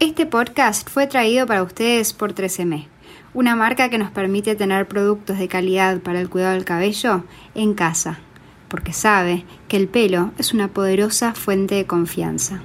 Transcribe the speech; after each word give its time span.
Este 0.00 0.24
podcast 0.24 0.88
fue 0.88 1.06
traído 1.06 1.46
para 1.46 1.62
ustedes 1.62 2.14
por 2.14 2.34
13M, 2.34 2.86
una 3.34 3.54
marca 3.54 3.90
que 3.90 3.98
nos 3.98 4.10
permite 4.10 4.56
tener 4.56 4.88
productos 4.88 5.38
de 5.38 5.46
calidad 5.46 6.00
para 6.00 6.22
el 6.22 6.30
cuidado 6.30 6.54
del 6.54 6.64
cabello 6.64 7.24
en 7.54 7.74
casa, 7.74 8.18
porque 8.68 8.94
sabe 8.94 9.44
que 9.68 9.76
el 9.76 9.88
pelo 9.88 10.32
es 10.38 10.54
una 10.54 10.68
poderosa 10.68 11.34
fuente 11.34 11.74
de 11.74 11.84
confianza. 11.84 12.62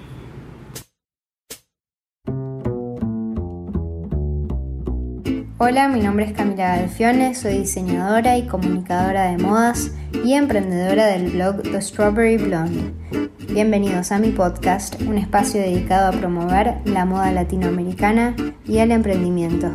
Hola, 5.57 5.89
mi 5.89 5.99
nombre 5.99 6.27
es 6.27 6.31
Camila 6.31 6.77
Galfione, 6.77 7.35
soy 7.35 7.57
diseñadora 7.57 8.37
y 8.37 8.47
comunicadora 8.47 9.23
de 9.23 9.39
modas 9.39 9.91
y 10.23 10.35
emprendedora 10.35 11.07
del 11.07 11.31
blog 11.31 11.63
The 11.63 11.81
Strawberry 11.81 12.37
Blonde 12.37 12.93
Bienvenidos 13.55 14.11
a 14.11 14.17
mi 14.17 14.31
podcast, 14.31 14.99
un 15.03 15.17
espacio 15.17 15.61
dedicado 15.61 16.09
a 16.09 16.11
promover 16.11 16.81
la 16.83 17.05
moda 17.05 17.31
latinoamericana 17.31 18.35
y 18.65 18.79
el 18.79 18.91
emprendimiento. 18.91 19.67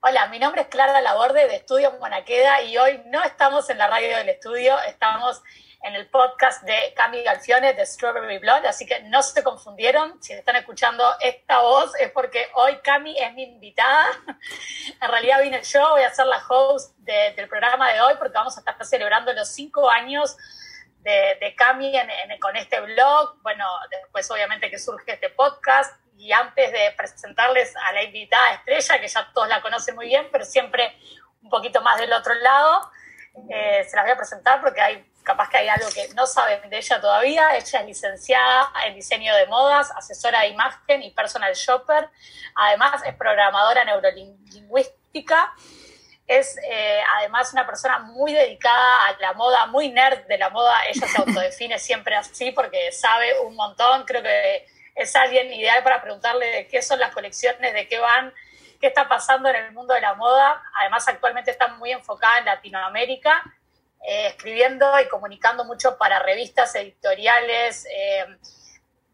Hola, 0.00 0.26
mi 0.26 0.38
nombre 0.38 0.60
es 0.60 0.66
Clara 0.66 1.00
Laborde 1.00 1.48
de 1.48 1.56
Estudio 1.56 1.90
Monaqueda 1.98 2.60
y 2.64 2.76
hoy 2.76 3.00
no 3.06 3.22
estamos 3.22 3.70
en 3.70 3.78
la 3.78 3.88
radio 3.88 4.14
del 4.18 4.28
estudio, 4.28 4.78
estamos 4.86 5.42
en 5.84 5.94
el 5.94 6.08
podcast 6.08 6.62
de 6.62 6.94
Cami 6.96 7.22
Galfione 7.22 7.74
de 7.74 7.84
Strawberry 7.84 8.38
Blonde, 8.38 8.66
así 8.66 8.86
que 8.86 9.02
no 9.02 9.22
se 9.22 9.44
confundieron. 9.44 10.20
Si 10.22 10.32
están 10.32 10.56
escuchando 10.56 11.04
esta 11.20 11.60
voz 11.60 11.94
es 12.00 12.10
porque 12.10 12.48
hoy 12.54 12.78
Cami 12.82 13.14
es 13.18 13.34
mi 13.34 13.42
invitada. 13.42 14.06
en 15.00 15.10
realidad 15.10 15.42
vine 15.42 15.62
yo, 15.62 15.90
voy 15.90 16.02
a 16.02 16.14
ser 16.14 16.26
la 16.26 16.42
host 16.48 16.96
del 16.96 17.48
programa 17.48 17.92
de 17.92 18.00
hoy 18.00 18.14
porque 18.18 18.32
vamos 18.32 18.56
a 18.56 18.60
estar 18.60 18.82
celebrando 18.86 19.30
los 19.34 19.48
cinco 19.50 19.90
años 19.90 20.38
de, 21.00 21.36
de 21.38 21.54
Cami 21.54 21.92
con 22.40 22.56
este 22.56 22.80
blog. 22.80 23.42
Bueno, 23.42 23.66
después 23.90 24.30
obviamente 24.30 24.70
que 24.70 24.78
surge 24.78 25.12
este 25.12 25.28
podcast. 25.30 26.00
Y 26.16 26.32
antes 26.32 26.72
de 26.72 26.94
presentarles 26.96 27.74
a 27.76 27.92
la 27.92 28.02
invitada 28.04 28.54
estrella, 28.54 29.00
que 29.00 29.08
ya 29.08 29.30
todos 29.34 29.48
la 29.48 29.60
conocen 29.60 29.96
muy 29.96 30.06
bien, 30.06 30.28
pero 30.32 30.46
siempre 30.46 30.96
un 31.42 31.50
poquito 31.50 31.82
más 31.82 31.98
del 31.98 32.12
otro 32.12 32.32
lado, 32.34 32.90
eh, 33.50 33.84
se 33.84 33.96
las 33.96 34.04
voy 34.04 34.12
a 34.12 34.16
presentar 34.16 34.60
porque 34.62 34.80
hay 34.80 35.04
capaz 35.24 35.48
que 35.48 35.56
hay 35.56 35.68
algo 35.68 35.88
que 35.92 36.08
no 36.14 36.26
saben 36.26 36.68
de 36.68 36.76
ella 36.76 37.00
todavía. 37.00 37.56
Ella 37.56 37.80
es 37.80 37.86
licenciada 37.86 38.70
en 38.86 38.94
diseño 38.94 39.34
de 39.34 39.46
modas, 39.46 39.90
asesora 39.96 40.42
de 40.42 40.48
imagen 40.48 41.02
y 41.02 41.10
personal 41.10 41.52
shopper. 41.54 42.08
Además, 42.54 43.02
es 43.04 43.14
programadora 43.14 43.84
neurolingüística. 43.84 45.52
Es 46.26 46.56
eh, 46.62 47.02
además 47.18 47.52
una 47.52 47.66
persona 47.66 47.98
muy 47.98 48.32
dedicada 48.32 49.06
a 49.06 49.16
la 49.18 49.32
moda, 49.32 49.66
muy 49.66 49.90
nerd 49.90 50.26
de 50.26 50.38
la 50.38 50.50
moda. 50.50 50.74
Ella 50.88 51.06
se 51.06 51.18
autodefine 51.18 51.78
siempre 51.78 52.14
así 52.14 52.52
porque 52.52 52.92
sabe 52.92 53.40
un 53.40 53.56
montón. 53.56 54.04
Creo 54.04 54.22
que 54.22 54.66
es 54.94 55.16
alguien 55.16 55.52
ideal 55.52 55.82
para 55.82 56.00
preguntarle 56.02 56.46
de 56.46 56.68
qué 56.68 56.82
son 56.82 57.00
las 57.00 57.12
colecciones, 57.12 57.74
de 57.74 57.88
qué 57.88 57.98
van, 57.98 58.32
qué 58.80 58.88
está 58.88 59.08
pasando 59.08 59.48
en 59.48 59.56
el 59.56 59.72
mundo 59.72 59.94
de 59.94 60.02
la 60.02 60.14
moda. 60.14 60.62
Además, 60.80 61.08
actualmente 61.08 61.50
está 61.50 61.68
muy 61.68 61.92
enfocada 61.92 62.38
en 62.38 62.44
Latinoamérica 62.44 63.42
eh, 64.06 64.26
escribiendo 64.28 64.86
y 65.00 65.08
comunicando 65.08 65.64
mucho 65.64 65.96
para 65.96 66.18
revistas 66.18 66.74
editoriales, 66.74 67.86
eh, 67.86 68.26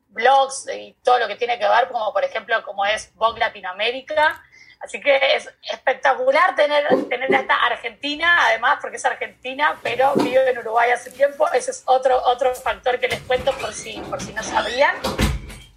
blogs 0.08 0.66
y 0.74 0.96
todo 1.04 1.18
lo 1.20 1.28
que 1.28 1.36
tiene 1.36 1.58
que 1.58 1.68
ver, 1.68 1.88
como 1.88 2.12
por 2.12 2.24
ejemplo 2.24 2.62
como 2.64 2.84
es 2.84 3.14
Vogue 3.14 3.38
Latinoamérica. 3.38 4.42
Así 4.80 4.98
que 4.98 5.36
es 5.36 5.48
espectacular 5.70 6.56
tener, 6.56 6.88
tener 7.08 7.32
esta 7.32 7.54
Argentina, 7.66 8.46
además 8.46 8.78
porque 8.80 8.96
es 8.96 9.04
argentina, 9.04 9.78
pero 9.82 10.14
vive 10.16 10.50
en 10.50 10.58
Uruguay 10.58 10.90
hace 10.90 11.10
tiempo. 11.10 11.46
Ese 11.52 11.70
es 11.70 11.82
otro, 11.84 12.20
otro 12.24 12.54
factor 12.54 12.98
que 12.98 13.06
les 13.06 13.20
cuento 13.20 13.52
por 13.58 13.74
si, 13.74 14.00
por 14.00 14.22
si 14.22 14.32
no 14.32 14.42
sabían. 14.42 14.96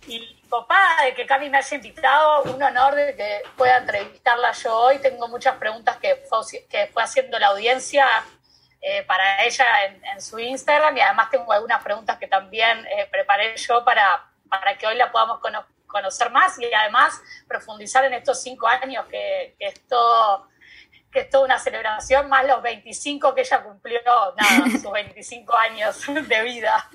Y 0.08 0.42
papá, 0.50 1.04
de 1.04 1.14
que 1.16 1.26
Cami 1.26 1.50
me 1.50 1.58
haya 1.58 1.76
invitado, 1.76 2.44
un 2.44 2.64
honor 2.64 2.96
de 2.96 3.14
que 3.14 3.42
pueda 3.58 3.78
entrevistarla 3.78 4.54
yo 4.54 4.74
hoy. 4.74 5.00
Tengo 5.00 5.28
muchas 5.28 5.58
preguntas 5.58 5.98
que 5.98 6.16
fue, 6.30 6.66
que 6.70 6.88
fue 6.88 7.04
haciendo 7.04 7.38
la 7.40 7.48
audiencia 7.48 8.08
eh, 8.86 9.02
para 9.04 9.46
ella 9.46 9.66
en, 9.86 10.22
su 10.22 10.38
Instagram 10.38 10.98
y 10.98 11.00
además 11.00 11.30
tengo 11.30 11.52
algunas 11.54 11.82
preguntas 11.82 12.18
que 12.18 12.28
también 12.28 12.86
eh, 12.86 13.08
preparé 13.10 13.56
yo 13.56 13.86
para, 13.86 14.30
para 14.50 14.78
que 14.78 14.86
hoy 14.86 14.98
la 14.98 15.10
podamos 15.10 15.40
conocer 15.88 16.30
más 16.32 16.60
y 16.60 16.66
además 16.74 17.22
profundizar 17.48 18.04
en 18.04 18.14
estos 18.14 18.44
cinco 18.44 18.68
años 18.68 19.06
que, 19.06 19.56
que 19.58 19.68
es 19.68 19.88
todo 19.88 20.50
que 21.14 21.20
es 21.20 21.30
toda 21.30 21.46
una 21.46 21.60
celebración, 21.60 22.28
más 22.28 22.46
los 22.46 22.62
25 22.64 23.36
que 23.36 23.42
ella 23.42 23.64
cumplió, 23.64 24.00
nada, 24.36 24.70
sus 24.82 24.92
25 24.92 25.56
años 25.56 26.02
de 26.08 26.44
vida. 26.44 26.90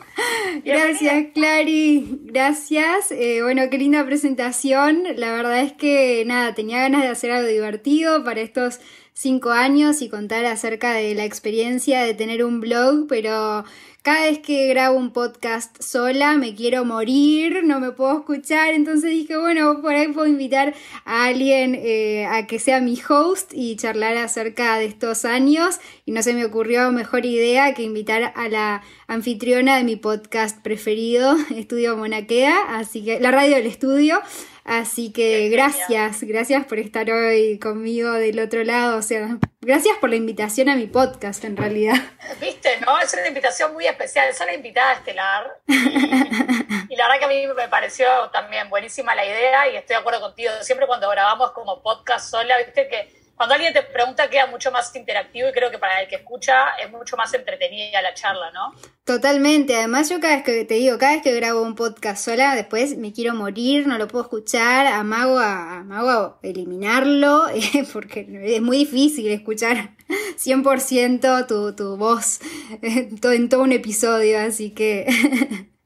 Gracias, 0.64 1.26
Clary, 1.32 2.18
gracias. 2.24 3.12
Eh, 3.12 3.40
bueno, 3.42 3.62
qué 3.70 3.78
linda 3.78 4.04
presentación. 4.04 5.04
La 5.14 5.30
verdad 5.30 5.60
es 5.60 5.72
que, 5.72 6.24
nada, 6.26 6.52
tenía 6.54 6.80
ganas 6.80 7.02
de 7.02 7.08
hacer 7.08 7.30
algo 7.30 7.46
divertido 7.46 8.24
para 8.24 8.40
estos 8.40 8.80
cinco 9.18 9.50
años 9.50 10.00
y 10.00 10.08
contar 10.08 10.44
acerca 10.44 10.92
de 10.92 11.12
la 11.16 11.24
experiencia 11.24 12.04
de 12.04 12.14
tener 12.14 12.44
un 12.44 12.60
blog, 12.60 13.08
pero 13.08 13.64
cada 14.02 14.26
vez 14.26 14.38
que 14.38 14.68
grabo 14.68 14.96
un 14.96 15.12
podcast 15.12 15.82
sola 15.82 16.36
me 16.36 16.54
quiero 16.54 16.84
morir, 16.84 17.64
no 17.64 17.80
me 17.80 17.90
puedo 17.90 18.20
escuchar, 18.20 18.74
entonces 18.74 19.10
dije, 19.10 19.36
bueno, 19.36 19.82
por 19.82 19.92
ahí 19.92 20.06
puedo 20.12 20.28
invitar 20.28 20.72
a 21.04 21.24
alguien 21.24 21.74
eh, 21.74 22.26
a 22.26 22.46
que 22.46 22.60
sea 22.60 22.80
mi 22.80 22.96
host 23.08 23.50
y 23.52 23.74
charlar 23.74 24.16
acerca 24.16 24.78
de 24.78 24.84
estos 24.84 25.24
años 25.24 25.80
y 26.06 26.12
no 26.12 26.22
se 26.22 26.32
me 26.32 26.44
ocurrió 26.44 26.92
mejor 26.92 27.26
idea 27.26 27.74
que 27.74 27.82
invitar 27.82 28.32
a 28.36 28.48
la 28.48 28.82
anfitriona 29.08 29.78
de 29.78 29.82
mi 29.82 29.96
podcast 29.96 30.62
preferido, 30.62 31.36
Estudio 31.56 31.96
Monaqueda, 31.96 32.78
así 32.78 33.04
que 33.04 33.18
la 33.18 33.32
radio 33.32 33.56
del 33.56 33.66
estudio. 33.66 34.20
Así 34.68 35.14
que 35.14 35.48
gracias, 35.48 36.22
gracias 36.24 36.66
por 36.66 36.78
estar 36.78 37.10
hoy 37.10 37.58
conmigo 37.58 38.12
del 38.12 38.38
otro 38.38 38.62
lado. 38.64 38.98
O 38.98 39.02
sea, 39.02 39.38
gracias 39.62 39.96
por 39.96 40.10
la 40.10 40.16
invitación 40.16 40.68
a 40.68 40.76
mi 40.76 40.86
podcast 40.86 41.42
en 41.44 41.56
realidad. 41.56 41.94
Viste, 42.38 42.78
¿no? 42.84 43.00
Es 43.00 43.14
una 43.14 43.26
invitación 43.26 43.72
muy 43.72 43.86
especial. 43.86 44.28
Es 44.28 44.38
una 44.42 44.52
invitada 44.52 44.92
estelar. 44.92 45.58
Y, 45.66 46.96
la 46.96 47.06
verdad 47.06 47.18
que 47.18 47.24
a 47.24 47.28
mí 47.28 47.46
me 47.56 47.68
pareció 47.68 48.06
también 48.30 48.68
buenísima 48.68 49.14
la 49.14 49.24
idea 49.24 49.70
y 49.70 49.76
estoy 49.76 49.94
de 49.94 50.00
acuerdo 50.00 50.20
contigo. 50.20 50.50
Siempre 50.60 50.86
cuando 50.86 51.08
grabamos 51.08 51.52
como 51.52 51.82
podcast 51.82 52.30
sola, 52.30 52.58
viste 52.58 52.88
que 52.88 53.08
cuando 53.38 53.54
alguien 53.54 53.72
te 53.72 53.82
pregunta 53.84 54.28
queda 54.28 54.48
mucho 54.48 54.72
más 54.72 54.94
interactivo 54.96 55.48
y 55.48 55.52
creo 55.52 55.70
que 55.70 55.78
para 55.78 56.02
el 56.02 56.08
que 56.08 56.16
escucha 56.16 56.70
es 56.70 56.90
mucho 56.90 57.16
más 57.16 57.32
entretenida 57.32 58.02
la 58.02 58.12
charla, 58.12 58.50
¿no? 58.50 58.74
Totalmente, 59.04 59.76
además 59.76 60.10
yo 60.10 60.18
cada 60.20 60.34
vez 60.34 60.44
que 60.44 60.64
te 60.64 60.74
digo, 60.74 60.98
cada 60.98 61.12
vez 61.12 61.22
que 61.22 61.32
grabo 61.34 61.62
un 61.62 61.76
podcast 61.76 62.24
sola, 62.24 62.56
después 62.56 62.98
me 62.98 63.12
quiero 63.12 63.34
morir, 63.34 63.86
no 63.86 63.96
lo 63.96 64.08
puedo 64.08 64.24
escuchar, 64.24 64.88
amago 64.88 65.38
a, 65.38 65.78
amago 65.78 66.40
eliminarlo, 66.42 67.46
porque 67.92 68.26
es 68.42 68.60
muy 68.60 68.78
difícil 68.78 69.30
escuchar 69.30 69.90
100% 70.08 71.46
tu, 71.46 71.76
tu 71.76 71.96
voz 71.96 72.40
en 72.82 73.48
todo 73.48 73.62
un 73.62 73.72
episodio, 73.72 74.40
así 74.40 74.74
que... 74.74 75.06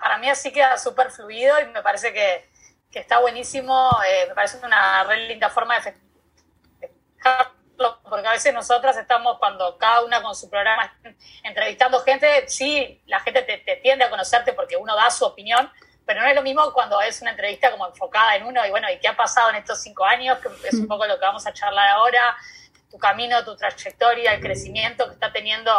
para 0.00 0.18
mí 0.18 0.30
así 0.30 0.52
queda 0.52 0.78
súper 0.78 1.10
fluido 1.10 1.54
y 1.60 1.66
me 1.66 1.82
parece 1.82 2.14
que, 2.14 2.48
está 2.98 3.20
buenísimo, 3.20 3.90
eh, 4.08 4.28
me 4.28 4.34
parece 4.34 4.64
una 4.64 5.04
re 5.04 5.28
linda 5.28 5.50
forma 5.50 5.74
de 5.74 6.03
porque 8.08 8.26
a 8.26 8.32
veces 8.32 8.54
nosotras 8.54 8.96
estamos 8.96 9.38
cuando 9.38 9.76
cada 9.78 10.04
una 10.04 10.22
con 10.22 10.34
su 10.34 10.48
programa 10.48 10.96
entrevistando 11.42 12.00
gente, 12.00 12.48
sí, 12.48 13.02
la 13.06 13.20
gente 13.20 13.42
te, 13.42 13.76
tiende 13.76 14.04
a 14.04 14.10
conocerte 14.10 14.52
porque 14.52 14.76
uno 14.76 14.94
da 14.94 15.10
su 15.10 15.24
opinión, 15.24 15.70
pero 16.06 16.20
no 16.20 16.28
es 16.28 16.34
lo 16.34 16.42
mismo 16.42 16.72
cuando 16.72 17.00
es 17.00 17.20
una 17.22 17.30
entrevista 17.30 17.70
como 17.70 17.86
enfocada 17.86 18.36
en 18.36 18.44
uno 18.44 18.64
y 18.64 18.70
bueno, 18.70 18.90
¿y 18.90 18.98
qué 18.98 19.08
ha 19.08 19.16
pasado 19.16 19.50
en 19.50 19.56
estos 19.56 19.82
cinco 19.82 20.04
años? 20.04 20.38
Que 20.38 20.68
es 20.68 20.74
un 20.74 20.86
poco 20.86 21.06
lo 21.06 21.18
que 21.18 21.24
vamos 21.24 21.46
a 21.46 21.52
charlar 21.52 21.88
ahora, 21.88 22.36
tu 22.90 22.98
camino, 22.98 23.44
tu 23.44 23.56
trayectoria, 23.56 24.34
el 24.34 24.40
crecimiento 24.40 25.06
que 25.06 25.14
está 25.14 25.32
teniendo 25.32 25.72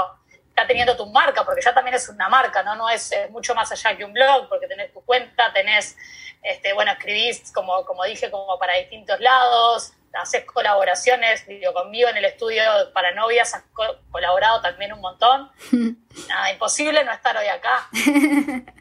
está 0.56 0.66
teniendo 0.66 0.96
tu 0.96 1.06
marca, 1.08 1.44
porque 1.44 1.62
ya 1.62 1.74
también 1.74 1.96
es 1.96 2.08
una 2.08 2.30
marca, 2.30 2.64
¿no? 2.64 2.78
No 2.78 2.90
es, 2.90 3.14
mucho 3.30 3.54
más 3.54 3.70
allá 3.74 3.98
que 3.98 4.06
un 4.06 4.14
blog, 4.14 4.48
porque 4.48 4.68
tenés 4.68 4.94
tu 4.94 5.02
cuenta, 5.02 5.52
tenés, 5.52 5.98
este, 6.42 6.72
bueno, 6.72 6.94
escribís, 6.94 7.52
como, 7.52 7.86
como 7.86 8.06
dije, 8.06 8.32
como 8.32 8.58
para 8.58 8.76
distintos 8.76 9.20
lados, 9.20 9.92
haces 10.16 10.46
colaboraciones, 10.46 11.46
digo, 11.48 11.74
conmigo 11.74 12.10
en 12.10 12.18
el 12.18 12.26
estudio 12.26 12.62
para 12.94 13.14
novias, 13.14 13.54
has 13.54 13.64
colaborado 14.12 14.62
también 14.62 14.94
un 14.94 15.02
montón. 15.02 15.52
Nada, 16.28 16.52
imposible 16.52 17.04
no 17.04 17.12
estar 17.12 17.36
hoy 17.38 17.48
acá. 17.48 17.90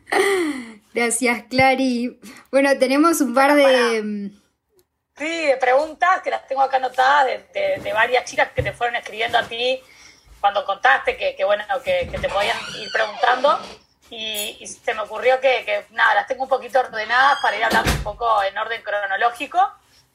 Gracias, 0.95 1.45
Clary. 1.51 2.21
Bueno, 2.51 2.79
tenemos 2.79 3.21
un 3.21 3.35
par 3.35 3.55
de... 3.55 4.31
Sí, 5.17 5.47
de 5.47 5.57
preguntas 5.59 6.23
que 6.23 6.31
las 6.31 6.47
tengo 6.49 6.63
acá 6.63 6.79
anotadas 6.79 7.27
de, 7.53 7.93
varias 7.93 8.25
chicas 8.25 8.51
que 8.53 8.63
te 8.63 8.73
fueron 8.73 8.97
escribiendo 8.97 9.39
a 9.39 9.45
ti 9.45 9.81
cuando 10.41 10.65
contaste 10.65 11.17
que, 11.17 11.45
bueno, 11.45 11.65
que, 11.85 12.09
te 12.11 12.29
podían 12.29 12.57
ir 12.79 12.91
preguntando. 12.93 13.59
Y, 14.11 14.67
se 14.67 14.93
me 14.93 15.01
ocurrió 15.01 15.41
que, 15.41 15.65
que, 15.65 15.87
nada, 15.91 16.17
las 16.17 16.27
tengo 16.27 16.43
un 16.43 16.49
poquito 16.49 16.81
ordenadas 16.81 17.39
para 17.41 17.57
ir 17.57 17.65
hablando 17.65 17.91
un 17.91 18.03
poco 18.03 18.43
en 18.43 18.57
orden 18.59 18.83
cronológico. 18.83 19.59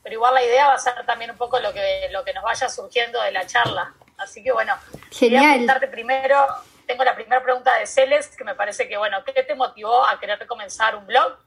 Pero 0.03 0.15
igual 0.15 0.33
la 0.33 0.43
idea 0.43 0.67
va 0.67 0.73
a 0.73 0.79
ser 0.79 0.93
también 1.05 1.31
un 1.31 1.37
poco 1.37 1.59
lo 1.59 1.73
que, 1.73 2.07
lo 2.11 2.23
que 2.23 2.33
nos 2.33 2.43
vaya 2.43 2.69
surgiendo 2.69 3.21
de 3.21 3.31
la 3.31 3.45
charla. 3.45 3.93
Así 4.17 4.43
que 4.43 4.51
bueno, 4.51 4.73
Genial. 5.11 5.41
quería 5.41 5.49
preguntarte 5.49 5.87
primero, 5.87 6.47
tengo 6.85 7.03
la 7.03 7.15
primera 7.15 7.41
pregunta 7.41 7.75
de 7.75 7.87
Celes, 7.87 8.35
que 8.35 8.43
me 8.43 8.55
parece 8.55 8.87
que, 8.87 8.97
bueno, 8.97 9.23
¿qué 9.23 9.43
te 9.43 9.55
motivó 9.55 10.05
a 10.05 10.19
querer 10.19 10.45
comenzar 10.47 10.95
un 10.95 11.05
blog? 11.05 11.37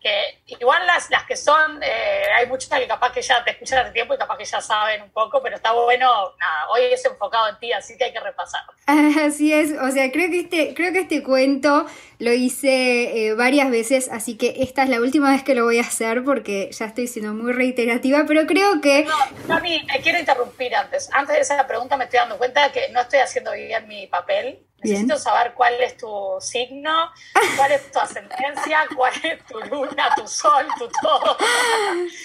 que 0.00 0.42
igual 0.46 0.86
las, 0.86 1.10
las 1.10 1.24
que 1.24 1.36
son, 1.36 1.78
eh, 1.82 2.22
hay 2.34 2.46
muchas 2.46 2.70
que 2.78 2.88
capaz 2.88 3.12
que 3.12 3.20
ya 3.20 3.44
te 3.44 3.50
escuchan 3.50 3.80
hace 3.80 3.92
tiempo 3.92 4.14
y 4.14 4.18
capaz 4.18 4.38
que 4.38 4.46
ya 4.46 4.60
saben 4.60 5.02
un 5.02 5.10
poco, 5.10 5.42
pero 5.42 5.56
está 5.56 5.72
bueno, 5.72 6.06
nada, 6.38 6.70
hoy 6.70 6.84
es 6.84 7.04
enfocado 7.04 7.48
en 7.50 7.58
ti, 7.58 7.70
así 7.72 7.98
que 7.98 8.04
hay 8.04 8.12
que 8.12 8.20
repasar. 8.20 8.62
Así 8.86 9.52
es, 9.52 9.72
o 9.78 9.90
sea, 9.90 10.10
creo 10.10 10.30
que 10.30 10.40
este, 10.40 10.74
creo 10.74 10.92
que 10.92 11.00
este 11.00 11.22
cuento 11.22 11.86
lo 12.20 12.32
hice 12.32 13.26
eh, 13.26 13.34
varias 13.34 13.70
veces, 13.70 14.08
así 14.12 14.36
que 14.36 14.54
esta 14.58 14.84
es 14.84 14.88
la 14.88 15.00
última 15.00 15.30
vez 15.30 15.42
que 15.42 15.54
lo 15.54 15.64
voy 15.64 15.78
a 15.78 15.82
hacer 15.82 16.22
porque 16.22 16.70
ya 16.70 16.84
estoy 16.84 17.08
siendo 17.08 17.34
muy 17.34 17.52
reiterativa, 17.52 18.24
pero 18.28 18.46
creo 18.46 18.80
que... 18.80 19.04
No, 19.04 19.16
Cami, 19.48 19.82
me 19.84 20.00
quiero 20.00 20.18
interrumpir 20.18 20.74
antes. 20.76 21.08
Antes 21.12 21.34
de 21.34 21.42
esa 21.42 21.66
pregunta 21.66 21.96
me 21.96 22.04
estoy 22.04 22.20
dando 22.20 22.38
cuenta 22.38 22.68
de 22.68 22.72
que 22.72 22.88
no 22.92 23.00
estoy 23.00 23.18
haciendo 23.18 23.52
bien 23.52 23.88
mi 23.88 24.06
papel 24.06 24.60
Necesito 24.82 25.18
saber 25.18 25.52
cuál 25.54 25.74
es 25.74 25.96
tu 25.96 26.36
signo, 26.40 27.10
cuál 27.56 27.72
es 27.72 27.92
tu 27.92 27.98
ascendencia, 27.98 28.86
cuál 28.96 29.12
es 29.22 29.44
tu 29.44 29.60
luna, 29.60 30.08
tu 30.16 30.26
sol, 30.26 30.66
tu 30.78 30.88
todo. 30.88 31.36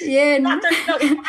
Bien. 0.01 0.43
No 0.43 0.55
estoy 0.55 1.19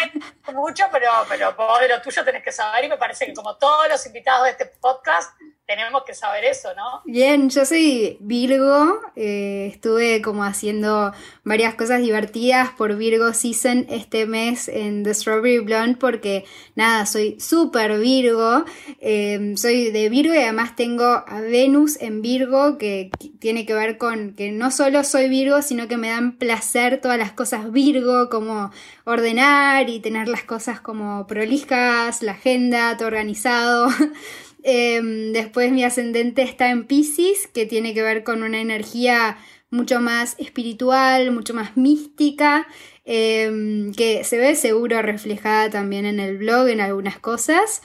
mucho, 0.55 0.85
pero, 0.93 1.11
pero 1.29 1.53
vos 1.55 1.81
de 1.81 1.89
lo 1.89 2.01
tuyo 2.01 2.25
tenés 2.25 2.45
que 2.45 2.53
saber 2.53 2.85
y 2.85 2.89
me 2.89 2.97
parece 2.97 3.27
que 3.27 3.35
como 3.35 3.57
todos 3.57 3.89
los 3.89 4.07
invitados 4.07 4.45
de 4.45 4.51
este 4.51 4.67
podcast, 4.67 5.37
tenemos 5.67 6.05
que 6.05 6.15
saber 6.15 6.45
eso, 6.45 6.69
¿no? 6.77 7.03
Bien, 7.05 7.51
yo 7.51 7.65
soy 7.65 8.19
Virgo, 8.21 9.01
eh, 9.17 9.69
estuve 9.73 10.23
como 10.23 10.45
haciendo 10.45 11.13
varias 11.43 11.75
cosas 11.75 12.01
divertidas 12.01 12.71
por 12.71 12.97
Virgo 12.97 13.33
Season 13.33 13.87
este 13.91 14.27
mes 14.27 14.69
en 14.69 15.03
The 15.03 15.13
Strawberry 15.13 15.59
Blonde 15.59 15.97
porque 15.97 16.45
nada, 16.77 17.05
soy 17.05 17.41
súper 17.41 17.99
Virgo, 17.99 18.65
eh, 19.01 19.55
soy 19.57 19.91
de 19.91 20.09
Virgo 20.09 20.35
y 20.35 20.39
además 20.39 20.77
tengo 20.77 21.05
a 21.05 21.41
Venus 21.41 22.01
en 22.01 22.23
Virgo 22.23 22.79
que 22.79 23.11
tiene 23.41 23.67
que 23.67 23.75
ver 23.75 23.99
con 23.99 24.35
que 24.35 24.53
no 24.53 24.71
solo 24.71 25.03
soy 25.03 25.29
Virgo, 25.29 25.63
sino 25.63 25.89
que 25.89 25.97
me 25.97 26.11
dan 26.11 26.39
placer 26.39 27.01
todas 27.01 27.19
las 27.19 27.33
cosas 27.33 27.73
Virgo, 27.73 28.29
como 28.31 28.71
ordenar 29.05 29.91
y 29.91 29.99
tener 29.99 30.29
las 30.29 30.45
cosas 30.45 30.81
como 30.81 31.27
prolijas, 31.27 32.23
la 32.23 32.33
agenda, 32.33 32.97
todo 32.97 33.09
organizado. 33.09 33.89
Em, 34.69 35.33
después 35.33 35.71
mi 35.71 35.85
ascendente 35.85 36.43
está 36.43 36.71
en 36.71 36.89
Pisces, 36.89 37.47
que 37.47 37.67
tiene 37.67 37.95
que 37.95 38.03
ver 38.03 38.25
con 38.25 38.43
una 38.43 38.61
energía 38.61 39.39
mucho 39.71 40.01
más 40.01 40.35
espiritual, 40.41 41.31
mucho 41.31 41.55
más 41.55 41.77
mística, 41.77 42.67
em, 43.05 43.93
que 43.95 44.25
se 44.25 44.39
ve 44.39 44.57
seguro 44.57 45.03
reflejada 45.03 45.71
también 45.71 46.05
en 46.05 46.19
el 46.19 46.39
blog, 46.39 46.67
en 46.67 46.81
algunas 46.81 47.17
cosas 47.21 47.81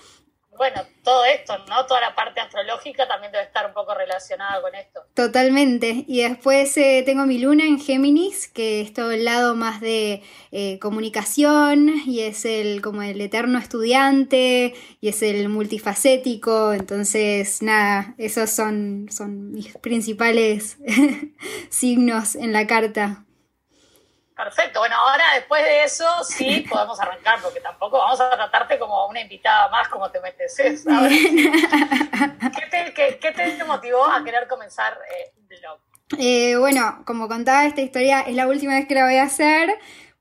bueno, 0.62 0.84
todo 1.04 1.26
esto, 1.26 1.58
¿no? 1.70 1.88
Toda 1.88 2.02
la 2.02 2.14
parte 2.14 2.40
astrológica 2.40 3.08
también 3.08 3.32
debe 3.32 3.46
estar 3.46 3.66
un 3.66 3.74
poco 3.74 3.96
relacionada 3.96 4.62
con 4.62 4.76
esto. 4.76 5.02
Totalmente. 5.16 6.06
Y 6.08 6.22
después 6.22 6.78
eh, 6.78 7.02
tengo 7.04 7.26
mi 7.26 7.40
luna 7.40 7.64
en 7.64 7.80
Géminis, 7.80 8.48
que 8.48 8.82
es 8.82 8.94
todo 8.94 9.10
el 9.10 9.26
lado 9.26 9.56
más 9.56 9.82
de 9.82 10.22
eh, 10.52 10.78
comunicación 10.78 11.92
y 12.06 12.20
es 12.20 12.46
el 12.46 12.84
como 12.84 13.02
el 13.02 13.20
eterno 13.22 13.58
estudiante 13.58 14.76
y 15.00 15.08
es 15.08 15.24
el 15.24 15.50
multifacético. 15.50 16.74
Entonces, 16.74 17.64
nada, 17.64 18.14
esos 18.20 18.52
son, 18.52 19.08
son 19.10 19.54
mis 19.54 19.76
principales 19.80 20.78
signos 21.72 22.36
en 22.36 22.54
la 22.54 22.68
carta. 22.68 23.26
Perfecto, 24.44 24.80
bueno, 24.80 24.96
ahora 24.96 25.24
después 25.36 25.64
de 25.64 25.84
eso 25.84 26.06
sí 26.24 26.66
podemos 26.70 27.00
arrancar, 27.00 27.40
porque 27.44 27.60
tampoco 27.60 28.00
vamos 28.00 28.20
a 28.20 28.32
tratarte 28.32 28.80
como 28.80 29.08
una 29.08 29.22
invitada 29.22 29.70
más, 29.70 29.88
como 29.88 30.10
te 30.10 30.20
metes. 30.20 30.56
¿sabes? 30.82 31.14
¿Qué, 33.22 33.32
te, 33.32 33.64
motivó 33.66 34.04
a 34.04 34.24
querer 34.24 34.48
comenzar 34.48 34.94
eh, 34.94 35.32
un 35.38 35.48
blog? 35.48 35.80
Eh, 36.18 36.56
bueno, 36.58 37.04
como 37.06 37.28
contaba 37.28 37.68
esta 37.68 37.82
historia, 37.82 38.22
es 38.22 38.34
la 38.34 38.48
última 38.48 38.74
vez 38.74 38.88
que 38.88 38.96
la 38.96 39.06
voy 39.06 39.18
a 39.18 39.24
hacer, 39.24 39.70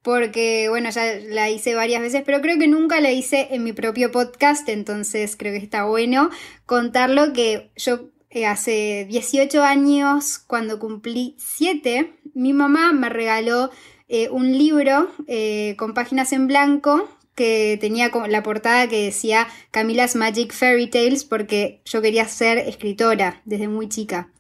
porque 0.02 0.68
bueno, 0.68 0.90
ya 0.90 1.02
la 1.22 1.48
hice 1.48 1.74
varias 1.74 2.02
veces, 2.02 2.22
pero 2.24 2.42
creo 2.42 2.58
que 2.58 2.68
nunca 2.68 3.00
la 3.00 3.12
hice 3.12 3.48
en 3.52 3.64
mi 3.64 3.72
propio 3.72 4.12
podcast, 4.12 4.68
entonces 4.68 5.34
creo 5.34 5.52
que 5.52 5.64
está 5.64 5.84
bueno 5.84 6.28
contarlo 6.66 7.32
que 7.32 7.72
yo 7.74 8.10
eh, 8.28 8.44
hace 8.44 9.06
18 9.08 9.62
años, 9.62 10.38
cuando 10.38 10.78
cumplí 10.78 11.36
7, 11.38 12.20
mi 12.34 12.52
mamá 12.52 12.92
me 12.92 13.08
regaló 13.08 13.70
eh, 14.12 14.28
un 14.28 14.58
libro 14.58 15.08
eh, 15.28 15.76
con 15.78 15.94
páginas 15.94 16.32
en 16.32 16.48
blanco 16.48 17.08
que 17.36 17.78
tenía 17.80 18.10
la 18.28 18.42
portada 18.42 18.88
que 18.88 19.04
decía 19.04 19.46
Camila's 19.70 20.16
Magic 20.16 20.52
Fairy 20.52 20.88
Tales 20.88 21.24
porque 21.24 21.80
yo 21.84 22.02
quería 22.02 22.26
ser 22.26 22.58
escritora 22.58 23.40
desde 23.44 23.68
muy 23.68 23.88
chica. 23.88 24.32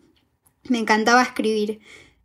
Me 0.68 0.78
encantaba 0.78 1.22
escribir. 1.22 1.78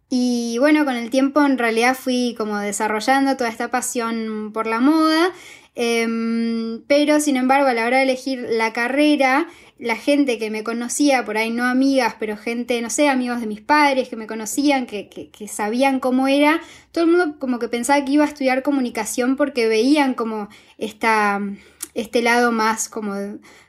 Y 0.09 0.57
bueno, 0.57 0.85
con 0.85 0.95
el 0.95 1.11
tiempo 1.11 1.45
en 1.45 1.59
realidad 1.59 1.95
fui 1.95 2.33
como 2.35 2.57
desarrollando 2.57 3.37
toda 3.37 3.51
esta 3.51 3.69
pasión 3.69 4.49
por 4.51 4.65
la 4.65 4.79
moda 4.79 5.31
Em, 5.75 6.81
pero 6.87 7.19
sin 7.19 7.35
embargo, 7.35 7.67
a 7.67 7.73
la 7.73 7.85
hora 7.85 7.97
de 7.97 8.03
elegir 8.03 8.45
la 8.49 8.71
carrera, 8.71 9.47
la 9.77 9.97
gente 9.97 10.39
que 10.39 10.49
me 10.49 10.63
conocía, 10.63 11.25
por 11.25 11.37
ahí 11.37 11.51
no 11.51 11.65
amigas, 11.65 12.15
pero 12.17 12.37
gente, 12.37 12.81
no 12.81 12.89
sé, 12.89 13.09
amigos 13.09 13.41
de 13.41 13.47
mis 13.47 13.59
padres 13.59 14.07
que 14.07 14.15
me 14.15 14.25
conocían, 14.25 14.85
que, 14.85 15.09
que, 15.09 15.47
sabían 15.49 15.99
cómo 15.99 16.29
era, 16.29 16.61
todo 16.93 17.03
el 17.03 17.09
mundo 17.11 17.35
como 17.39 17.59
que 17.59 17.67
pensaba 17.67 18.03
que 18.05 18.13
iba 18.13 18.23
a 18.23 18.27
estudiar 18.27 18.63
comunicación 18.63 19.35
porque 19.35 19.67
veían 19.67 20.13
como 20.13 20.47
esta, 20.77 21.41
este 21.93 22.21
lado 22.21 22.51
más 22.51 22.87
como 22.89 23.13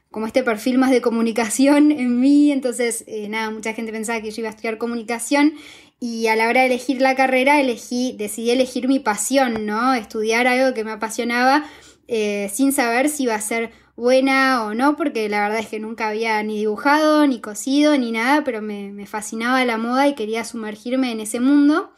como 0.08 0.26
este 0.26 0.42
perfil 0.42 0.78
más 0.78 0.90
de 0.90 1.02
comunicación 1.02 1.92
en 2.00 2.20
mí, 2.20 2.50
entonces 2.50 3.04
eh, 3.06 3.28
nada, 3.28 3.50
mucha 3.50 3.74
gente 3.74 3.92
pensaba 3.92 4.22
que 4.22 4.30
yo 4.30 4.40
iba 4.40 4.48
a 4.48 4.52
estudiar 4.52 4.78
comunicación 4.78 5.54
y 6.00 6.28
a 6.28 6.36
la 6.36 6.48
hora 6.48 6.60
de 6.60 6.68
elegir 6.68 7.02
la 7.02 7.14
carrera 7.14 7.60
elegí, 7.60 8.14
decidí 8.16 8.50
elegir 8.50 8.86
mi 8.86 8.98
pasión, 8.98 9.66
¿no? 9.66 9.94
Estudiar 9.94 10.46
algo 10.46 10.74
que 10.74 10.84
me 10.84 10.92
apasionaba 10.92 11.64
eh, 12.08 12.50
sin 12.52 12.72
saber 12.72 13.08
si 13.08 13.24
iba 13.24 13.34
a 13.34 13.40
ser 13.40 13.72
buena 13.96 14.64
o 14.64 14.74
no, 14.74 14.96
porque 14.96 15.28
la 15.28 15.42
verdad 15.42 15.60
es 15.60 15.68
que 15.68 15.80
nunca 15.80 16.08
había 16.08 16.42
ni 16.42 16.58
dibujado, 16.58 17.26
ni 17.26 17.40
cosido, 17.40 17.96
ni 17.96 18.12
nada, 18.12 18.44
pero 18.44 18.62
me, 18.62 19.06
fascinaba 19.06 19.64
la 19.64 19.78
moda 19.78 20.06
y 20.08 20.14
quería 20.14 20.44
sumergirme 20.44 21.12
en 21.12 21.20
ese 21.20 21.40
mundo. 21.40 21.92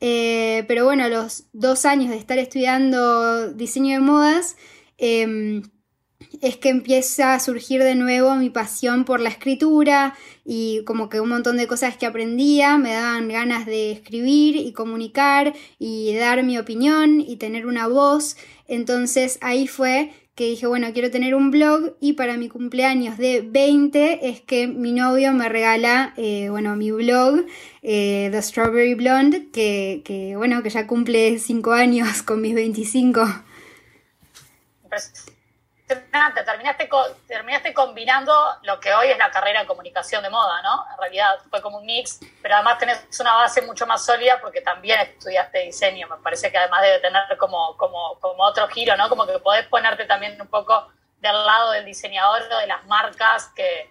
Eh, 0.00 0.64
pero 0.68 0.84
bueno, 0.84 1.04
a 1.04 1.08
los 1.08 1.44
dos 1.52 1.84
años 1.84 2.10
de 2.10 2.16
estar 2.16 2.38
estudiando 2.38 3.52
diseño 3.52 3.94
de 3.94 4.00
modas, 4.00 4.56
em, 4.98 5.62
es 6.40 6.56
que 6.56 6.68
empieza 6.68 7.34
a 7.34 7.40
surgir 7.40 7.82
de 7.82 7.94
nuevo 7.94 8.34
mi 8.36 8.50
pasión 8.50 9.04
por 9.04 9.20
la 9.20 9.28
escritura 9.28 10.14
y 10.44 10.82
como 10.84 11.08
que 11.08 11.20
un 11.20 11.28
montón 11.28 11.56
de 11.56 11.66
cosas 11.66 11.96
que 11.96 12.06
aprendía 12.06 12.78
me 12.78 12.92
daban 12.92 13.28
ganas 13.28 13.66
de 13.66 13.92
escribir 13.92 14.56
y 14.56 14.72
comunicar 14.72 15.54
y 15.78 16.14
dar 16.14 16.42
mi 16.42 16.58
opinión 16.58 17.20
y 17.20 17.36
tener 17.36 17.66
una 17.66 17.86
voz. 17.86 18.36
Entonces 18.68 19.38
ahí 19.40 19.66
fue 19.66 20.12
que 20.34 20.44
dije, 20.44 20.66
bueno, 20.66 20.92
quiero 20.92 21.10
tener 21.10 21.34
un 21.34 21.50
blog 21.50 21.96
y 21.98 22.12
para 22.12 22.36
mi 22.36 22.50
cumpleaños 22.50 23.16
de 23.16 23.40
20 23.40 24.28
es 24.28 24.42
que 24.42 24.66
mi 24.68 24.92
novio 24.92 25.32
me 25.32 25.48
regala, 25.48 26.12
eh, 26.18 26.48
bueno, 26.50 26.76
mi 26.76 26.90
blog, 26.90 27.46
eh, 27.82 28.28
The 28.30 28.42
Strawberry 28.42 28.94
Blonde, 28.94 29.48
que, 29.50 30.02
que, 30.04 30.36
bueno, 30.36 30.62
que 30.62 30.68
ya 30.68 30.86
cumple 30.86 31.38
5 31.38 31.72
años 31.72 32.22
con 32.22 32.42
mis 32.42 32.54
25 32.54 33.26
terminaste, 35.86 36.88
terminaste 37.26 37.72
combinando 37.72 38.32
lo 38.62 38.80
que 38.80 38.92
hoy 38.92 39.08
es 39.08 39.18
la 39.18 39.30
carrera 39.30 39.60
de 39.60 39.66
comunicación 39.66 40.22
de 40.22 40.30
moda, 40.30 40.60
¿no? 40.62 40.84
En 40.92 40.98
realidad 40.98 41.38
fue 41.48 41.62
como 41.62 41.78
un 41.78 41.86
mix, 41.86 42.20
pero 42.42 42.56
además 42.56 42.78
tenés 42.78 43.20
una 43.20 43.34
base 43.34 43.62
mucho 43.62 43.86
más 43.86 44.04
sólida 44.04 44.40
porque 44.40 44.60
también 44.60 45.00
estudiaste 45.00 45.60
diseño. 45.60 46.08
Me 46.08 46.16
parece 46.16 46.50
que 46.50 46.58
además 46.58 46.82
debe 46.82 46.98
tener 46.98 47.22
como, 47.38 47.76
como, 47.76 48.18
como 48.20 48.42
otro 48.42 48.66
giro, 48.68 48.96
¿no? 48.96 49.08
Como 49.08 49.26
que 49.26 49.38
podés 49.38 49.66
ponerte 49.66 50.04
también 50.06 50.40
un 50.40 50.48
poco 50.48 50.88
del 51.20 51.46
lado 51.46 51.72
del 51.72 51.84
diseñador 51.84 52.42
o 52.52 52.58
de 52.58 52.66
las 52.66 52.84
marcas 52.86 53.50
que, 53.54 53.90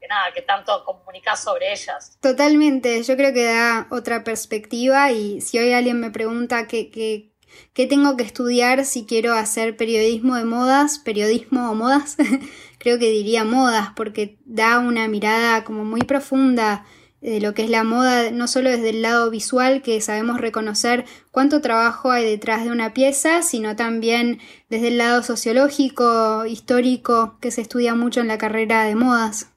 que 0.00 0.08
nada, 0.08 0.32
que 0.32 0.42
tanto 0.42 0.84
comunicas 0.84 1.42
sobre 1.42 1.72
ellas. 1.72 2.16
Totalmente, 2.20 3.02
yo 3.02 3.16
creo 3.16 3.32
que 3.32 3.44
da 3.44 3.86
otra 3.90 4.24
perspectiva 4.24 5.10
y 5.10 5.40
si 5.40 5.58
hoy 5.58 5.72
alguien 5.72 6.00
me 6.00 6.10
pregunta 6.10 6.66
qué, 6.66 6.90
qué, 6.90 7.27
¿Qué 7.72 7.86
tengo 7.86 8.16
que 8.16 8.24
estudiar 8.24 8.84
si 8.84 9.06
quiero 9.06 9.34
hacer 9.34 9.76
periodismo 9.76 10.36
de 10.36 10.44
modas? 10.44 10.98
¿Periodismo 10.98 11.70
o 11.70 11.74
modas? 11.74 12.16
Creo 12.78 12.98
que 12.98 13.10
diría 13.10 13.44
modas 13.44 13.90
porque 13.96 14.38
da 14.44 14.78
una 14.78 15.08
mirada 15.08 15.64
como 15.64 15.84
muy 15.84 16.02
profunda 16.02 16.84
de 17.20 17.40
lo 17.40 17.52
que 17.52 17.64
es 17.64 17.70
la 17.70 17.82
moda, 17.82 18.30
no 18.30 18.46
solo 18.46 18.70
desde 18.70 18.90
el 18.90 19.02
lado 19.02 19.30
visual, 19.30 19.82
que 19.82 20.00
sabemos 20.00 20.40
reconocer 20.40 21.04
cuánto 21.32 21.60
trabajo 21.60 22.12
hay 22.12 22.24
detrás 22.24 22.64
de 22.64 22.70
una 22.70 22.94
pieza, 22.94 23.42
sino 23.42 23.74
también 23.74 24.40
desde 24.68 24.88
el 24.88 24.98
lado 24.98 25.22
sociológico, 25.22 26.46
histórico, 26.46 27.38
que 27.40 27.50
se 27.50 27.60
estudia 27.60 27.94
mucho 27.94 28.20
en 28.20 28.28
la 28.28 28.38
carrera 28.38 28.84
de 28.84 28.94
modas. 28.94 29.52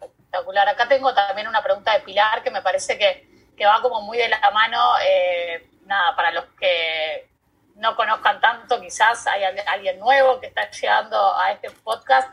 Espectacular. 0.00 0.68
Acá 0.68 0.88
tengo 0.88 1.14
también 1.14 1.46
una 1.46 1.62
pregunta 1.62 1.92
de 1.92 2.00
Pilar 2.00 2.42
que 2.42 2.50
me 2.50 2.62
parece 2.62 2.98
que, 2.98 3.64
va 3.64 3.80
como 3.80 4.02
muy 4.02 4.18
de 4.18 4.28
la 4.28 4.50
mano. 4.50 4.78
Eh, 5.06 5.70
nada, 5.86 6.14
para 6.16 6.32
los 6.32 6.44
que 6.58 7.28
no 7.76 7.96
conozcan 7.96 8.40
tanto, 8.40 8.80
quizás 8.80 9.26
hay 9.26 9.42
alguien 9.44 9.98
nuevo 9.98 10.40
que 10.40 10.46
está 10.46 10.70
llegando 10.70 11.36
a 11.36 11.52
este 11.52 11.70
podcast. 11.70 12.28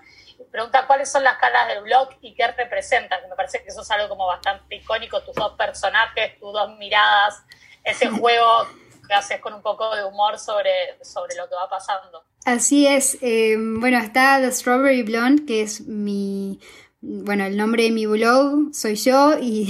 Pregunta 0.51 0.85
cuáles 0.87 1.11
son 1.11 1.23
las 1.23 1.37
caras 1.37 1.67
del 1.67 1.83
blog 1.83 2.09
y 2.21 2.33
qué 2.33 2.47
representan. 2.47 3.21
Me 3.29 3.35
parece 3.35 3.61
que 3.63 3.69
eso 3.69 3.81
es 3.81 3.91
algo 3.91 4.09
como 4.09 4.27
bastante 4.27 4.75
icónico, 4.75 5.21
tus 5.23 5.35
dos 5.35 5.53
personajes, 5.53 6.39
tus 6.39 6.53
dos 6.53 6.77
miradas, 6.77 7.43
ese 7.83 8.09
juego 8.09 8.67
que 9.07 9.13
haces 9.13 9.39
con 9.39 9.53
un 9.53 9.61
poco 9.61 9.95
de 9.95 10.03
humor 10.03 10.37
sobre, 10.39 10.97
sobre 11.03 11.35
lo 11.35 11.47
que 11.47 11.55
va 11.55 11.69
pasando. 11.69 12.23
Así 12.45 12.87
es. 12.87 13.17
Eh, 13.21 13.55
bueno, 13.57 13.99
está 13.99 14.39
The 14.39 14.51
Strawberry 14.51 15.03
Blonde, 15.03 15.45
que 15.45 15.61
es 15.61 15.81
mi, 15.81 16.59
bueno, 17.01 17.45
el 17.45 17.57
nombre 17.57 17.83
de 17.83 17.91
mi 17.91 18.05
blog 18.05 18.73
soy 18.73 18.95
yo 18.95 19.37
y 19.41 19.67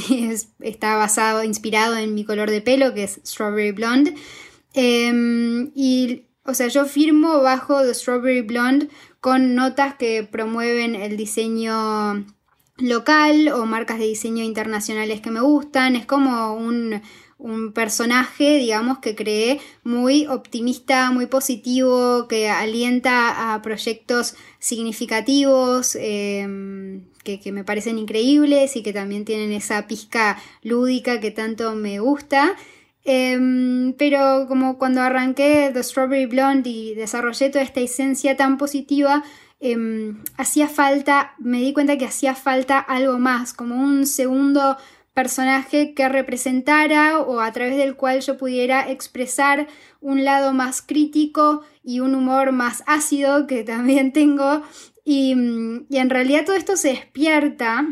está 0.59 0.95
basado, 0.95 1.43
inspirado 1.43 1.97
en 1.97 2.13
mi 2.13 2.25
color 2.25 2.49
de 2.49 2.61
pelo, 2.61 2.93
que 2.93 3.03
es 3.05 3.21
Strawberry 3.25 3.71
Blonde. 3.71 4.15
Em, 4.73 5.71
y, 5.75 6.23
o 6.45 6.53
sea, 6.53 6.67
yo 6.67 6.85
firmo 6.85 7.41
bajo 7.41 7.81
The 7.81 7.93
Strawberry 7.93 8.41
Blonde 8.41 8.89
con 9.21 9.55
notas 9.55 9.95
que 9.95 10.23
promueven 10.23 10.95
el 10.95 11.15
diseño 11.17 12.25
local 12.77 13.49
o 13.49 13.65
marcas 13.65 13.99
de 13.99 14.05
diseño 14.05 14.43
internacionales 14.43 15.21
que 15.21 15.31
me 15.31 15.41
gustan. 15.41 15.95
Es 15.95 16.05
como 16.05 16.53
un, 16.55 17.01
un 17.37 17.73
personaje, 17.73 18.57
digamos, 18.57 18.99
que 18.99 19.15
creé 19.15 19.59
muy 19.83 20.27
optimista, 20.27 21.11
muy 21.11 21.25
positivo, 21.27 22.27
que 22.27 22.49
alienta 22.49 23.53
a 23.53 23.61
proyectos 23.61 24.35
significativos, 24.59 25.95
em, 25.99 27.05
que, 27.23 27.51
me 27.51 27.63
parecen 27.63 27.97
increíbles 27.97 28.75
y 28.75 28.83
que 28.83 28.93
también 28.93 29.25
tienen 29.25 29.51
esa 29.51 29.87
pizca 29.87 30.37
lúdica 30.61 31.19
que 31.19 31.31
tanto 31.31 31.75
me 31.75 31.99
gusta. 31.99 32.55
Em, 33.03 33.93
pero 33.93 34.45
como 34.47 34.77
cuando 34.77 35.01
arranqué 35.01 35.71
The 35.73 35.83
Strawberry 35.83 36.27
Blonde 36.27 36.69
y 36.69 36.95
desarrollé 36.95 37.49
toda 37.49 37.63
esta 37.63 37.79
esencia 37.79 38.37
tan 38.37 38.57
positiva, 38.57 39.23
em, 39.59 40.23
hacía 40.37 40.67
falta, 40.67 41.33
me 41.39 41.59
di 41.59 41.73
cuenta 41.73 41.97
que 41.97 42.05
hacía 42.05 42.35
falta 42.35 42.79
algo 42.79 43.17
más, 43.19 43.53
como 43.53 43.75
un 43.75 44.05
segundo 44.05 44.77
personaje 45.13 45.93
que 45.93 46.07
representara 46.07 47.19
o 47.19 47.41
a 47.41 47.51
través 47.51 47.75
del 47.77 47.95
cual 47.95 48.21
yo 48.21 48.37
pudiera 48.37 48.89
expresar 48.89 49.67
un 49.99 50.23
lado 50.23 50.53
más 50.53 50.81
crítico 50.81 51.63
y 51.83 51.99
un 51.99 52.15
humor 52.15 52.51
más 52.51 52.83
ácido 52.87 53.45
que 53.47 53.63
también 53.63 54.13
tengo. 54.13 54.63
Y, 55.03 55.35
y 55.89 55.97
en 55.97 56.09
realidad 56.09 56.45
todo 56.45 56.55
esto 56.55 56.77
se 56.77 56.89
despierta 56.89 57.85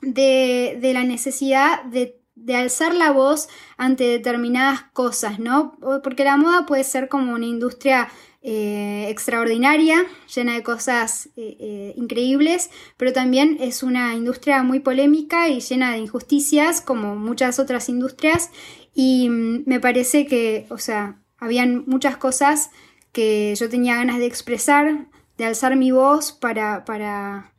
de, 0.00 0.78
de 0.80 0.92
la 0.94 1.04
necesidad 1.04 1.84
de 1.84 2.18
de 2.40 2.54
alzar 2.54 2.94
la 2.94 3.10
voz 3.10 3.48
ante 3.76 4.04
determinadas 4.04 4.82
cosas, 4.92 5.38
¿no? 5.38 5.76
Porque 6.02 6.24
la 6.24 6.36
moda 6.36 6.66
puede 6.66 6.84
ser 6.84 7.08
como 7.08 7.32
una 7.32 7.46
industria 7.46 8.08
eh, 8.42 9.06
extraordinaria, 9.08 10.06
llena 10.32 10.54
de 10.54 10.62
cosas 10.62 11.26
eh, 11.36 11.56
eh, 11.58 11.94
increíbles, 11.96 12.70
pero 12.96 13.12
también 13.12 13.58
es 13.60 13.82
una 13.82 14.14
industria 14.14 14.62
muy 14.62 14.80
polémica 14.80 15.48
y 15.48 15.60
llena 15.60 15.92
de 15.92 15.98
injusticias, 15.98 16.80
como 16.80 17.16
muchas 17.16 17.58
otras 17.58 17.88
industrias, 17.88 18.50
y 18.94 19.28
mm, 19.28 19.64
me 19.66 19.80
parece 19.80 20.26
que, 20.26 20.66
o 20.70 20.78
sea, 20.78 21.20
habían 21.38 21.84
muchas 21.86 22.16
cosas 22.16 22.70
que 23.12 23.54
yo 23.56 23.68
tenía 23.68 23.96
ganas 23.96 24.18
de 24.18 24.26
expresar, 24.26 25.08
de 25.38 25.46
alzar 25.46 25.76
mi 25.76 25.90
voz 25.90 26.32
para, 26.32 26.84
para 26.84 27.52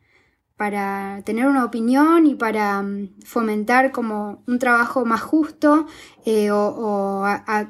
para 0.60 1.22
tener 1.24 1.46
una 1.46 1.64
opinión 1.64 2.26
y 2.26 2.34
para 2.34 2.82
mm, 2.82 3.22
fomentar 3.24 3.92
como 3.92 4.42
un 4.46 4.58
trabajo 4.58 5.06
más 5.06 5.22
justo 5.22 5.86
eh, 6.26 6.50
o, 6.52 7.24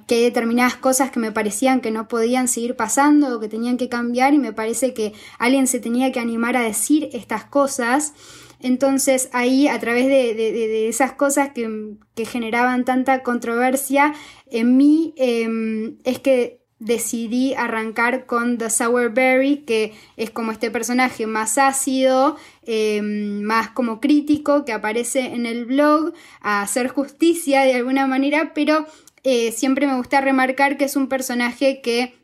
que 0.09 0.17
hay 0.17 0.23
determinadas 0.25 0.75
cosas 0.75 1.13
que 1.13 1.21
me 1.21 1.31
parecían 1.31 1.83
que 1.83 1.93
no 1.93 2.09
podían 2.09 2.49
seguir 2.49 2.75
pasando 2.75 3.37
o 3.37 3.39
que 3.39 3.47
tenían 3.49 3.77
que 3.77 3.89
cambiar 3.89 4.35
y 4.35 4.39
me 4.39 4.53
parece 4.53 4.93
que 4.93 5.13
alguien 5.39 5.69
se 5.69 5.79
tenía 5.79 6.11
que 6.11 6.19
animar 6.19 6.57
a 6.57 6.63
decir 6.63 7.11
estas 7.13 7.45
cosas. 7.45 8.13
Entonces 8.59 9.29
ahí 9.33 9.69
a 9.69 9.79
través 9.79 10.09
de, 10.09 10.89
esas 10.89 11.13
cosas 11.13 11.51
que, 11.53 11.97
generaban 12.27 12.85
tanta 12.85 13.23
controversia 13.23 14.15
en 14.51 14.77
mí 14.77 15.15
em, 15.17 15.99
es 16.03 16.19
que 16.19 16.60
decidí 16.81 17.55
arrancar 17.55 18.27
con 18.27 18.59
The 18.59 18.71
Sour 18.71 19.13
Berry, 19.13 19.59
que 19.59 19.93
es 20.17 20.31
como 20.31 20.51
este 20.51 20.71
personaje 20.71 21.27
más 21.27 21.59
ácido, 21.59 22.37
em, 22.67 23.43
más 23.43 23.69
como 23.69 24.01
crítico, 24.01 24.65
que 24.65 24.73
aparece 24.73 25.21
en 25.21 25.47
el 25.47 25.67
blog 25.67 26.13
a 26.41 26.63
hacer 26.63 26.89
justicia 26.89 27.63
de 27.63 27.75
alguna 27.75 28.07
manera, 28.07 28.53
pero 28.55 28.87
eh, 29.23 29.53
siempre 29.53 29.87
me 29.87 29.97
gusta 29.97 30.23
remarcar 30.23 30.79
que 30.79 30.87
es 30.87 30.97
un 30.97 31.09
personaje 31.09 31.83
que 31.83 32.15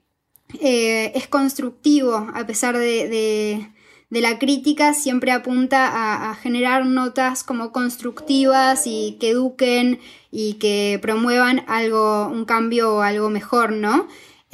eh, 0.61 1.13
es 1.15 1.29
constructivo, 1.29 2.29
a 2.35 2.47
pesar 2.47 2.79
de, 2.79 3.69
la 4.09 4.39
crítica, 4.39 4.95
siempre 4.95 5.33
apunta 5.33 5.89
a, 5.89 6.31
a, 6.31 6.35
generar 6.35 6.87
notas 6.87 7.45
como 7.45 7.73
constructivas 7.73 8.87
y 8.87 9.19
que 9.21 9.31
eduquen 9.31 9.99
y 10.31 10.55
que 10.55 10.99
promuevan 11.03 11.65
algo, 11.67 12.29
un 12.29 12.47
cambio 12.47 12.97
o 12.97 13.03
algo 13.03 13.29
mejor, 13.29 13.73
¿no? 13.73 14.09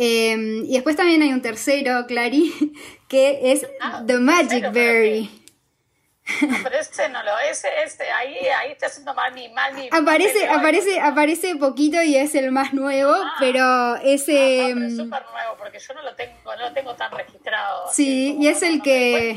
Em, 0.05 0.65
y 0.65 0.73
después 0.73 0.97
también 0.97 1.23
hay 1.23 1.33
un 1.33 1.43
tercero, 1.43 2.07
Clary, 2.09 2.53
que 3.09 3.53
es 3.53 3.65
ah, 3.81 4.03
The 4.05 4.19
Magic 4.19 4.73
Berry. 4.73 5.31
pero 6.65 6.77
ese 6.77 7.09
no 7.09 7.23
lo, 7.23 7.39
ese, 7.39 7.69
ese, 7.85 8.11
ahí, 8.11 8.35
ahí 8.35 8.73
está 8.73 8.87
haciendo 8.87 9.15
mal 9.15 9.33
mi, 9.33 9.49
mal 9.51 9.75
mi 9.75 9.89
Aparece, 9.93 10.49
aparece, 10.49 11.01
aparece 11.01 11.55
poquito 11.55 12.03
y 12.03 12.17
es 12.17 12.35
el 12.35 12.51
más 12.51 12.75
nuevo, 12.75 13.13
ah. 13.13 13.35
pero 13.39 13.95
ese... 14.03 14.71
es 14.71 14.75
mm, 14.75 14.97
súper 14.97 15.23
nuevo, 15.31 15.57
porque 15.57 15.79
yo 15.79 15.95
no 15.95 16.03
lo 16.03 16.17
tengo, 16.17 16.35
no 16.45 16.57
lo 16.57 16.73
tengo 16.73 16.97
tan 16.97 17.13
registrado. 17.13 17.85
Sí, 17.93 18.37
y 18.41 18.49
es 18.49 18.61
el 18.63 18.83
que 18.83 19.37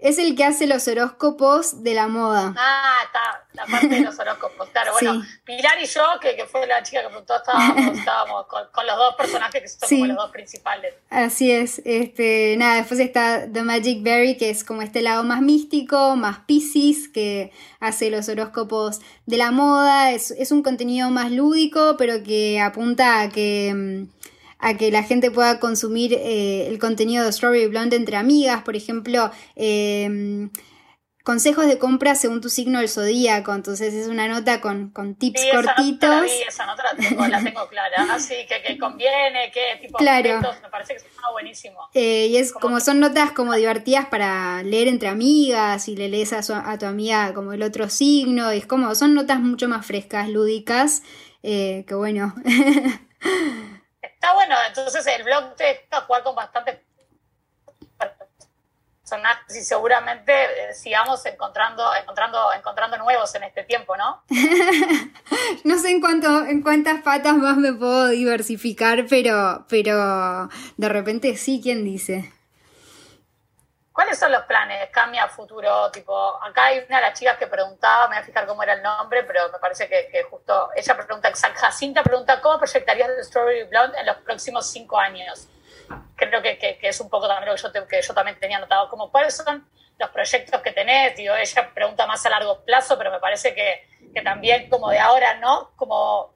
es 0.00 0.18
el 0.18 0.34
que 0.34 0.44
hace 0.44 0.66
los 0.66 0.86
horóscopos 0.88 1.82
de 1.82 1.94
la 1.94 2.08
moda. 2.08 2.54
Ah, 2.56 2.98
está, 3.04 3.46
la 3.52 3.66
parte 3.66 3.88
de 3.88 4.00
los 4.00 4.18
horóscopos. 4.18 4.68
Claro, 4.70 4.92
bueno, 4.92 5.22
Pilar 5.44 5.80
y 5.82 5.86
yo, 5.86 6.02
que, 6.20 6.36
que, 6.36 6.46
fue 6.46 6.66
la 6.66 6.82
chica 6.82 7.02
que 7.02 7.08
preguntó, 7.08 7.36
estábamos, 7.36 7.98
estábamos 7.98 8.46
con, 8.46 8.86
los 8.86 8.96
dos 8.96 9.14
personajes 9.16 9.62
que 9.62 9.68
son 9.68 9.88
como 9.88 10.06
los 10.06 10.16
dos 10.16 10.30
principales. 10.30 10.94
Así 11.10 11.50
es. 11.50 11.82
Este, 11.84 12.56
nada, 12.56 12.76
después 12.76 12.98
está 13.00 13.46
The 13.52 13.62
Magic 13.62 14.02
Berry, 14.02 14.36
que 14.36 14.50
es 14.50 14.64
como 14.64 14.82
este 14.82 15.02
lado 15.02 15.22
más 15.22 15.42
místico, 15.42 16.16
más 16.16 16.38
Pisces, 16.40 17.08
que 17.08 17.52
hace 17.78 18.10
los 18.10 18.28
horóscopos 18.28 19.00
de 19.26 19.36
la 19.36 19.50
moda. 19.50 20.12
Es, 20.12 20.30
es 20.30 20.50
un 20.50 20.62
contenido 20.62 21.10
más 21.10 21.30
lúdico, 21.30 21.96
pero 21.98 22.22
que 22.22 22.60
apunta 22.60 23.20
a 23.20 23.28
que 23.28 23.72
mm, 23.74 24.19
a 24.60 24.76
que 24.76 24.90
la 24.90 25.02
gente 25.02 25.30
pueda 25.30 25.58
consumir 25.58 26.14
eh, 26.14 26.66
el 26.68 26.78
contenido 26.78 27.24
de 27.24 27.32
Strawberry 27.32 27.66
Blonde 27.66 27.96
entre 27.96 28.16
amigas, 28.16 28.62
por 28.62 28.76
ejemplo, 28.76 29.30
em, 29.56 30.50
consejos 31.24 31.66
de 31.66 31.78
compra 31.78 32.14
según 32.14 32.40
tu 32.40 32.48
signo 32.48 32.78
del 32.78 32.88
zodíaco, 32.88 33.54
entonces 33.54 33.94
es 33.94 34.08
una 34.08 34.26
nota 34.26 34.60
con, 34.60 34.90
con 34.90 35.14
tips 35.14 35.42
cortitos. 35.52 36.30
Sí, 36.30 36.42
esa 36.46 36.66
nota 36.66 36.82
la 36.82 36.96
tengo, 36.96 37.26
la 37.26 37.42
tengo 37.42 37.68
clara, 37.68 38.14
así 38.14 38.34
que, 38.48 38.62
que, 38.62 38.78
conviene, 38.78 39.50
qué 39.52 39.78
tipo 39.80 39.96
claro. 39.96 40.40
de 40.40 40.60
me 40.62 40.68
parece 40.70 40.94
que 40.94 40.98
está 40.98 41.30
buenísimo. 41.32 41.78
Eh, 41.94 42.26
y 42.30 42.36
es 42.36 42.52
como, 42.52 42.80
son 42.80 43.00
notas 43.00 43.32
como 43.32 43.54
divertidas 43.54 44.06
para 44.06 44.62
leer 44.62 44.88
entre 44.88 45.08
amigas 45.08 45.88
y 45.88 45.96
le 45.96 46.08
lees 46.08 46.32
a, 46.32 46.70
a 46.70 46.78
tu 46.78 46.86
amiga 46.86 47.32
como 47.32 47.52
el 47.52 47.62
otro 47.62 47.88
signo, 47.88 48.52
y 48.52 48.58
es 48.58 48.66
como, 48.66 48.94
son 48.94 49.14
notas 49.14 49.40
mucho 49.40 49.68
más 49.68 49.86
frescas, 49.86 50.28
lúdicas, 50.28 51.02
eh, 51.42 51.84
que 51.86 51.94
bueno. 51.94 52.34
Está 54.20 54.34
bueno, 54.34 54.54
entonces 54.68 55.06
el 55.06 55.24
blog 55.24 55.56
te 55.56 55.88
va 55.90 55.96
a 55.96 56.00
jugar 56.02 56.22
con 56.22 56.34
bastante 56.34 56.84
personajes 59.00 59.56
y 59.56 59.62
seguramente 59.62 60.30
eh, 60.30 60.74
sigamos 60.74 61.24
encontrando, 61.24 61.82
encontrando, 61.94 62.52
encontrando 62.52 62.98
nuevos 62.98 63.34
en 63.34 63.44
este 63.44 63.64
tiempo, 63.64 63.96
¿no? 63.96 64.22
no 65.64 65.78
sé 65.78 65.92
en 65.92 66.02
cuánto, 66.02 66.44
en 66.44 66.60
cuántas 66.60 67.00
patas 67.00 67.34
más 67.38 67.56
me 67.56 67.72
puedo 67.72 68.08
diversificar, 68.08 69.06
pero, 69.08 69.64
pero 69.70 70.50
de 70.76 70.88
repente 70.90 71.34
sí, 71.38 71.58
¿quién 71.62 71.82
dice? 71.82 72.30
¿Cuáles 73.92 74.18
son 74.18 74.30
los 74.30 74.44
planes? 74.44 74.88
¿Cambia 74.90 75.26
futuro? 75.28 75.90
Tipo, 75.90 76.14
acá 76.42 76.66
hay 76.66 76.78
una 76.78 76.96
de 76.96 77.02
las 77.02 77.18
chicas 77.18 77.36
que 77.36 77.48
preguntaba, 77.48 78.08
me 78.08 78.16
voy 78.16 78.22
a 78.22 78.26
fijar 78.26 78.46
cómo 78.46 78.62
era 78.62 78.74
el 78.74 78.82
nombre, 78.82 79.24
pero 79.24 79.50
me 79.50 79.58
parece 79.58 79.88
que, 79.88 80.22
justo 80.30 80.70
ella 80.76 80.96
pregunta, 80.96 81.32
Jacinta 81.34 82.02
pregunta, 82.02 82.40
¿cómo 82.40 82.58
proyectarías 82.58 83.08
The 83.16 83.24
Strawberry 83.24 83.64
Blonde 83.64 83.98
en 83.98 84.06
los 84.06 84.16
próximos 84.18 84.70
cinco 84.70 84.98
años? 84.98 85.48
Creo 86.14 86.40
que, 86.40 86.78
es 86.80 87.00
un 87.00 87.10
poco 87.10 87.26
también 87.26 87.48
lo 87.48 87.56
que 87.56 87.62
yo, 87.62 87.88
que 87.88 88.02
yo 88.02 88.14
también 88.14 88.38
tenía 88.38 88.58
anotado, 88.58 88.88
como 88.88 89.10
cuáles 89.10 89.36
son 89.36 89.68
los 89.98 90.10
proyectos 90.10 90.62
que 90.62 90.70
tenés, 90.70 91.16
digo, 91.16 91.34
ella 91.34 91.70
pregunta 91.74 92.06
más 92.06 92.24
a 92.24 92.30
largo 92.30 92.64
plazo, 92.64 92.96
pero 92.96 93.10
me 93.10 93.18
parece 93.18 93.54
que, 93.54 94.22
también 94.22 94.68
como 94.70 94.90
de 94.90 94.98
ahora, 95.00 95.34
¿no? 95.34 95.72
Como 95.76 96.32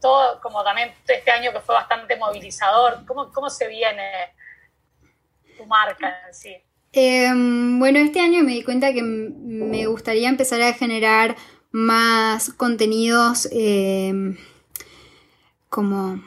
todo, 0.00 0.40
como 0.40 0.62
también 0.62 0.94
este 1.06 1.30
año 1.30 1.52
que 1.52 1.60
fue 1.60 1.74
bastante 1.74 2.16
movilizador, 2.16 3.04
¿cómo, 3.06 3.32
cómo 3.32 3.50
se 3.50 3.66
viene 3.66 4.34
tu 5.56 5.66
marca 5.66 6.22
en 6.26 6.34
sí? 6.34 6.64
Em, 6.92 7.78
bueno, 7.78 7.98
este 7.98 8.20
año 8.20 8.42
me 8.42 8.52
di 8.52 8.62
cuenta 8.62 8.92
que 8.92 9.02
me 9.02 9.86
gustaría 9.86 10.28
empezar 10.28 10.60
a 10.60 10.74
generar 10.74 11.36
más 11.70 12.50
contenidos 12.50 13.48
em, 13.50 14.36
como 15.70 16.22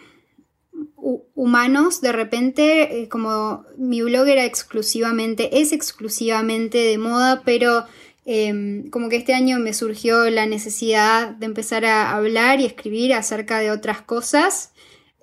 humanos 1.35 2.01
de 2.01 2.11
repente, 2.11 3.01
eh, 3.03 3.09
como 3.09 3.63
mi 3.77 4.01
blog 4.01 4.27
era 4.27 4.43
exclusivamente, 4.43 5.61
es 5.61 5.71
exclusivamente 5.71 6.79
de 6.79 6.97
moda, 6.97 7.43
pero 7.45 7.85
em, 8.25 8.89
como 8.89 9.07
que 9.09 9.17
este 9.17 9.35
año 9.35 9.59
me 9.59 9.73
surgió 9.73 10.29
la 10.31 10.47
necesidad 10.47 11.29
de 11.29 11.45
empezar 11.45 11.85
a 11.85 12.15
hablar 12.15 12.59
y 12.59 12.65
escribir 12.65 13.13
acerca 13.13 13.59
de 13.59 13.69
otras 13.69 14.01
cosas. 14.01 14.71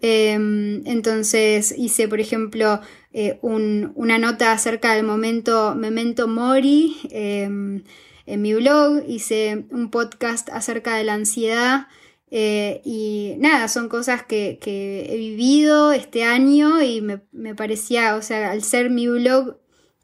Entonces 0.05 1.75
hice, 1.77 2.09
por 2.09 2.21
ejemplo, 2.21 2.81
eh, 3.13 3.39
una 3.43 4.19
nota 4.19 4.53
acerca 4.53 4.95
del 4.95 5.05
momento 5.05 5.75
Memento 5.75 6.29
Mori 6.29 6.97
em, 7.11 7.85
en 8.27 8.43
mi 8.43 8.55
blog, 8.55 9.05
hice 9.07 9.67
un 9.71 9.91
podcast 9.91 10.49
acerca 10.51 10.97
de 10.97 11.05
la 11.05 11.15
ansiedad 11.15 11.89
eh, 12.35 12.81
y 12.83 13.35
nada, 13.41 13.69
son 13.69 13.91
cosas 13.91 14.23
que, 14.23 14.59
he 14.65 15.17
vivido 15.19 15.93
este 15.93 16.25
año 16.25 16.81
y 16.81 17.03
me, 17.03 17.55
parecía, 17.55 18.17
o 18.17 18.23
sea, 18.23 18.51
al 18.51 18.63
ser 18.63 18.89
mi 18.89 19.07
blog, 19.07 19.59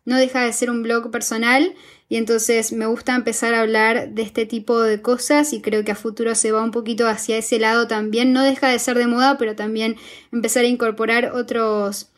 no 0.05 0.19
deja 0.19 0.43
de 0.45 0.53
ser 0.53 0.71
un 0.71 0.83
blog 0.83 1.11
personal 1.11 1.75
y 2.11 2.17
entonces 2.17 2.73
me 2.73 2.85
gusta 2.85 3.15
empezar 3.15 3.55
a 3.55 3.63
hablar 3.63 4.11
de 4.11 4.23
este 4.23 4.45
tipo 4.45 4.83
de 4.83 5.01
cosas 5.01 5.55
y 5.55 5.63
creo 5.63 5.85
que 5.85 5.93
a 5.93 5.95
futuro 5.95 6.35
se 6.35 6.53
va 6.53 6.63
un 6.63 6.71
poquito 6.71 7.07
hacia 7.09 7.39
ese 7.39 7.59
lado 7.59 7.87
también. 7.87 8.35
No 8.35 8.43
deja 8.43 8.69
de 8.69 8.79
ser 8.79 8.99
de 8.99 9.07
moda, 9.07 9.39
pero 9.39 9.57
también 9.57 9.97
empezar 10.31 10.65
a 10.65 10.69
incorporar 10.69 11.33
otros 11.35 12.11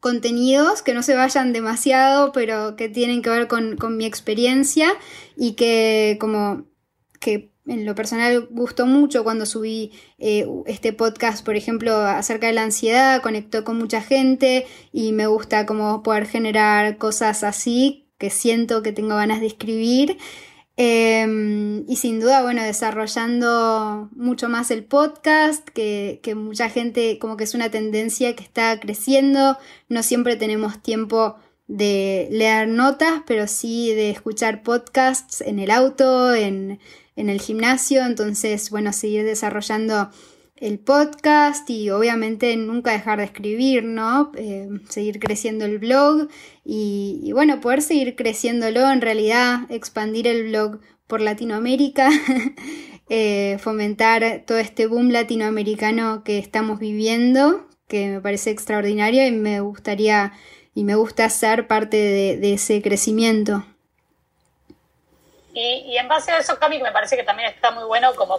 contenidos 0.00 0.82
que 0.82 0.94
no 0.94 1.02
se 1.02 1.14
vayan 1.14 1.52
demasiado, 1.52 2.32
pero 2.32 2.76
que 2.76 2.88
tienen 2.88 3.22
que 3.22 3.30
ver 3.30 3.48
con, 3.48 3.76
con 3.76 3.96
mi 3.96 4.06
experiencia 4.06 4.92
y 5.36 5.52
que 5.52 6.16
como 6.20 6.64
que 7.20 7.52
en 7.66 7.84
lo 7.84 7.94
personal 7.94 8.48
gustó 8.50 8.86
mucho 8.86 9.22
cuando 9.22 9.46
subí 9.46 9.92
eh, 10.18 10.46
este 10.66 10.92
podcast, 10.92 11.44
por 11.44 11.54
ejemplo, 11.54 11.94
acerca 11.98 12.48
de 12.48 12.54
la 12.54 12.64
ansiedad, 12.64 13.22
conectó 13.22 13.62
con 13.62 13.78
mucha 13.78 14.00
gente 14.00 14.66
y 14.92 15.12
me 15.12 15.26
gusta 15.26 15.66
como 15.66 16.02
poder 16.02 16.26
generar 16.26 16.96
cosas 16.96 17.44
así 17.44 18.08
que 18.18 18.30
siento 18.30 18.82
que 18.82 18.92
tengo 18.92 19.16
ganas 19.16 19.40
de 19.40 19.46
escribir. 19.46 20.18
Em, 20.82 21.84
y 21.90 21.96
sin 21.96 22.20
duda, 22.20 22.40
bueno, 22.40 22.62
desarrollando 22.62 24.08
mucho 24.16 24.48
más 24.48 24.70
el 24.70 24.82
podcast, 24.82 25.68
que, 25.68 26.20
que 26.22 26.34
mucha 26.34 26.70
gente 26.70 27.18
como 27.18 27.36
que 27.36 27.44
es 27.44 27.52
una 27.54 27.70
tendencia 27.70 28.34
que 28.34 28.42
está 28.42 28.80
creciendo, 28.80 29.58
no 29.90 30.02
siempre 30.02 30.36
tenemos 30.36 30.82
tiempo 30.82 31.36
de 31.66 32.28
leer 32.30 32.66
notas, 32.66 33.20
pero 33.26 33.46
sí 33.46 33.92
de 33.94 34.08
escuchar 34.08 34.62
podcasts 34.62 35.42
en 35.42 35.58
el 35.58 35.70
auto, 35.70 36.34
en, 36.34 36.80
en 37.14 37.28
el 37.28 37.42
gimnasio, 37.42 38.06
entonces, 38.06 38.70
bueno, 38.70 38.94
seguir 38.94 39.24
desarrollando 39.26 40.10
el 40.60 40.78
podcast 40.78 41.68
y 41.70 41.90
obviamente 41.90 42.54
nunca 42.56 42.92
dejar 42.92 43.18
de 43.18 43.24
escribir, 43.24 43.82
¿no? 43.82 44.30
Eh, 44.36 44.68
seguir 44.88 45.18
creciendo 45.18 45.64
el 45.64 45.78
blog 45.78 46.28
y, 46.64 47.30
bueno, 47.32 47.60
poder 47.60 47.80
seguir 47.82 48.14
creciéndolo, 48.14 48.90
en 48.90 49.00
realidad 49.00 49.60
expandir 49.70 50.26
el 50.26 50.48
blog 50.48 50.80
por 51.06 51.22
Latinoamérica, 51.22 52.10
eh, 53.08 53.56
fomentar 53.58 54.44
todo 54.46 54.58
este 54.58 54.86
boom 54.86 55.10
latinoamericano 55.10 56.22
que 56.24 56.38
estamos 56.38 56.78
viviendo, 56.78 57.66
que 57.88 58.08
me 58.08 58.20
parece 58.20 58.50
extraordinario 58.50 59.26
y 59.26 59.32
me 59.32 59.60
gustaría 59.60 60.32
y 60.74 60.84
me 60.84 60.94
gusta 60.94 61.28
ser 61.30 61.66
parte 61.66 61.96
de 61.96 62.52
ese 62.52 62.80
crecimiento. 62.80 63.64
Y, 65.52 65.96
en 65.96 66.08
base 66.08 66.30
a 66.30 66.38
eso, 66.38 66.58
Cami, 66.58 66.80
me 66.80 66.92
parece 66.92 67.16
que 67.16 67.24
también 67.24 67.48
está 67.48 67.70
muy 67.70 67.84
bueno, 67.84 68.14
como 68.14 68.38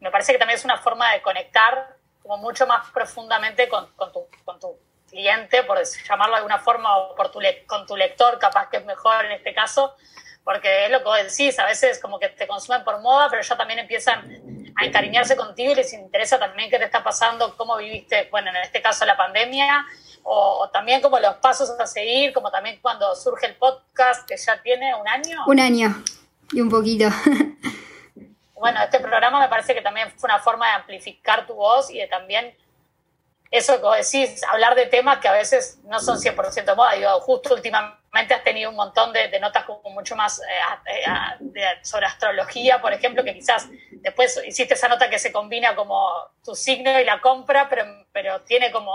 me 0.00 0.10
parece 0.10 0.32
que 0.32 0.38
también 0.38 0.58
es 0.58 0.64
una 0.64 0.78
forma 0.78 1.12
de 1.12 1.22
conectar 1.22 1.96
como 2.22 2.36
mucho 2.38 2.66
más 2.66 2.90
profundamente 2.90 3.68
con, 3.68 3.88
tu, 4.12 4.26
con 4.44 4.58
tu 4.58 4.76
cliente, 5.08 5.62
por 5.62 5.78
llamarlo 6.08 6.34
de 6.34 6.38
alguna 6.38 6.58
forma, 6.58 6.96
o 6.98 7.14
por 7.14 7.30
tu 7.30 7.40
con 7.66 7.86
tu 7.86 7.96
lector, 7.96 8.38
capaz 8.38 8.68
que 8.68 8.78
es 8.78 8.84
mejor 8.84 9.24
en 9.24 9.32
este 9.32 9.54
caso, 9.54 9.94
porque 10.44 10.86
es 10.86 10.90
lo 10.90 11.02
que 11.02 11.22
decís, 11.24 11.58
a 11.58 11.64
veces 11.64 11.98
como 12.00 12.18
que 12.18 12.28
te 12.28 12.46
consumen 12.46 12.84
por 12.84 13.00
moda, 13.00 13.28
pero 13.30 13.42
ya 13.42 13.56
también 13.56 13.78
empiezan 13.78 14.74
a 14.76 14.84
encariñarse 14.84 15.36
contigo 15.36 15.72
y 15.72 15.76
les 15.76 15.92
interesa 15.92 16.38
también 16.38 16.70
qué 16.70 16.78
te 16.78 16.84
está 16.84 17.02
pasando, 17.02 17.56
cómo 17.56 17.76
viviste, 17.76 18.28
bueno, 18.30 18.50
en 18.50 18.56
este 18.56 18.82
caso 18.82 19.06
la 19.06 19.16
pandemia, 19.16 19.86
o, 20.24 20.68
también 20.72 21.00
como 21.00 21.18
los 21.20 21.36
pasos 21.36 21.70
a 21.78 21.86
seguir, 21.86 22.34
como 22.34 22.50
también 22.50 22.78
cuando 22.82 23.14
surge 23.14 23.46
el 23.46 23.54
podcast 23.54 24.28
que 24.28 24.36
ya 24.36 24.60
tiene 24.60 24.94
un 24.94 25.08
año. 25.08 25.44
Un 25.46 25.60
año 25.60 26.04
y 26.52 26.60
un 26.60 26.68
poquito. 26.68 27.08
bueno, 28.54 28.82
este 28.82 29.00
programa 29.00 29.40
me 29.40 29.48
parece 29.48 29.74
que 29.74 29.82
también 29.82 30.10
fue 30.16 30.28
una 30.28 30.38
forma 30.38 30.66
de 30.66 30.72
amplificar 30.72 31.46
tu 31.46 31.54
voz 31.54 31.90
y 31.90 31.98
de 31.98 32.06
también 32.06 32.54
eso 33.50 33.76
que 33.76 33.82
vos 33.82 33.96
decís, 33.96 34.42
hablar 34.44 34.74
de 34.74 34.86
temas 34.86 35.18
que 35.18 35.28
a 35.28 35.32
veces 35.32 35.78
no 35.84 36.00
son 36.00 36.18
100% 36.18 36.76
moda. 36.76 36.92
Digo, 36.92 37.20
justo 37.20 37.54
últimamente 37.54 38.34
has 38.34 38.44
tenido 38.44 38.70
un 38.70 38.76
montón 38.76 39.12
de, 39.12 39.40
notas 39.40 39.64
como 39.64 39.90
mucho 39.90 40.16
más 40.16 40.40
eh, 40.40 41.10
eh, 41.54 41.62
sobre 41.82 42.06
astrología, 42.06 42.80
por 42.80 42.92
ejemplo, 42.92 43.24
que 43.24 43.34
quizás 43.34 43.68
después 43.90 44.38
hiciste 44.46 44.74
esa 44.74 44.88
nota 44.88 45.08
que 45.08 45.18
se 45.18 45.32
combina 45.32 45.74
como 45.74 46.06
tu 46.44 46.54
signo 46.54 47.00
y 47.00 47.04
la 47.04 47.20
compra, 47.20 47.68
pero, 47.70 47.84
pero 48.12 48.42
tiene 48.42 48.70
como 48.70 48.92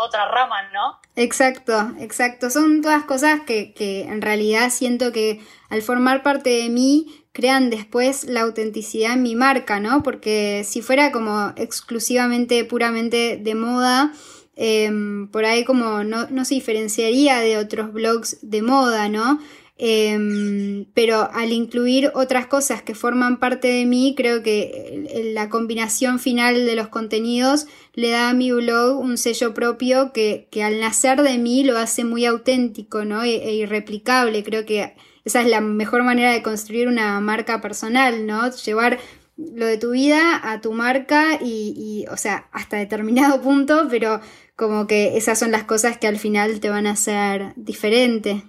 otra 0.00 0.28
rama, 0.28 0.70
¿no? 0.70 1.00
Exacto, 1.16 1.92
exacto. 1.98 2.50
Son 2.50 2.82
todas 2.82 3.04
cosas 3.04 3.40
que, 3.46 3.72
que 3.72 4.02
en 4.02 4.20
realidad 4.20 4.68
siento 4.68 5.12
que 5.12 5.40
al 5.74 5.82
formar 5.82 6.22
parte 6.22 6.50
de 6.50 6.68
mí 6.68 7.06
crean 7.32 7.68
después 7.68 8.24
la 8.24 8.42
autenticidad 8.42 9.14
en 9.14 9.24
mi 9.24 9.34
marca, 9.34 9.80
¿no? 9.80 10.04
Porque 10.04 10.62
si 10.64 10.82
fuera 10.82 11.10
como 11.10 11.52
exclusivamente, 11.56 12.64
puramente 12.64 13.40
de 13.42 13.54
moda, 13.56 14.12
em, 14.54 15.26
por 15.32 15.44
ahí 15.44 15.64
como 15.64 16.04
no, 16.04 16.44
se 16.44 16.54
diferenciaría 16.54 17.40
de 17.40 17.58
otros 17.58 17.92
blogs 17.92 18.38
de 18.42 18.62
moda, 18.62 19.08
¿no? 19.08 19.40
Em, 19.76 20.84
pero 20.94 21.28
al 21.32 21.50
incluir 21.50 22.12
otras 22.14 22.46
cosas 22.46 22.82
que 22.82 22.94
forman 22.94 23.40
parte 23.40 23.66
de 23.66 23.84
mí, 23.84 24.14
creo 24.16 24.44
que 24.44 25.32
la 25.34 25.48
combinación 25.48 26.20
final 26.20 26.64
de 26.66 26.76
los 26.76 26.86
contenidos 26.86 27.66
le 27.94 28.10
da 28.10 28.28
a 28.28 28.34
mi 28.34 28.52
blog 28.52 29.00
un 29.00 29.18
sello 29.18 29.52
propio 29.54 30.12
que, 30.12 30.46
que 30.52 30.62
al 30.62 30.78
nacer 30.78 31.22
de 31.22 31.36
mí 31.38 31.64
lo 31.64 31.76
hace 31.78 32.04
muy 32.04 32.24
auténtico, 32.26 33.04
¿no? 33.04 33.24
E, 33.24 33.34
e 33.48 33.54
irreplicable. 33.56 34.44
Creo 34.44 34.64
que 34.64 34.94
esa 35.24 35.40
es 35.40 35.46
la 35.46 35.60
mejor 35.60 36.02
manera 36.02 36.32
de 36.32 36.42
construir 36.42 36.86
una 36.86 37.18
marca 37.20 37.60
personal, 37.60 38.26
¿no? 38.26 38.50
Llevar 38.50 38.98
lo 39.36 39.66
de 39.66 39.78
tu 39.78 39.90
vida 39.92 40.40
a 40.42 40.60
tu 40.60 40.72
marca 40.72 41.38
y, 41.40 42.06
o 42.10 42.16
sea, 42.16 42.48
hasta 42.52 42.76
determinado 42.76 43.40
punto, 43.40 43.86
pero 43.90 44.20
como 44.56 44.86
que 44.86 45.16
esas 45.16 45.38
son 45.38 45.50
las 45.50 45.64
cosas 45.64 45.98
que 45.98 46.06
al 46.06 46.18
final 46.18 46.60
te 46.60 46.70
van 46.70 46.86
a 46.86 46.92
hacer 46.92 47.52
diferente. 47.56 48.42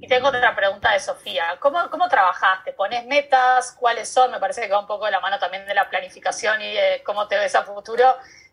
Y 0.00 0.06
tengo 0.06 0.28
otra 0.28 0.54
pregunta 0.54 0.92
de 0.92 1.00
Sofía. 1.00 1.58
¿Cómo, 1.58 1.90
¿Cómo 1.90 2.08
trabajaste? 2.08 2.72
¿Pones 2.72 3.04
metas? 3.06 3.72
¿Cuáles 3.72 4.08
son? 4.08 4.30
Me 4.30 4.38
parece 4.38 4.62
que 4.62 4.68
va 4.68 4.78
un 4.78 4.86
poco 4.86 5.06
de 5.06 5.10
la 5.10 5.20
mano 5.20 5.40
también 5.40 5.66
de 5.66 5.74
la 5.74 5.90
planificación 5.90 6.62
y 6.62 6.72
de 6.72 7.02
cómo 7.04 7.26
te 7.26 7.36
ves 7.36 7.56
a 7.56 7.64
futuro. 7.64 8.04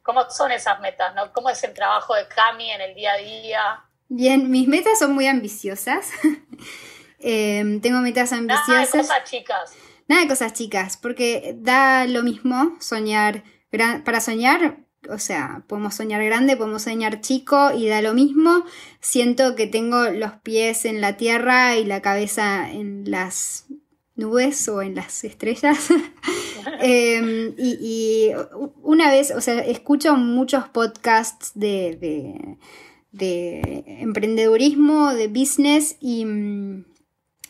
¿Cómo 0.02 0.28
son 0.32 0.52
esas 0.52 0.80
metas? 0.80 1.14
¿no? 1.14 1.32
¿Cómo 1.34 1.50
es 1.50 1.64
el 1.64 1.74
trabajo 1.74 2.16
de 2.16 2.28
Cami 2.28 2.72
en 2.72 2.82
el 2.82 2.96
día 2.96 3.14
a 3.14 3.18
día? 3.18 3.85
Bien, 4.10 4.50
mis 4.52 4.68
metas 4.68 5.00
son 5.00 5.14
muy 5.14 5.28
ambiciosas. 5.28 6.10
Em, 7.28 7.82
tengo 7.82 8.02
metas 8.02 8.34
ambiciosas. 8.34 8.68
Nada 8.68 8.86
de 8.86 8.92
cosas 8.92 9.24
chicas. 9.24 9.74
Nada 10.08 10.22
de 10.22 10.28
cosas 10.28 10.54
chicas, 10.54 10.98
porque 10.98 11.56
da 11.58 12.06
lo 12.06 12.22
mismo 12.22 12.76
soñar. 12.80 13.44
Para 13.72 14.22
soñar, 14.22 14.78
o 15.10 15.18
sea, 15.18 15.64
podemos 15.68 15.96
soñar 15.96 16.24
grande, 16.24 16.56
podemos 16.56 16.84
soñar 16.84 17.22
chico 17.22 17.72
y 17.72 17.88
da 17.88 18.04
lo 18.04 18.14
mismo. 18.14 18.64
Siento 19.00 19.56
que 19.56 19.66
tengo 19.66 20.10
los 20.12 20.34
pies 20.44 20.86
en 20.86 21.02
la 21.02 21.18
tierra 21.18 21.78
y 21.78 21.86
la 21.86 22.02
cabeza 22.02 22.72
en 22.72 23.10
las 23.10 23.66
nubes 24.16 24.70
o 24.70 24.84
en 24.84 24.94
las 24.96 25.24
estrellas. 25.24 25.90
Em, 26.82 27.54
y, 27.58 28.32
una 28.82 29.10
vez, 29.10 29.32
o 29.32 29.40
sea, 29.40 29.60
escucho 29.60 30.16
muchos 30.16 30.68
podcasts 30.68 31.52
de 31.54 31.96
de 32.00 32.58
emprendedurismo, 33.20 35.14
de 35.14 35.28
business 35.28 35.98
y 36.02 36.26
mm, 36.26 36.86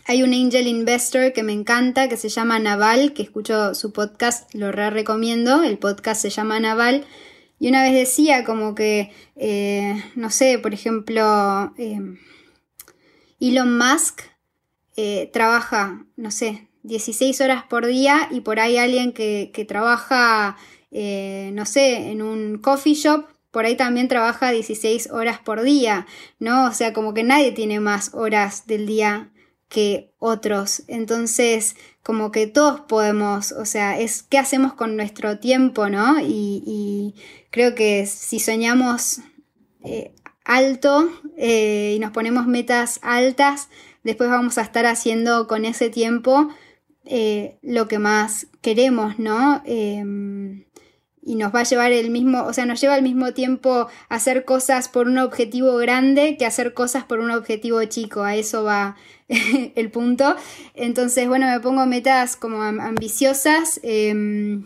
hay 0.07 0.21
un 0.21 0.33
angel 0.33 0.67
investor 0.67 1.33
que 1.33 1.41
me 1.41 1.53
encanta 1.53 2.07
que 2.07 2.17
se 2.17 2.29
llama 2.29 2.59
Naval, 2.59 3.13
que 3.13 3.23
escucho 3.23 3.73
su 3.73 3.91
podcast, 3.91 4.53
lo 4.53 4.71
re 4.71 4.91
recomiendo, 4.91 5.63
el 5.63 5.79
podcast 5.79 6.21
se 6.21 6.29
llama 6.29 6.59
Naval. 6.59 7.05
Y 7.59 7.69
una 7.69 7.81
vez 7.81 7.93
decía 7.93 8.43
como 8.43 8.75
que, 8.75 9.11
eh, 9.35 9.95
no 10.13 10.29
sé, 10.29 10.59
por 10.59 10.75
ejemplo, 10.75 11.73
eh, 11.79 11.99
Elon 13.39 13.77
Musk 13.79 14.21
eh, 14.95 15.31
trabaja, 15.33 16.05
no 16.17 16.29
sé, 16.29 16.67
16 16.83 17.41
horas 17.41 17.63
por 17.67 17.87
día 17.87 18.27
y 18.29 18.41
por 18.41 18.59
ahí 18.59 18.77
alguien 18.77 19.11
que, 19.11 19.49
que 19.53 19.65
trabaja, 19.65 20.55
no 20.91 21.65
sé, 21.65 22.11
en 22.11 22.21
un 22.21 22.59
coffee 22.59 22.93
shop 22.93 23.25
por 23.55 23.63
ahí 23.63 23.77
también 23.77 24.09
trabaja 24.09 24.51
16 24.51 25.11
horas 25.11 25.39
por 25.39 25.61
día, 25.61 26.07
¿no? 26.39 26.65
O 26.65 26.73
sea, 26.73 26.91
como 26.91 27.13
que 27.13 27.23
nadie 27.23 27.53
tiene 27.53 27.79
más 27.79 28.13
horas 28.13 28.67
del 28.67 28.85
día 28.85 29.31
que 29.69 30.11
otros. 30.19 30.83
Entonces, 30.89 31.77
como 32.03 32.33
que 32.33 32.47
todos 32.47 32.81
podemos, 32.81 33.53
o 33.53 33.63
sea, 33.63 33.97
es 33.97 34.23
qué 34.23 34.39
hacemos 34.39 34.73
con 34.73 34.97
nuestro 34.97 35.39
tiempo, 35.39 35.87
¿no? 35.87 36.17
Y, 36.19 37.15
creo 37.49 37.75
que 37.75 38.05
si 38.07 38.41
soñamos 38.41 39.21
eh, 39.85 40.11
alto 40.43 41.09
eh, 41.37 41.93
y 41.95 41.99
nos 41.99 42.11
ponemos 42.11 42.47
metas 42.47 42.99
altas, 43.03 43.69
después 44.03 44.29
vamos 44.29 44.57
a 44.57 44.63
estar 44.63 44.85
haciendo 44.85 45.47
con 45.47 45.63
ese 45.63 45.89
tiempo 45.89 46.49
eh, 47.05 47.57
lo 47.61 47.87
que 47.87 47.99
más 47.99 48.47
queremos, 48.59 49.17
¿no? 49.17 49.61
Em, 49.63 50.64
y 51.25 51.35
nos 51.35 51.53
va 51.53 51.61
a 51.61 51.63
llevar 51.63 51.91
el 51.91 52.11
mismo, 52.11 52.43
o 52.43 52.53
sea, 52.53 52.67
nos 52.67 52.79
lleva 52.79 52.93
al 52.93 53.01
mismo 53.01 53.33
tiempo 53.33 53.87
hacer 54.09 54.45
cosas 54.45 54.87
por 54.87 55.07
un 55.07 55.17
objetivo 55.17 55.75
grande 55.77 56.37
que 56.37 56.45
hacer 56.45 56.75
cosas 56.75 57.03
por 57.03 57.19
un 57.19 57.31
objetivo 57.31 57.83
chico, 57.85 58.23
a 58.23 58.35
eso 58.35 58.63
va 58.63 58.95
el 59.75 59.89
punto. 59.89 60.35
Entonces, 60.75 61.27
bueno, 61.27 61.47
me 61.47 61.59
pongo 61.59 61.85
metas 61.87 62.35
como 62.35 62.61
ambiciosas. 62.61 63.79
Em, 63.81 64.65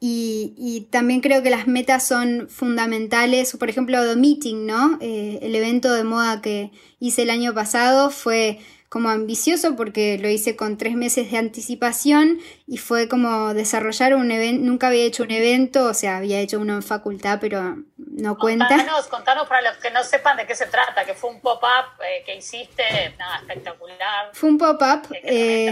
y, 0.00 0.86
también 0.90 1.20
creo 1.20 1.42
que 1.42 1.50
las 1.50 1.66
metas 1.66 2.06
son 2.06 2.48
fundamentales. 2.48 3.56
Por 3.56 3.68
ejemplo, 3.68 4.00
The 4.06 4.14
Meeting, 4.14 4.64
¿no? 4.64 4.96
Eh, 5.00 5.40
el 5.42 5.56
evento 5.56 5.92
de 5.92 6.04
moda 6.04 6.40
que 6.40 6.70
hice 7.00 7.22
el 7.22 7.30
año 7.30 7.52
pasado 7.52 8.10
fue 8.10 8.60
como 8.88 9.10
ambicioso 9.10 9.76
porque 9.76 10.18
lo 10.18 10.28
hice 10.28 10.56
con 10.56 10.78
tres 10.78 10.94
meses 10.94 11.30
de 11.30 11.36
anticipación 11.36 12.38
y 12.66 12.78
fue 12.78 13.08
como 13.08 13.52
desarrollar 13.52 14.14
un 14.14 14.30
evento, 14.30 14.64
nunca 14.64 14.88
había 14.88 15.04
hecho 15.04 15.24
un 15.24 15.30
evento, 15.30 15.84
o 15.84 15.94
sea, 15.94 16.16
había 16.16 16.40
hecho 16.40 16.58
uno 16.58 16.74
en 16.74 16.82
facultad, 16.82 17.38
pero 17.40 17.76
no 17.96 18.38
cuenta. 18.38 18.68
Contanos, 18.68 19.06
contanos 19.08 19.48
para 19.48 19.70
los 19.70 19.76
que 19.78 19.90
no 19.90 20.02
sepan 20.02 20.38
de 20.38 20.46
qué 20.46 20.54
se 20.54 20.66
trata, 20.66 21.04
que 21.04 21.14
fue 21.14 21.30
un 21.30 21.40
pop-up 21.40 22.02
eh, 22.02 22.22
que 22.24 22.36
hiciste, 22.36 23.14
nada, 23.18 23.38
espectacular. 23.40 24.30
Fue 24.32 24.48
un 24.48 24.56
pop-up 24.58 25.14
eh, 25.22 25.70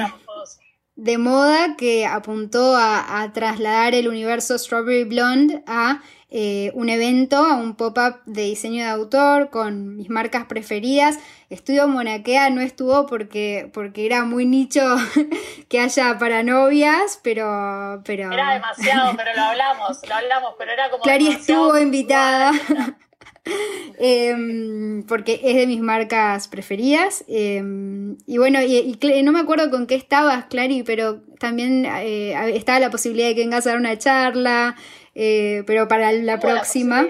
de 0.94 1.18
moda 1.18 1.76
que 1.76 2.06
apuntó 2.06 2.76
a, 2.76 3.22
a 3.22 3.32
trasladar 3.32 3.94
el 3.94 4.08
universo 4.08 4.58
Strawberry 4.58 5.04
Blonde 5.04 5.62
a 5.66 6.02
eh, 6.30 6.72
un 6.74 6.88
evento, 6.88 7.40
un 7.56 7.76
pop-up 7.76 8.20
de 8.26 8.42
diseño 8.42 8.82
de 8.84 8.90
autor 8.90 9.50
con 9.50 9.96
mis 9.96 10.10
marcas 10.10 10.46
preferidas. 10.46 11.18
Estudio 11.50 11.86
Monaquea 11.86 12.50
no 12.50 12.60
estuvo 12.60 13.06
porque, 13.06 13.70
porque 13.72 14.06
era 14.06 14.24
muy 14.24 14.44
nicho 14.44 14.82
que 15.68 15.80
haya 15.80 16.18
para 16.18 16.42
novias, 16.42 17.20
pero, 17.22 18.02
pero... 18.04 18.32
Era 18.32 18.54
demasiado, 18.54 19.16
pero 19.16 19.34
lo 19.34 19.42
hablamos, 19.42 20.00
lo 20.08 20.14
hablamos, 20.14 20.54
pero 20.58 20.72
era 20.72 20.90
como... 20.90 21.02
Clary 21.02 21.28
estuvo 21.28 21.78
invitada. 21.78 22.52
Em, 23.98 25.04
porque 25.04 25.40
es 25.42 25.56
de 25.56 25.66
mis 25.66 25.80
marcas 25.80 26.48
preferidas. 26.48 27.24
Em, 27.28 28.16
y 28.26 28.38
bueno, 28.38 28.60
y, 28.62 28.98
no 29.22 29.32
me 29.32 29.40
acuerdo 29.40 29.70
con 29.70 29.86
qué 29.86 29.94
estabas, 29.94 30.46
Clary, 30.46 30.82
pero 30.82 31.22
también 31.38 31.86
eh, 31.86 32.34
estaba 32.54 32.80
la 32.80 32.90
posibilidad 32.90 33.28
de 33.28 33.34
que 33.34 33.42
vengas 33.42 33.66
a 33.66 33.70
dar 33.70 33.78
una 33.78 33.98
charla. 33.98 34.76
Eh, 35.18 35.64
pero 35.66 35.88
para 35.88 36.12
la 36.12 36.38
próxima. 36.38 37.06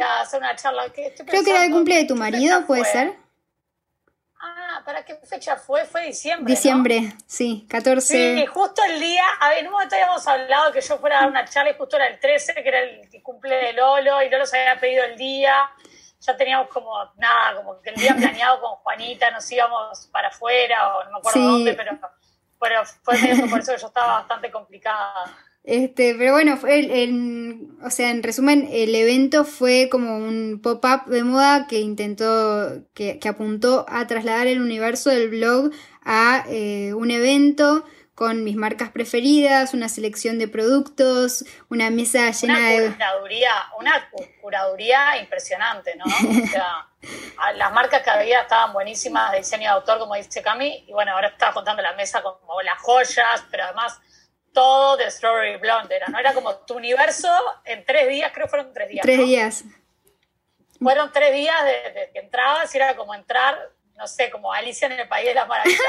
Creo 1.27 1.43
que 1.43 1.51
era 1.51 1.65
el 1.65 1.73
cumple 1.73 1.97
de 1.97 2.05
tu 2.05 2.15
marido, 2.15 2.65
¿puede 2.65 2.85
ser? 2.85 3.15
Ah, 4.41 4.81
¿para 4.85 5.05
qué 5.05 5.17
fecha 5.17 5.57
fue? 5.57 5.85
Fue 5.87 6.07
diciembre. 6.07 6.55
Diciembre, 6.55 7.13
sí, 7.27 7.67
14. 7.69 8.07
Sí, 8.07 8.47
justo 8.47 8.81
el 8.85 9.01
día, 9.01 9.25
a 9.41 9.49
ver, 9.49 9.59
en 9.59 9.67
un 9.67 9.73
momento 9.73 9.97
habíamos 9.97 10.25
hablado 10.25 10.73
que 10.73 10.81
yo 10.83 10.99
fuera 10.99 11.19
a 11.19 11.21
dar 11.23 11.31
una 11.31 11.45
charla 11.47 11.73
y 11.73 11.75
justo 11.75 11.97
era 11.97 12.07
el 12.07 12.21
13, 12.21 12.55
que 12.55 12.69
era 12.69 12.79
el 12.79 13.23
cumple 13.25 13.57
de 13.57 13.73
Lolo, 13.73 14.23
y 14.23 14.31
Lolo 14.31 14.47
se 14.47 14.61
había 14.61 14.79
pedido 14.79 15.03
el 15.03 15.17
día. 15.17 15.69
Ya 16.21 16.37
teníamos 16.37 16.69
como, 16.69 16.93
nada, 17.17 17.57
como 17.57 17.81
que 17.83 17.91
el 17.91 17.97
día 17.97 18.15
planeado 18.17 18.61
con 18.61 18.77
Juanita, 18.77 19.33
nos 19.33 19.51
íbamos 19.51 20.07
para 20.13 20.29
afuera, 20.29 20.97
o 20.97 21.05
no 21.05 21.11
me 21.11 21.19
acuerdo 21.19 21.41
dónde, 21.41 21.75
pero, 21.75 21.99
pero 22.61 22.85
fue 23.03 23.19
por 23.51 23.59
eso 23.59 23.73
que 23.73 23.81
yo 23.81 23.89
estaba 23.89 24.21
bastante 24.21 24.49
complicada. 24.53 25.25
Este, 25.67 26.15
pero 26.15 26.33
bueno, 26.33 26.57
fue 26.57 26.79
el, 26.79 27.67
o 27.83 27.91
sea, 27.91 28.13
en 28.13 28.23
resumen, 28.23 28.69
el 28.71 28.95
evento 28.95 29.45
fue 29.45 29.89
como 29.91 30.17
un 30.17 30.61
pop-up 30.63 31.07
de 31.07 31.25
moda 31.25 31.67
que 31.67 31.81
intentó, 31.81 32.85
que, 32.95 33.19
que, 33.19 33.29
apuntó 33.29 33.85
a 33.89 34.07
trasladar 34.07 34.47
el 34.47 34.63
universo 34.63 35.11
del 35.11 35.29
blog 35.29 35.73
a 36.05 36.45
eh, 36.49 36.95
un 36.95 37.11
evento 37.11 37.85
con 38.15 38.45
mis 38.45 38.55
marcas 38.55 38.91
preferidas, 38.91 39.75
una 39.75 39.89
selección 39.89 40.39
de 40.39 40.47
productos, 40.47 41.45
una 41.69 41.91
mesa 41.91 42.31
llena 42.31 42.59
una 42.59 42.69
de... 42.71 42.93
Curaduría, 42.93 43.53
una 43.81 44.11
curaduría 44.41 45.19
impresionante, 45.19 45.97
¿no? 45.97 46.05
O 46.05 46.47
sea, 46.47 46.87
las 47.57 47.73
marcas 47.73 48.03
que 48.03 48.11
había 48.11 48.43
estaban 48.43 48.73
buenísimas 48.73 49.33
de 49.33 49.39
diseño 49.39 49.65
de 49.65 49.75
autor, 49.75 49.99
como 49.99 50.15
dice 50.15 50.43
Cami, 50.43 50.85
y 50.87 50.93
bueno, 50.93 51.11
ahora 51.11 51.27
estaba 51.27 51.53
contando 51.53 51.83
la 51.83 51.93
mesa 51.95 52.23
como 52.23 52.63
las 52.63 52.79
joyas, 52.79 53.45
pero 53.51 53.65
además 53.65 54.01
todo 54.57 54.97
de 54.97 55.11
Strawberry 55.11 55.59
Blonde, 55.59 55.95
era, 55.95 56.07
¿no? 56.09 56.19
Era 56.19 56.33
como 56.33 56.57
tu 56.61 56.77
universo 56.77 57.29
en 57.67 57.85
tres 57.85 58.09
días, 58.09 58.33
creo 58.33 58.47
que 58.47 58.51
fueron 58.51 58.73
tres 58.73 58.89
días. 58.89 59.03
Tres 59.03 59.19
días. 59.19 59.65
Fueron 60.81 61.13
tres 61.13 61.35
días 61.35 61.57
desde 61.63 62.11
que 62.11 62.21
entrabas 62.21 62.75
y 62.75 62.79
era 62.79 62.97
como 62.97 63.15
entrar, 63.15 63.55
no 63.97 64.07
sé, 64.07 64.31
como 64.31 64.51
Alicia 64.51 64.87
en 64.87 64.93
el 64.93 65.09
País 65.09 65.27
de 65.27 65.35
las 65.35 65.47
Maravillas, 65.47 65.81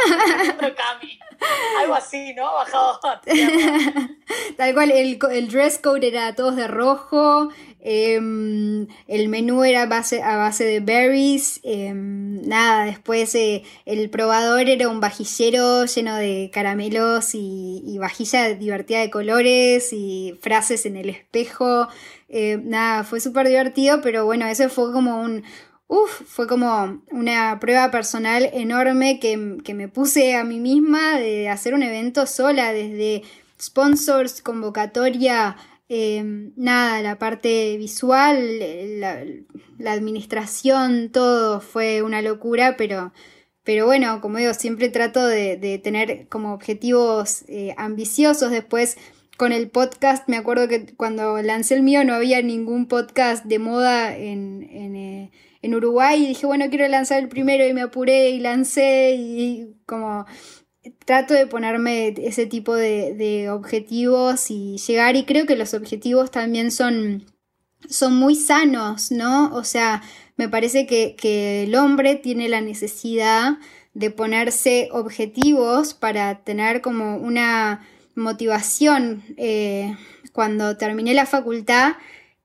algo 1.80 1.96
así, 1.96 2.34
¿no? 2.34 2.56
Bajado. 2.56 3.00
Tal 4.58 4.74
cual, 4.74 4.92
el, 4.92 5.18
el 5.32 5.48
dress 5.48 5.80
code 5.80 6.06
era 6.06 6.36
todos 6.36 6.58
de 6.58 6.68
rojo, 6.68 7.48
Em, 7.80 8.88
el 9.08 9.30
menú 9.30 9.64
era 9.64 9.86
base, 9.86 10.22
a 10.22 10.36
base 10.38 10.66
de 10.66 10.80
berries. 10.80 11.60
Em, 11.64 12.42
nada, 12.48 12.86
después 12.86 13.34
eh, 13.36 13.64
el 13.86 14.10
probador 14.10 14.68
era 14.68 14.90
un 14.90 15.00
vajillero 15.00 15.86
lleno 15.86 16.16
de 16.16 16.50
caramelos 16.54 17.32
y, 17.34 17.98
vajilla 18.00 18.54
divertida 18.54 19.00
de 19.00 19.10
colores 19.10 19.94
y 19.94 20.38
frases 20.42 20.86
en 20.86 20.98
el 20.98 21.10
espejo. 21.10 21.88
Em, 22.30 22.68
nada, 22.68 23.04
fue 23.04 23.20
súper 23.20 23.48
divertido, 23.48 24.02
pero 24.02 24.26
bueno, 24.26 24.46
eso 24.48 24.70
fue 24.70 24.92
como 24.92 25.22
un... 25.22 25.44
Uf, 25.90 26.22
fue 26.28 26.48
como 26.48 27.02
una 27.12 27.60
prueba 27.62 27.92
personal 27.92 28.50
enorme 28.54 29.20
que, 29.20 29.58
que 29.64 29.74
me 29.74 29.88
puse 29.88 30.36
a 30.36 30.44
mí 30.44 30.60
misma 30.60 31.18
de 31.18 31.48
hacer 31.48 31.74
un 31.74 31.82
evento 31.82 32.26
sola, 32.28 32.74
desde 32.74 33.24
sponsors, 33.60 34.42
convocatoria, 34.42 35.56
Em, 35.90 36.52
nada, 36.58 37.02
la 37.02 37.18
parte 37.18 37.78
visual, 37.78 38.60
la, 39.00 39.92
administración, 39.92 41.12
todo 41.12 41.62
fue 41.62 42.02
una 42.02 42.22
locura, 42.22 42.76
pero, 42.78 43.14
pero 43.64 43.86
bueno, 43.86 44.20
como 44.20 44.38
digo, 44.38 44.54
siempre 44.54 44.90
trato 44.90 45.26
de, 45.26 45.80
tener 45.84 46.28
como 46.28 46.54
objetivos 46.54 47.44
eh, 47.48 47.74
ambiciosos. 47.78 48.52
Después, 48.52 48.98
con 49.38 49.54
el 49.54 49.70
podcast, 49.70 50.28
me 50.28 50.38
acuerdo 50.38 50.68
que 50.68 50.94
cuando 50.96 51.42
lancé 51.42 51.76
el 51.76 51.84
mío 51.84 52.04
no 52.04 52.16
había 52.16 52.42
ningún 52.42 52.88
podcast 52.88 53.46
de 53.46 53.60
moda 53.60 54.16
en, 54.18 54.68
en, 54.70 54.96
eh, 54.96 55.32
en 55.62 55.76
Uruguay 55.76 56.24
y 56.24 56.28
dije, 56.28 56.46
bueno, 56.46 56.66
quiero 56.70 56.88
lanzar 56.88 57.20
el 57.20 57.30
primero 57.30 57.66
y 57.66 57.74
me 57.74 57.82
apuré 57.82 58.32
y 58.32 58.40
lancé 58.40 59.16
y 59.18 59.76
como 59.86 60.26
trato 61.06 61.34
de 61.34 61.48
ponerme 61.48 62.14
ese 62.18 62.46
tipo 62.46 62.76
de, 62.76 63.50
objetivos 63.52 64.52
y 64.52 64.78
llegar 64.78 65.16
y 65.16 65.26
creo 65.26 65.46
que 65.46 65.56
los 65.56 65.74
objetivos 65.74 66.32
también 66.32 66.72
son, 66.72 67.26
son 67.90 68.16
muy 68.16 68.36
sanos, 68.36 69.12
¿no? 69.12 69.54
O 69.54 69.64
sea, 69.64 70.04
me 70.36 70.50
parece 70.50 70.86
que, 70.86 71.64
el 71.64 71.76
hombre 71.76 72.16
tiene 72.16 72.50
la 72.50 72.62
necesidad 72.62 73.58
de 73.94 74.12
ponerse 74.12 74.90
objetivos 74.92 75.94
para 75.94 76.44
tener 76.44 76.82
como 76.82 77.18
una 77.18 77.88
motivación. 78.16 79.24
Eh, 79.38 79.96
cuando 80.38 80.78
terminé 80.78 81.16
la 81.16 81.26
facultad 81.26 81.96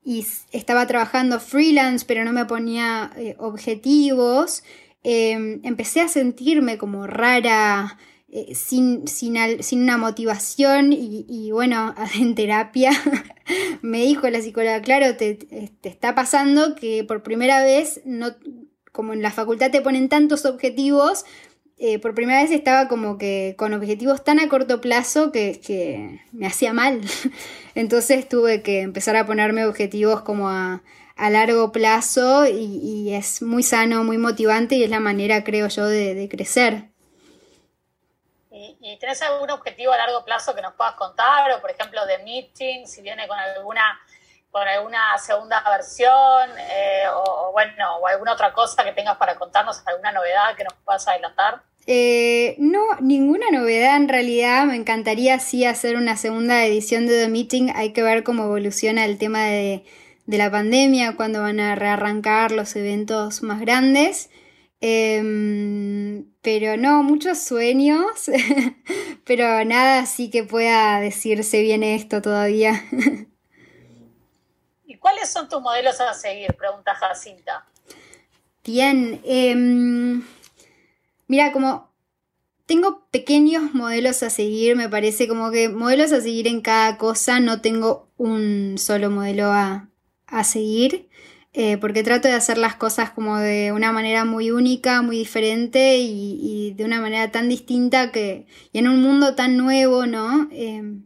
y 0.03 0.25
estaba 0.51 0.87
trabajando 0.87 1.39
freelance, 1.39 2.05
pero 2.07 2.25
no 2.25 2.33
me 2.33 2.45
ponía 2.45 3.11
eh, 3.15 3.35
objetivos, 3.37 4.63
eh, 5.03 5.59
empecé 5.63 6.01
a 6.01 6.07
sentirme 6.07 6.79
como 6.79 7.05
rara, 7.05 7.99
eh, 8.35 8.55
sin, 8.55 9.07
sin, 9.07 9.37
una 9.83 9.97
motivación 9.99 10.91
y, 10.91 11.51
bueno, 11.51 11.93
en 12.19 12.33
terapia 12.33 12.89
me 13.83 13.99
dijo 13.99 14.27
la 14.27 14.41
psicóloga, 14.41 14.81
claro, 14.81 15.15
te, 15.15 15.37
está 15.83 16.15
pasando 16.15 16.73
que 16.73 17.03
por 17.03 17.21
primera 17.21 17.63
vez, 17.63 18.01
no, 18.05 18.35
como 18.91 19.13
en 19.13 19.21
la 19.21 19.29
facultad 19.29 19.69
te 19.69 19.83
ponen 19.83 20.09
tantos 20.09 20.45
objetivos, 20.45 21.25
eh, 21.77 21.99
por 21.99 22.15
primera 22.15 22.41
vez 22.41 22.49
estaba 22.49 22.87
como 22.87 23.19
que 23.19 23.53
con 23.55 23.71
objetivos 23.73 24.23
tan 24.23 24.39
a 24.39 24.49
corto 24.49 24.81
plazo 24.81 25.31
que, 25.31 26.19
me 26.31 26.47
hacía 26.47 26.73
mal. 26.73 27.01
Entonces 27.75 28.27
tuve 28.27 28.63
que 28.63 28.81
empezar 28.81 29.15
a 29.15 29.27
ponerme 29.27 29.63
objetivos 29.65 30.23
como 30.23 30.49
a, 30.49 30.81
largo 31.17 31.71
plazo 31.71 32.47
y, 32.47 33.13
es 33.13 33.43
muy 33.43 33.61
sano, 33.61 34.03
muy 34.03 34.17
motivante 34.17 34.75
y 34.75 34.83
es 34.83 34.89
la 34.89 34.99
manera, 34.99 35.43
creo 35.43 35.67
yo, 35.67 35.85
de 35.85 36.27
crecer. 36.31 36.92
¿Y, 38.79 38.97
tienes 38.97 39.21
algún 39.21 39.49
objetivo 39.49 39.91
a 39.91 39.97
largo 39.97 40.23
plazo 40.23 40.55
que 40.55 40.61
nos 40.61 40.73
puedas 40.73 40.95
contar? 40.95 41.51
O, 41.51 41.61
por 41.61 41.71
ejemplo, 41.71 42.05
de 42.05 42.19
meeting, 42.19 42.85
si 42.85 43.01
viene 43.01 43.27
con 43.27 43.37
alguna 43.37 43.99
con 44.51 44.67
alguna 44.67 45.17
segunda 45.17 45.63
versión 45.67 46.49
eh, 46.59 47.05
o, 47.11 47.51
bueno, 47.53 47.97
o 47.97 48.07
alguna 48.07 48.33
otra 48.33 48.53
cosa 48.53 48.83
que 48.83 48.91
tengas 48.91 49.17
para 49.17 49.35
contarnos, 49.35 49.81
alguna 49.87 50.11
novedad 50.11 50.55
que 50.55 50.63
nos 50.63 50.73
puedas 50.85 51.07
adelantar. 51.07 51.63
Eh, 51.87 52.55
no, 52.59 52.81
ninguna 53.01 53.49
novedad 53.51 53.97
en 53.97 54.07
realidad. 54.07 54.65
Me 54.65 54.75
encantaría 54.75 55.39
sí 55.39 55.65
hacer 55.65 55.95
una 55.95 56.17
segunda 56.17 56.63
edición 56.65 57.07
de 57.07 57.23
The 57.23 57.29
Meeting. 57.29 57.71
Hay 57.75 57.93
que 57.93 58.03
ver 58.03 58.23
cómo 58.23 58.43
evoluciona 58.43 59.05
el 59.05 59.17
tema 59.17 59.43
de, 59.45 59.85
la 60.27 60.51
pandemia, 60.51 61.15
cuándo 61.15 61.41
van 61.41 61.59
a 61.59 61.73
rearrancar 61.73 62.51
los 62.51 62.75
eventos 62.75 63.41
más 63.41 63.59
grandes. 63.59 64.29
Em, 64.81 66.32
pero 66.43 66.77
no, 66.77 67.01
muchos 67.01 67.39
sueños, 67.39 68.29
pero 69.25 69.65
nada 69.65 69.99
así 69.99 70.29
que 70.29 70.43
pueda 70.43 70.99
decirse 70.99 71.61
bien 71.61 71.81
esto 71.81 72.21
todavía. 72.21 72.83
¿Y 74.85 74.97
cuáles 74.97 75.31
son 75.31 75.49
tus 75.49 75.61
modelos 75.61 75.99
a 76.01 76.13
seguir? 76.13 76.53
Pregunta 76.53 76.93
Jacinta. 76.93 77.65
Bien, 78.63 79.19
em, 79.25 80.23
mira, 81.27 81.51
como 81.51 81.91
tengo 82.65 83.05
pequeños 83.11 83.73
modelos 83.73 84.23
a 84.23 84.29
seguir, 84.29 84.75
me 84.75 84.89
parece 84.89 85.27
como 85.27 85.51
que 85.51 85.69
modelos 85.69 86.11
a 86.11 86.21
seguir 86.21 86.47
en 86.47 86.61
cada 86.61 86.97
cosa, 86.97 87.39
no 87.39 87.61
tengo 87.61 88.07
un 88.17 88.77
solo 88.77 89.09
modelo 89.09 89.51
a, 89.51 89.89
seguir, 90.43 91.09
eh, 91.55 91.77
porque 91.77 92.01
trato 92.01 92.27
de 92.27 92.33
hacer 92.33 92.57
las 92.57 92.75
cosas 92.75 93.11
como 93.11 93.37
de 93.37 93.71
una 93.71 93.91
manera 93.91 94.25
muy 94.25 94.49
única, 94.49 95.03
muy 95.03 95.17
diferente 95.17 95.97
y, 95.97 96.73
de 96.75 96.83
una 96.83 96.99
manera 96.99 97.31
tan 97.31 97.47
distinta 97.47 98.11
que, 98.11 98.47
y 98.71 98.79
en 98.79 98.87
un 98.87 99.01
mundo 99.03 99.35
tan 99.35 99.55
nuevo, 99.57 100.07
¿no? 100.07 100.49
Em, 100.51 101.05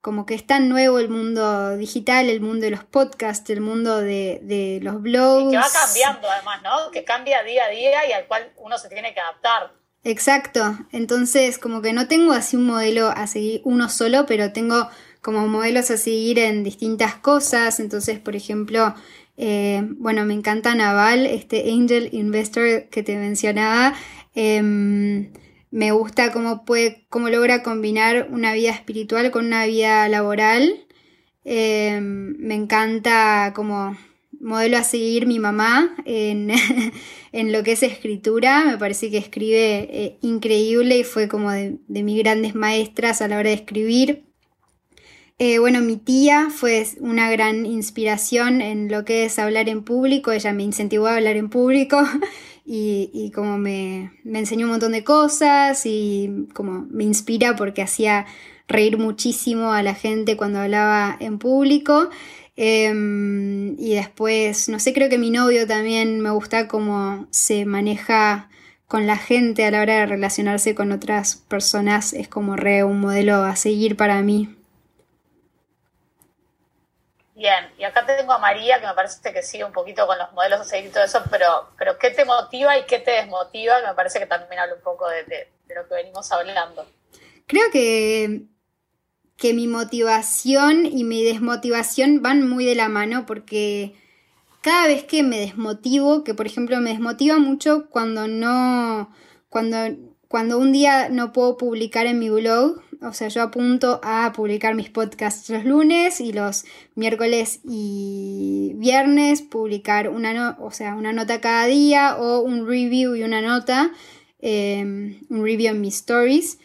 como 0.00 0.24
que 0.24 0.34
es 0.34 0.46
tan 0.46 0.70
nuevo 0.70 0.98
el 0.98 1.10
mundo 1.10 1.76
digital, 1.76 2.30
el 2.30 2.40
mundo 2.40 2.64
de 2.64 2.70
los 2.70 2.84
podcasts, 2.84 3.48
el 3.50 3.60
mundo 3.60 3.98
de, 4.00 4.78
los 4.82 5.02
blogs. 5.02 5.50
que 5.50 5.56
va 5.58 5.66
cambiando 5.70 6.30
además, 6.30 6.62
¿no? 6.62 6.90
Que 6.90 7.04
cambia 7.04 7.42
día 7.42 7.64
a 7.64 7.68
día 7.68 8.08
y 8.08 8.12
al 8.12 8.26
cual 8.26 8.52
uno 8.56 8.78
se 8.78 8.88
tiene 8.88 9.12
que 9.12 9.20
adaptar. 9.20 9.72
Exacto, 10.02 10.78
entonces 10.92 11.58
como 11.58 11.80
que 11.80 11.94
no 11.94 12.08
tengo 12.08 12.32
así 12.32 12.56
un 12.56 12.66
modelo 12.66 13.08
a 13.08 13.26
seguir 13.26 13.62
uno 13.64 13.88
solo, 13.88 14.26
pero 14.26 14.52
tengo 14.52 14.88
como 15.22 15.48
modelos 15.48 15.90
a 15.90 15.96
seguir 15.96 16.38
en 16.38 16.62
distintas 16.62 17.14
cosas, 17.14 17.80
entonces 17.80 18.18
por 18.18 18.36
ejemplo, 18.36 18.94
eh, 19.36 19.82
bueno, 19.98 20.24
me 20.24 20.34
encanta 20.34 20.74
Naval, 20.74 21.26
este 21.26 21.72
Angel 21.72 22.08
Investor 22.12 22.88
que 22.90 23.02
te 23.02 23.16
mencionaba, 23.16 23.94
em, 24.34 25.32
me 25.70 25.90
gusta 25.90 26.32
cómo 26.32 26.64
puede, 26.64 27.04
cómo 27.08 27.28
logra 27.28 27.62
combinar 27.62 28.28
una 28.30 28.52
vida 28.54 28.70
espiritual 28.70 29.30
con 29.32 29.46
una 29.46 29.66
vida 29.66 30.08
laboral. 30.08 30.86
Eh, 31.44 31.98
me 32.00 32.54
encanta 32.54 33.52
como 33.56 33.96
modelo 34.40 34.76
a 34.76 34.84
seguir 34.84 35.26
mi 35.26 35.38
mamá 35.38 35.96
en, 36.04 36.52
lo 37.52 37.62
que 37.64 37.72
es 37.72 37.82
escritura. 37.82 38.64
Me 38.66 38.78
parece 38.78 39.10
que 39.10 39.18
escribe 39.18 39.88
eh, 39.90 40.18
increíble 40.22 40.98
y 40.98 41.04
fue 41.04 41.28
como 41.28 41.50
de, 41.50 41.78
mis 41.88 42.18
grandes 42.18 42.54
maestras 42.54 43.22
a 43.22 43.28
la 43.28 43.38
hora 43.38 43.48
de 43.48 43.56
escribir. 43.56 44.24
Eh, 45.38 45.58
bueno, 45.58 45.80
mi 45.80 45.96
tía 45.96 46.48
fue 46.48 46.86
una 47.00 47.28
gran 47.28 47.66
inspiración 47.66 48.60
en 48.60 48.88
lo 48.88 49.04
que 49.04 49.24
es 49.24 49.38
hablar 49.40 49.68
en 49.68 49.82
público. 49.82 50.30
Ella 50.30 50.52
me 50.52 50.62
incentivó 50.62 51.08
a 51.08 51.16
hablar 51.16 51.36
en 51.36 51.50
público 51.50 52.00
y, 52.64 53.32
como 53.34 53.58
me, 53.58 54.12
enseñó 54.24 54.66
un 54.66 54.72
montón 54.72 54.92
de 54.92 55.02
cosas 55.02 55.86
y 55.86 56.46
como 56.54 56.86
me 56.90 57.02
inspira 57.04 57.56
porque 57.56 57.82
hacía 57.82 58.26
reír 58.68 58.96
muchísimo 58.96 59.72
a 59.72 59.82
la 59.82 59.94
gente 59.94 60.36
cuando 60.36 60.60
hablaba 60.60 61.16
en 61.20 61.38
público. 61.38 62.10
Em, 62.56 63.76
y 63.80 63.94
después, 63.94 64.68
no 64.68 64.78
sé, 64.78 64.92
creo 64.92 65.08
que 65.08 65.18
mi 65.18 65.30
novio 65.30 65.66
también 65.66 66.20
me 66.20 66.30
gusta 66.30 66.68
cómo 66.68 67.26
se 67.30 67.66
maneja 67.66 68.50
con 68.86 69.06
la 69.08 69.16
gente 69.16 69.64
a 69.64 69.70
la 69.72 69.82
hora 69.82 69.98
de 70.00 70.06
relacionarse 70.06 70.74
con 70.76 70.92
otras 70.92 71.36
personas. 71.48 72.12
Es 72.12 72.28
como 72.28 72.56
re 72.56 72.84
un 72.84 73.00
modelo 73.00 73.42
a 73.44 73.56
seguir 73.56 73.96
para 73.96 74.22
mí. 74.22 74.54
Bien, 77.34 77.68
y 77.78 77.82
acá 77.82 78.06
tengo 78.06 78.32
a 78.32 78.38
María, 78.38 78.80
que 78.80 78.86
me 78.86 78.94
parece 78.94 79.32
que 79.32 79.42
sigue 79.42 79.64
un 79.64 79.72
poquito 79.72 80.06
con 80.06 80.16
los 80.16 80.32
modelos 80.32 80.60
a 80.60 80.64
seguir 80.64 80.90
y 80.90 80.92
todo 80.92 81.02
eso, 81.02 81.20
pero, 81.30 81.68
pero 81.76 81.98
¿qué 81.98 82.10
te 82.10 82.24
motiva 82.24 82.78
y 82.78 82.84
qué 82.84 83.00
te 83.00 83.10
desmotiva? 83.10 83.74
Me 83.84 83.92
parece 83.94 84.20
que 84.20 84.26
también 84.26 84.60
habla 84.60 84.74
un 84.74 84.82
poco 84.82 85.08
de, 85.08 85.48
lo 85.74 85.88
que 85.88 85.94
venimos 85.94 86.30
hablando. 86.30 86.86
Creo 87.46 87.70
que, 87.72 88.42
que 89.36 89.52
mi 89.52 89.66
motivación 89.66 90.86
y 90.86 91.02
mi 91.02 91.24
desmotivación 91.24 92.22
van 92.22 92.48
muy 92.48 92.64
de 92.64 92.76
la 92.76 92.88
mano 92.88 93.26
porque 93.26 93.96
cada 94.60 94.86
vez 94.86 95.02
que 95.02 95.24
me 95.24 95.40
desmotivo, 95.40 96.22
que 96.22 96.34
por 96.34 96.46
ejemplo 96.46 96.80
me 96.80 96.90
desmotiva 96.90 97.38
mucho 97.38 97.90
cuando 97.90 98.28
no, 98.28 99.12
cuando, 99.48 99.76
cuando 100.28 100.56
un 100.58 100.70
día 100.70 101.08
no 101.08 101.32
puedo 101.32 101.56
publicar 101.56 102.06
en 102.06 102.20
mi 102.20 102.30
blog, 102.30 102.80
o 103.02 103.12
sea, 103.12 103.28
yo 103.28 103.42
apunto 103.42 104.00
a 104.02 104.32
publicar 104.34 104.74
mis 104.74 104.90
podcasts 104.90 105.48
los 105.50 105.64
lunes 105.64 106.20
y 106.20 106.32
los 106.32 106.64
miércoles 106.94 107.60
y 107.64 108.72
viernes 108.76 109.42
publicar 109.42 110.08
una, 110.08 110.56
o 110.60 110.70
sea, 110.70 110.94
una 110.94 111.12
nota 111.12 111.40
cada 111.40 111.66
día 111.66 112.16
o 112.16 112.40
un 112.40 112.66
review 112.66 113.14
y 113.14 113.22
una 113.22 113.40
nota, 113.40 113.92
em, 114.40 115.20
un 115.28 115.44
review 115.44 115.72
en 115.74 115.80
mis 115.80 115.96
stories. 115.96 116.58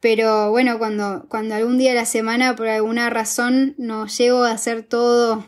Pero 0.00 0.50
bueno, 0.50 0.78
cuando, 0.78 1.26
cuando 1.28 1.54
algún 1.54 1.78
día 1.78 1.90
de 1.90 1.96
la 1.96 2.04
semana 2.04 2.54
por 2.54 2.68
alguna 2.68 3.10
razón 3.10 3.74
no 3.78 4.06
llego 4.06 4.44
a 4.44 4.52
hacer 4.52 4.82
todo 4.82 5.46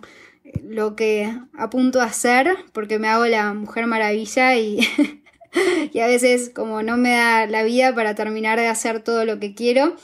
lo 0.62 0.96
que 0.96 1.32
apunto 1.54 2.00
a 2.00 2.04
hacer, 2.04 2.56
porque 2.72 2.98
me 2.98 3.08
hago 3.08 3.26
la 3.26 3.52
mujer 3.54 3.86
maravilla 3.86 4.56
y, 4.56 4.80
y 5.92 6.00
a 6.00 6.06
veces 6.06 6.50
como 6.50 6.82
no 6.82 6.96
me 6.96 7.10
da 7.10 7.46
la 7.46 7.62
vida 7.62 7.94
para 7.94 8.14
terminar 8.14 8.58
de 8.58 8.66
hacer 8.66 9.02
todo 9.02 9.24
lo 9.24 9.38
que 9.38 9.54
quiero, 9.54 9.96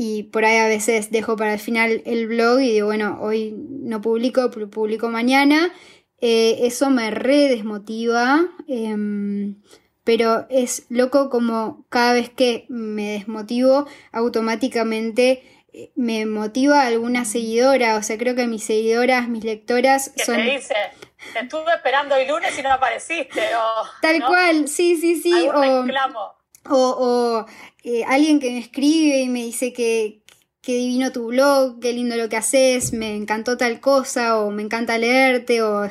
y 0.00 0.22
por 0.22 0.44
ahí 0.44 0.58
a 0.58 0.68
veces 0.68 1.10
dejo 1.10 1.36
para 1.36 1.52
el 1.54 1.58
final 1.58 2.02
el 2.06 2.28
blog 2.28 2.60
y 2.60 2.70
digo, 2.70 2.86
bueno, 2.86 3.18
hoy 3.20 3.52
no 3.56 4.00
publico, 4.00 4.48
publico 4.48 5.08
mañana. 5.08 5.72
Eh, 6.20 6.60
eso 6.62 6.88
me 6.88 7.10
re 7.10 7.48
desmotiva, 7.48 8.46
em, 8.68 9.56
pero 10.04 10.46
es 10.50 10.86
loco 10.88 11.30
como 11.30 11.84
cada 11.88 12.12
vez 12.12 12.30
que 12.30 12.64
me 12.68 13.14
desmotivo, 13.14 13.88
automáticamente 14.12 15.42
eh, 15.72 15.90
me 15.96 16.26
motiva 16.26 16.86
alguna 16.86 17.24
seguidora. 17.24 17.96
O 17.96 18.02
sea, 18.04 18.16
creo 18.18 18.36
que 18.36 18.46
mis 18.46 18.62
seguidoras, 18.62 19.28
mis 19.28 19.42
lectoras 19.42 20.12
son... 20.24 20.36
Te 20.36 20.42
dice? 20.42 20.76
Te 21.32 21.40
estuve 21.40 21.74
esperando 21.74 22.14
el 22.14 22.28
lunes 22.28 22.56
y 22.56 22.62
no 22.62 22.72
apareciste. 22.72 23.42
O, 23.56 23.84
Tal 24.00 24.24
cual, 24.24 24.68
sí, 24.68 24.96
sí, 24.96 25.16
sí. 25.16 25.48
O, 25.48 25.84
o, 26.68 27.46
eh, 27.84 28.04
alguien 28.04 28.40
que 28.40 28.50
me 28.50 28.58
escribe 28.58 29.20
y 29.22 29.28
me 29.28 29.44
dice 29.44 29.72
que, 29.72 30.22
qué 30.60 30.76
divino 30.76 31.12
tu 31.12 31.28
blog, 31.28 31.80
qué 31.80 31.92
lindo 31.94 32.16
lo 32.16 32.28
que 32.28 32.36
haces, 32.36 32.92
me 32.92 33.16
encantó 33.16 33.56
tal 33.56 33.80
cosa, 33.80 34.38
o 34.38 34.50
me 34.50 34.62
encanta 34.62 34.98
leerte, 34.98 35.62
o, 35.62 35.88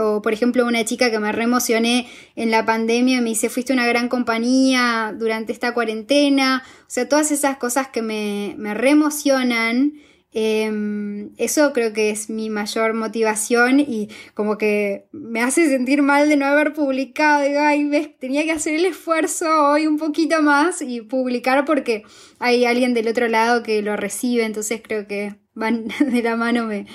o 0.00 0.22
por 0.22 0.32
ejemplo 0.32 0.64
una 0.66 0.84
chica 0.84 1.10
que 1.10 1.18
me 1.18 1.32
reemocioné 1.32 2.06
en 2.36 2.52
la 2.52 2.64
pandemia 2.64 3.20
me 3.20 3.30
dice, 3.30 3.48
fuiste 3.48 3.72
una 3.72 3.86
gran 3.88 4.08
compañía 4.08 5.12
durante 5.18 5.52
esta 5.52 5.74
cuarentena, 5.74 6.62
o 6.82 6.84
sea, 6.86 7.08
todas 7.08 7.32
esas 7.32 7.56
cosas 7.56 7.88
que 7.88 8.02
me, 8.02 8.54
me 8.56 8.72
reemocionan 8.74 9.94
Em, 10.34 11.34
eso 11.36 11.74
creo 11.74 11.92
que 11.92 12.08
es 12.10 12.30
mi 12.30 12.48
mayor 12.48 12.94
motivación 12.94 13.80
y 13.80 14.08
como 14.32 14.56
que 14.56 15.06
me 15.12 15.42
hace 15.42 15.68
sentir 15.68 16.00
mal 16.00 16.28
de 16.28 16.36
no 16.36 16.46
haber 16.46 16.72
publicado. 16.72 17.42
Digo, 17.42 17.60
ay, 17.60 17.84
ves, 17.84 18.18
tenía 18.18 18.44
que 18.44 18.52
hacer 18.52 18.74
el 18.74 18.86
esfuerzo 18.86 19.46
hoy 19.68 19.86
un 19.86 19.98
poquito 19.98 20.40
más 20.40 20.80
y 20.80 21.02
publicar 21.02 21.66
porque 21.66 22.04
hay 22.38 22.64
alguien 22.64 22.94
del 22.94 23.08
otro 23.08 23.28
lado 23.28 23.62
que 23.62 23.82
lo 23.82 23.96
recibe, 23.96 24.44
entonces 24.44 24.80
creo 24.82 25.06
que 25.06 25.38
van 25.54 25.88
de 26.00 26.22
la 26.22 26.36
mano, 26.36 26.64
me 26.64 26.86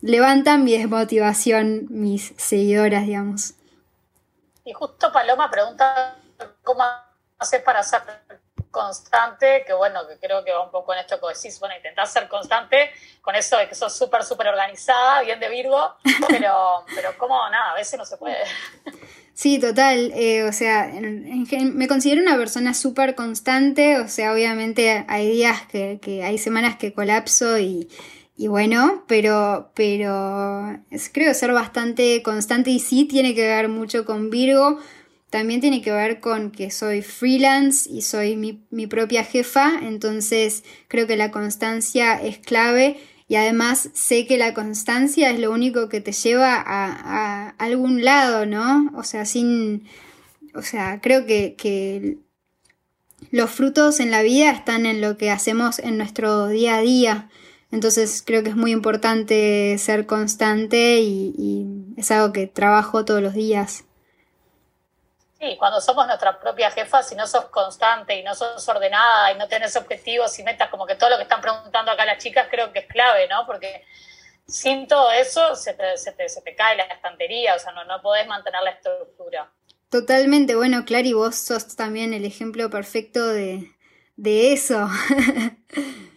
levantan 0.00 0.62
mi 0.62 0.78
desmotivación 0.78 1.86
mis 1.90 2.34
seguidoras, 2.36 3.04
digamos. 3.06 3.54
Y 4.64 4.72
justo 4.72 5.12
Paloma 5.12 5.50
pregunta 5.50 6.18
cómo 6.62 6.84
haces 7.38 7.62
para 7.62 7.80
hacer 7.80 8.00
constante, 8.70 9.64
que 9.66 9.72
bueno, 9.72 10.06
que 10.08 10.18
creo 10.18 10.44
que 10.44 10.52
va 10.52 10.64
un 10.64 10.70
poco 10.70 10.92
en 10.92 11.00
esto 11.00 11.18
que 11.20 11.34
decís, 11.34 11.58
bueno, 11.60 11.76
intentar 11.76 12.06
ser 12.06 12.28
constante 12.28 12.90
con 13.22 13.34
eso 13.34 13.56
de 13.56 13.68
que 13.68 13.74
sos 13.74 13.96
súper, 13.96 14.24
súper 14.24 14.48
organizada, 14.48 15.22
bien 15.22 15.40
de 15.40 15.48
Virgo, 15.48 15.94
pero, 16.28 16.84
pero 16.94 17.16
como 17.18 17.36
nada, 17.50 17.72
a 17.72 17.74
veces 17.74 17.98
no 17.98 18.04
se 18.04 18.16
puede. 18.16 18.38
Sí, 19.34 19.58
total, 19.58 20.12
eh, 20.14 20.44
o 20.44 20.52
sea, 20.52 20.90
me 20.94 21.88
considero 21.88 22.22
una 22.22 22.38
persona 22.38 22.72
súper 22.72 23.14
constante, 23.14 23.98
o 24.00 24.08
sea, 24.08 24.32
obviamente 24.32 25.04
hay 25.08 25.30
días 25.30 25.66
que, 25.66 25.98
que 26.00 26.24
hay 26.24 26.38
semanas 26.38 26.76
que 26.76 26.94
colapso 26.94 27.58
y, 27.58 27.90
y 28.38 28.48
bueno, 28.48 29.04
pero, 29.06 29.70
pero 29.74 30.78
creo 31.12 31.32
ser 31.32 31.52
bastante 31.52 32.22
constante 32.22 32.70
y 32.70 32.80
sí 32.80 33.06
tiene 33.06 33.34
que 33.34 33.46
ver 33.46 33.68
mucho 33.68 34.04
con 34.04 34.28
Virgo, 34.28 34.78
también 35.30 35.60
tiene 35.60 35.82
que 35.82 35.90
ver 35.90 36.20
con 36.20 36.50
que 36.50 36.70
soy 36.70 37.02
freelance 37.02 37.90
y 37.90 38.02
soy 38.02 38.36
mi, 38.36 38.86
propia 38.86 39.24
jefa, 39.24 39.80
entonces 39.82 40.62
creo 40.88 41.06
que 41.06 41.16
la 41.16 41.30
constancia 41.30 42.14
es 42.14 42.38
clave 42.38 42.98
y 43.28 43.34
además 43.34 43.90
sé 43.92 44.26
que 44.26 44.38
la 44.38 44.54
constancia 44.54 45.30
es 45.30 45.40
lo 45.40 45.50
único 45.50 45.88
que 45.88 46.00
te 46.00 46.12
lleva 46.12 46.62
a, 46.64 47.48
algún 47.58 48.04
lado, 48.04 48.46
¿no? 48.46 48.92
O 48.94 49.02
sea, 49.02 49.24
sin, 49.24 49.88
o 50.54 50.62
sea, 50.62 51.00
creo 51.00 51.26
que, 51.26 52.18
los 53.32 53.50
frutos 53.50 53.98
en 53.98 54.10
la 54.10 54.22
vida 54.22 54.50
están 54.52 54.86
en 54.86 55.00
lo 55.00 55.16
que 55.16 55.30
hacemos 55.30 55.80
en 55.80 55.98
nuestro 55.98 56.48
día 56.48 56.76
a 56.76 56.80
día. 56.80 57.28
Entonces 57.72 58.22
creo 58.24 58.42
que 58.44 58.50
es 58.50 58.56
muy 58.56 58.70
importante 58.70 59.76
ser 59.78 60.06
constante 60.06 61.00
y, 61.00 61.66
es 61.96 62.10
algo 62.10 62.32
que 62.32 62.46
trabajo 62.46 63.04
todos 63.04 63.22
los 63.22 63.34
días. 63.34 63.85
Sí, 65.46 65.56
cuando 65.56 65.80
somos 65.80 66.06
nuestra 66.06 66.40
propia 66.40 66.70
jefa, 66.70 67.02
si 67.02 67.14
no 67.14 67.26
sos 67.26 67.46
constante 67.46 68.18
y 68.18 68.22
no 68.22 68.34
sos 68.34 68.68
ordenada 68.68 69.32
y 69.32 69.38
no 69.38 69.46
tenés 69.46 69.76
objetivos 69.76 70.36
y 70.38 70.42
metas, 70.42 70.68
como 70.70 70.86
que 70.86 70.96
todo 70.96 71.10
lo 71.10 71.16
que 71.16 71.22
están 71.22 71.40
preguntando 71.40 71.92
acá 71.92 72.04
las 72.04 72.22
chicas, 72.22 72.48
creo 72.50 72.72
que 72.72 72.80
es 72.80 72.86
clave, 72.86 73.28
¿no? 73.28 73.46
Porque 73.46 73.84
sin 74.46 74.88
todo 74.88 75.10
eso 75.12 75.54
se 75.54 75.74
te, 75.74 75.96
se 75.98 76.12
te, 76.12 76.28
se 76.28 76.42
te 76.42 76.54
cae 76.54 76.76
la 76.76 76.84
estantería, 76.84 77.54
o 77.54 77.58
sea, 77.58 77.72
no, 77.72 77.84
no 77.84 78.02
podés 78.02 78.26
mantener 78.26 78.60
la 78.62 78.70
estructura. 78.70 79.52
Totalmente, 79.88 80.56
bueno, 80.56 80.84
Clary, 80.84 81.12
vos 81.12 81.36
sos 81.36 81.76
también 81.76 82.12
el 82.12 82.24
ejemplo 82.24 82.68
perfecto 82.68 83.26
de, 83.26 83.72
de 84.16 84.52
eso. 84.52 84.88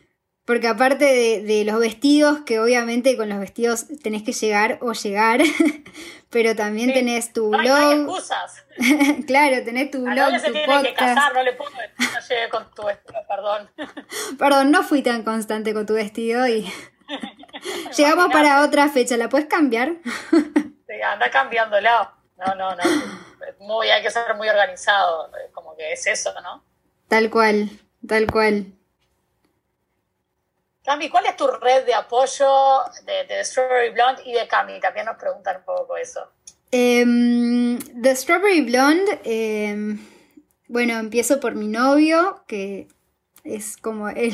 Porque 0.50 0.68
aparte 0.68 1.06
de, 1.46 1.64
los 1.64 1.80
vestidos, 1.80 2.40
que 2.40 2.60
obviamente 2.60 3.16
con 3.16 3.30
los 3.30 3.40
vestidos 3.40 3.86
tenés 4.02 4.24
que 4.24 4.32
llegar 4.32 4.80
o 4.82 4.94
llegar, 4.94 5.42
pero 6.32 6.56
también 6.56 6.92
tenés 6.92 7.32
tu 7.34 7.50
blog. 7.50 7.62
No 7.62 7.76
hay 7.76 9.26
claro, 9.28 9.64
tenés 9.64 9.92
tu 9.92 10.02
blog, 10.02 10.32
no 10.32 10.40
se 10.40 10.50
tiene 10.50 10.82
Que 10.82 10.96
casar, 10.96 11.36
no 11.36 11.44
le 11.44 11.54
puedo 11.54 11.70
no 11.70 12.20
llegué 12.28 12.50
con 12.50 12.66
tu 12.74 12.84
vestido, 12.84 13.20
perdón. 13.28 13.70
perdón, 14.40 14.72
no 14.72 14.82
fui 14.82 15.04
tan 15.04 15.22
constante 15.22 15.72
con 15.72 15.86
tu 15.86 15.94
vestido 15.94 16.48
y 16.48 16.68
llegamos 17.96 18.34
para 18.34 18.64
otra 18.64 18.90
fecha. 18.90 19.18
¿La 19.18 19.30
puedes 19.30 19.48
cambiar? 19.48 19.98
sí, 20.32 21.00
anda 21.00 21.30
cambiándola. 21.30 22.16
No, 22.38 22.56
no, 22.56 22.76
no. 22.76 22.84
Muy, 23.60 23.90
hay 23.90 24.02
que 24.02 24.10
ser 24.10 24.34
muy 24.34 24.50
organizado. 24.50 25.30
Como 25.54 25.76
que 25.76 25.94
es 25.94 26.08
eso, 26.08 26.34
¿no? 26.42 26.66
Tal 27.08 27.30
cual, 27.30 27.70
tal 28.08 28.26
cual. 28.26 28.79
Cami, 30.90 31.08
¿cuál 31.08 31.28
es 31.28 31.38
tu 31.38 31.46
red 31.46 31.86
de 31.86 31.94
apoyo 31.94 32.48
de, 33.06 33.24
de 33.32 33.46
Strawberry 33.46 33.92
Blonde 33.92 34.24
y 34.26 34.34
de 34.34 34.48
Cami? 34.48 34.80
También 34.80 35.06
nos 35.06 35.18
preguntan 35.18 35.58
un 35.58 35.64
poco 35.64 35.96
eso. 35.96 36.32
Um, 36.74 37.78
The 38.02 38.16
Strawberry 38.16 38.62
Blonde, 38.62 39.22
em, 39.24 40.04
bueno, 40.68 40.98
empiezo 40.98 41.40
por 41.40 41.54
mi 41.54 41.68
novio, 41.68 42.44
que 42.48 42.88
es 43.44 43.78
como 43.78 44.10
el, 44.10 44.34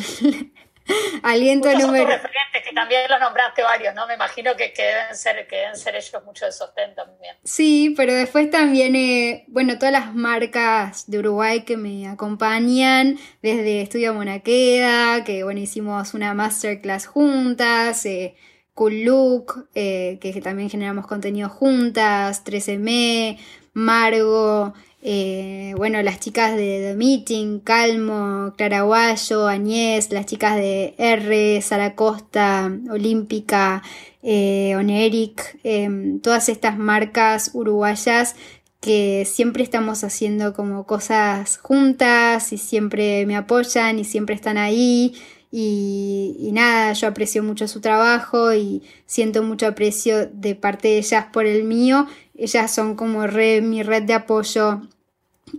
Aliento 1.23 1.67
Muchos 1.69 1.87
número. 1.87 2.05
referentes 2.05 2.63
que 2.63 2.73
también 2.73 3.01
los 3.09 3.19
nombraste 3.19 3.63
varios, 3.63 3.95
¿no? 3.95 4.05
Me 4.07 4.13
imagino 4.13 4.55
que, 4.55 4.73
deben, 4.75 5.15
ser, 5.15 5.47
que 5.47 5.55
deben 5.57 5.75
ser 5.75 5.95
ellos 5.95 6.23
mucho 6.23 6.45
de 6.45 6.51
sostén 6.51 6.93
también. 6.93 7.35
Sí, 7.43 7.93
pero 7.97 8.13
después 8.13 8.49
también, 8.51 8.95
eh, 8.95 9.45
bueno, 9.47 9.77
todas 9.77 9.91
las 9.91 10.13
marcas 10.13 11.09
de 11.09 11.19
Uruguay 11.19 11.61
que 11.61 11.77
me 11.77 12.07
acompañan, 12.07 13.17
desde 13.41 13.81
Estudio 13.81 14.13
Monaqueda, 14.13 15.23
que 15.23 15.43
bueno, 15.43 15.59
hicimos 15.59 16.13
una 16.13 16.33
masterclass 16.33 17.07
juntas, 17.07 18.05
eh, 18.05 18.35
Cool 18.73 19.03
Look, 19.05 19.69
eh, 19.73 20.19
que 20.21 20.39
también 20.41 20.69
generamos 20.69 21.07
contenido 21.07 21.49
juntas, 21.49 22.43
13M, 22.43 23.39
Margo, 23.73 24.73
eh, 25.07 25.75
bueno, 25.77 26.01
las 26.01 26.19
chicas 26.19 26.55
de 26.55 26.79
The 26.81 26.95
Meeting, 26.95 27.59
Calmo, 27.59 28.53
Claraguayo, 28.57 29.47
Añez, 29.47 30.11
las 30.11 30.25
chicas 30.25 30.55
de 30.55 30.95
R, 30.97 31.61
Sara 31.61 31.93
Costa, 31.93 32.75
Olímpica, 32.89 33.83
eh, 34.23 34.75
Oneric, 34.75 35.59
em, 35.63 36.19
todas 36.21 36.49
estas 36.49 36.79
marcas 36.79 37.51
uruguayas 37.53 38.35
que 38.81 39.25
siempre 39.25 39.61
estamos 39.61 40.03
haciendo 40.03 40.53
como 40.55 40.87
cosas 40.87 41.59
juntas 41.59 42.51
y 42.51 42.57
siempre 42.57 43.27
me 43.27 43.35
apoyan 43.35 43.99
y 43.99 44.05
siempre 44.05 44.33
están 44.33 44.57
ahí. 44.57 45.13
Y, 45.51 46.35
y, 46.39 46.51
nada, 46.51 46.93
yo 46.93 47.07
aprecio 47.07 47.43
mucho 47.43 47.67
su 47.67 47.79
trabajo 47.79 48.55
y 48.55 48.81
siento 49.05 49.43
mucho 49.43 49.67
aprecio 49.67 50.25
de 50.25 50.55
parte 50.55 50.87
de 50.87 50.97
ellas 50.97 51.27
por 51.31 51.45
el 51.45 51.63
mío. 51.63 52.07
Ellas 52.35 52.73
son 52.73 52.95
como 52.95 53.21
mi 53.27 53.83
red 53.83 54.03
de 54.03 54.13
apoyo 54.13 54.81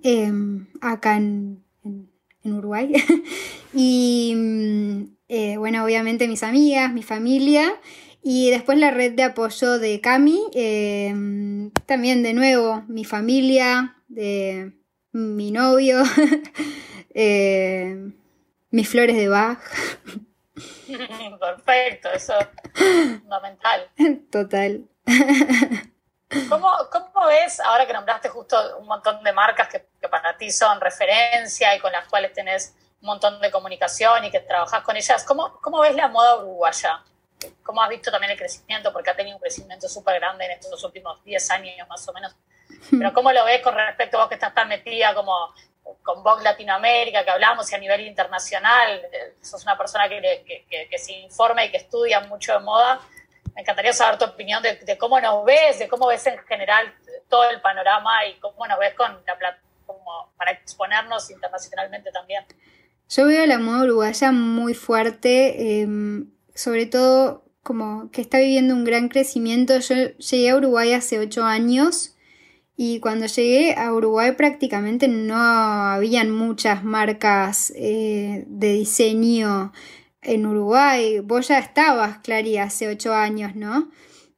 Em, 0.03 0.67
acá 0.81 1.17
en, 1.17 1.63
Uruguay. 2.45 2.93
y 3.75 4.33
mm, 4.37 5.03
eh, 5.29 5.57
bueno, 5.57 5.85
obviamente 5.85 6.29
mis 6.29 6.43
amigas, 6.43 6.93
mi 6.93 7.03
familia. 7.03 7.75
Y 8.23 8.51
después 8.51 8.79
la 8.79 8.91
red 8.91 9.13
de 9.13 9.23
apoyo 9.23 9.79
de 9.79 10.01
Cami. 10.01 10.41
Em, 10.55 11.71
también 11.87 12.23
de 12.23 12.35
nuevo 12.35 12.85
mi 12.89 13.05
familia, 13.05 13.97
de 14.09 14.73
mi 15.13 15.51
novio, 15.51 16.03
em, 17.15 18.13
mis 18.71 18.89
flores 18.89 19.17
de 19.17 19.29
Bach. 19.29 19.61
Perfecto, 21.41 22.09
eso 22.15 22.35
es 22.39 23.19
fundamental. 23.21 23.91
Total. 24.31 24.85
¿Cómo, 26.49 26.73
¿Cómo, 26.91 27.27
ves, 27.29 27.61
ahora 27.61 27.87
que 27.87 27.93
nombraste 27.93 28.29
justo 28.29 28.79
un 28.79 28.87
montón 28.87 29.23
de 29.23 29.33
marcas 29.33 29.69
que, 29.69 29.87
para 30.09 30.37
ti 30.37 30.51
son 30.51 30.81
referencia 30.81 31.75
y 31.75 31.79
con 31.79 31.93
las 31.93 32.09
cuales 32.09 32.33
tenés 32.33 32.75
un 33.01 33.07
montón 33.07 33.41
de 33.41 33.51
comunicación 33.51 34.25
y 34.25 34.31
que 34.31 34.41
trabajás 34.41 34.83
con 34.83 34.97
ellas, 34.97 35.25
¿cómo, 35.25 35.61
cómo 35.61 35.81
ves 35.81 35.95
la 35.95 36.09
moda 36.09 36.39
uruguaya? 36.39 37.05
¿Cómo 37.63 37.81
has 37.81 37.89
visto 37.89 38.11
también 38.11 38.33
el 38.33 38.39
crecimiento? 38.39 38.93
Porque 38.93 39.11
ha 39.11 39.17
tenido 39.17 39.37
un 39.37 39.41
crecimiento 39.41 39.89
súper 39.89 40.19
grande 40.19 40.47
en 40.47 40.53
estos 40.53 40.83
últimos 40.83 41.23
10 41.23 41.51
años 41.51 41.89
más 41.89 42.09
o 42.09 42.13
menos. 42.13 42.35
Pero 42.91 43.13
¿cómo 43.13 43.31
lo 43.31 43.45
ves 43.45 43.63
con 43.63 43.75
respecto 43.75 44.17
a 44.17 44.21
vos 44.23 44.29
que 44.29 44.35
estás 44.35 44.55
tan 44.55 44.69
metida 44.69 45.15
como 45.15 45.55
con 46.03 46.25
Vogue 46.25 46.43
Latinoamérica, 46.43 47.25
que 47.25 47.31
hablamos, 47.31 47.71
y 47.71 47.75
a 47.77 47.79
nivel 47.79 48.01
internacional? 48.01 49.03
Sos 49.41 49.63
una 49.63 49.79
persona 49.79 50.09
que, 50.09 50.65
que, 50.69 50.89
que 50.89 50.99
se 50.99 51.13
informa 51.13 51.65
y 51.65 51.71
que 51.71 51.77
estudia 51.77 52.21
mucho 52.21 52.53
de 52.55 52.61
moda 52.61 53.01
me 53.57 53.63
encantaría 53.63 53.95
saber 53.95 54.19
tu 54.19 54.27
opinión 54.27 54.63
de, 54.63 54.99
cómo 54.99 55.19
nos 55.19 55.43
ves, 55.47 55.79
de 55.79 55.89
cómo 55.89 56.09
ves 56.09 56.27
en 56.27 56.39
general 56.47 56.95
todo 57.31 57.49
el 57.49 57.59
panorama 57.63 58.27
y 58.27 58.39
cómo 58.39 58.67
nos 58.67 58.79
ves 58.79 58.93
con 58.95 59.11
la 59.27 59.39
plataforma 59.39 60.31
para 60.37 60.53
exponernos 60.53 61.31
internacionalmente 61.31 62.13
también. 62.13 62.45
Yo 63.09 63.27
veo 63.27 63.47
la 63.47 63.59
moda 63.59 63.85
uruguaya 63.85 64.31
muy 64.31 64.75
fuerte, 64.75 65.81
em, 65.81 66.31
sobre 66.55 66.85
todo 66.85 67.45
como 67.63 68.11
que 68.11 68.21
está 68.21 68.39
viviendo 68.39 68.75
un 68.75 68.85
gran 68.85 69.09
crecimiento. 69.09 69.79
Yo 69.79 69.95
llegué 70.19 70.51
a 70.51 70.57
Uruguay 70.57 70.93
hace 70.93 71.19
ocho 71.19 71.43
años 71.45 72.15
y 72.77 73.01
cuando 73.01 73.25
llegué 73.25 73.75
a 73.75 73.91
Uruguay 73.95 74.33
prácticamente 74.33 75.09
no 75.09 75.35
habían 75.35 76.31
muchas 76.31 76.85
marcas 76.85 77.73
eh, 77.75 78.45
de 78.49 78.73
diseño 78.73 79.73
en 80.27 80.47
Uruguay. 80.47 81.21
Vos 81.21 81.49
ya 81.49 81.59
estabas, 81.59 82.19
Clary, 82.19 82.59
hace 82.59 82.89
ocho 82.89 83.15
años, 83.15 83.55
¿no? 83.55 83.89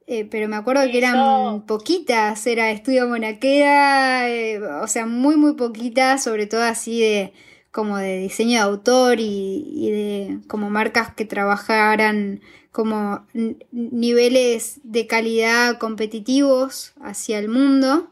Eh, 0.07 0.25
pero 0.25 0.49
me 0.49 0.57
acuerdo 0.57 0.83
que 0.91 0.99
eran 0.99 1.67
poquitas, 1.67 2.47
era 2.47 2.71
Estudio 2.71 3.07
Monaqueda, 3.07 4.31
eh, 4.31 4.59
o 4.63 4.87
sea, 4.87 5.05
muy, 5.05 5.37
muy 5.37 5.55
poquitas, 5.55 6.23
sobre 6.23 6.47
todo 6.47 6.63
así 6.63 7.01
de 7.01 7.35
como 7.71 7.99
de 7.99 8.19
diseño 8.19 8.53
de 8.53 8.65
autor 8.65 9.19
y, 9.21 9.91
de 9.91 10.39
como 10.49 10.71
marcas 10.71 11.15
que 11.15 11.27
trabajaran 11.27 12.41
como 12.73 13.27
niveles 13.71 14.81
de 14.83 15.07
calidad 15.07 15.79
competitivos 15.79 16.95
hacia 17.03 17.39
el 17.39 17.49
mundo. 17.49 18.11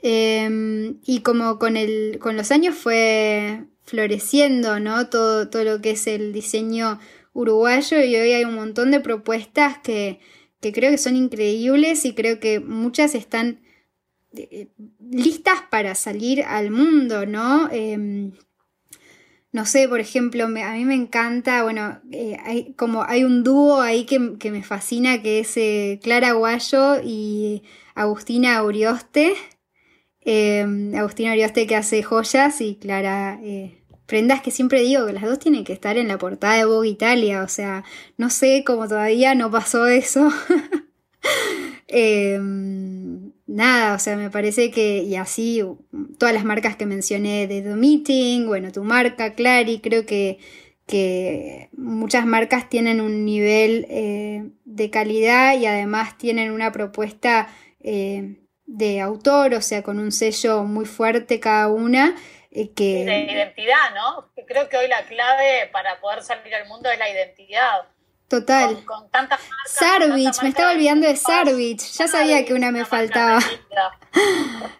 Em, 0.00 0.98
y 1.04 1.22
como 1.22 1.58
con, 1.58 1.76
el, 1.76 2.18
con 2.20 2.36
los 2.36 2.52
años 2.52 2.76
fue, 2.76 3.64
floreciendo, 3.88 4.78
¿no? 4.78 5.08
Todo, 5.08 5.48
todo 5.48 5.64
lo 5.64 5.80
que 5.80 5.92
es 5.92 6.06
el 6.06 6.32
diseño 6.32 6.98
uruguayo 7.38 8.02
y 8.02 8.16
hoy 8.16 8.32
hay 8.32 8.44
un 8.44 8.54
montón 8.54 8.90
de 8.90 9.00
propuestas 9.00 9.78
que, 9.78 10.20
creo 10.60 10.90
que 10.90 10.98
son 10.98 11.16
increíbles 11.16 12.04
y 12.04 12.12
creo 12.12 12.40
que 12.40 12.60
muchas 12.60 13.14
están 13.14 13.60
eh, 14.36 14.68
listas 15.00 15.62
para 15.70 15.94
salir 15.94 16.42
al 16.42 16.70
mundo, 16.70 17.26
¿no? 17.26 17.70
Em, 17.70 18.32
no 19.52 19.64
sé, 19.66 19.88
por 19.88 20.00
ejemplo, 20.00 20.44
a 20.44 20.48
mí 20.48 20.84
me 20.84 20.94
encanta, 20.94 21.62
bueno, 21.62 22.00
eh, 22.12 22.36
hay, 22.44 22.74
como 22.74 23.04
hay 23.04 23.24
un 23.24 23.44
dúo 23.44 23.80
ahí 23.80 24.04
que, 24.04 24.18
me 24.50 24.62
fascina, 24.62 25.22
que 25.22 25.38
es 25.38 25.56
eh, 25.56 26.00
Clara 26.02 26.32
Guayo 26.32 27.00
y 27.02 27.62
Agustina 27.94 28.56
Aurioste. 28.58 29.34
Em, 30.20 30.94
Agustina 30.94 31.30
Aurioste 31.30 31.66
que 31.66 31.76
hace 31.76 32.02
joyas 32.02 32.60
y 32.60 32.74
Clara 32.76 33.40
prendas 34.08 34.40
que 34.40 34.50
siempre 34.50 34.80
digo 34.80 35.06
que 35.06 35.12
las 35.12 35.24
dos 35.24 35.38
tienen 35.38 35.64
que 35.64 35.74
estar 35.74 35.98
en 35.98 36.08
la 36.08 36.16
portada 36.16 36.56
de 36.56 36.64
Vogue 36.64 36.88
Italia, 36.88 37.42
o 37.42 37.48
sea, 37.48 37.84
no 38.16 38.30
sé 38.30 38.64
cómo 38.66 38.88
todavía 38.88 39.34
no 39.34 39.50
pasó 39.50 39.86
eso. 39.86 40.32
Em, 41.90 43.32
nada, 43.46 43.94
o 43.94 43.98
sea, 43.98 44.16
me 44.16 44.30
parece 44.30 44.70
que, 44.70 45.02
y 45.02 45.16
así, 45.16 45.62
todas 46.18 46.34
las 46.34 46.44
marcas 46.44 46.76
que 46.76 46.84
mencioné 46.84 47.46
de 47.46 47.62
The 47.62 47.74
Meeting, 47.74 48.46
bueno, 48.46 48.72
tu 48.72 48.84
marca, 48.84 49.34
Clary, 49.34 49.80
creo 49.80 50.04
que, 50.04 50.38
que 50.86 51.70
muchas 51.76 52.26
marcas 52.26 52.68
tienen 52.68 53.00
un 53.00 53.24
nivel 53.24 53.86
eh, 53.88 54.50
de 54.64 54.90
calidad 54.90 55.58
y 55.58 55.64
además 55.64 56.18
tienen 56.18 56.52
una 56.52 56.72
propuesta 56.72 57.48
eh, 57.80 58.36
de 58.66 59.00
autor, 59.00 59.54
o 59.54 59.62
sea, 59.62 59.82
con 59.82 59.98
un 59.98 60.12
sello 60.12 60.64
muy 60.64 60.84
fuerte 60.84 61.40
cada 61.40 61.68
una 61.68 62.14
De 62.50 63.32
identidad, 63.32 63.94
¿no? 63.94 64.30
creo 64.46 64.68
que 64.68 64.76
hoy 64.78 64.88
la 64.88 65.02
clave 65.04 65.68
para 65.72 66.00
poder 66.00 66.22
salir 66.22 66.54
al 66.54 66.66
mundo 66.66 66.90
es 66.90 66.98
la 66.98 67.08
identidad. 67.10 67.86
Total. 68.28 68.84
Con, 68.84 69.10
tantas 69.10 69.40
Sarvich, 69.66 70.42
me 70.42 70.50
estaba 70.50 70.72
olvidando 70.72 71.06
de 71.06 71.16
Sarvich. 71.16 71.80
Ya 71.92 72.06
sabía 72.08 72.44
que 72.44 72.52
una 72.52 72.70
me 72.70 72.84
faltaba. 72.84 73.38
Re 73.40 73.56
linda, 73.56 73.98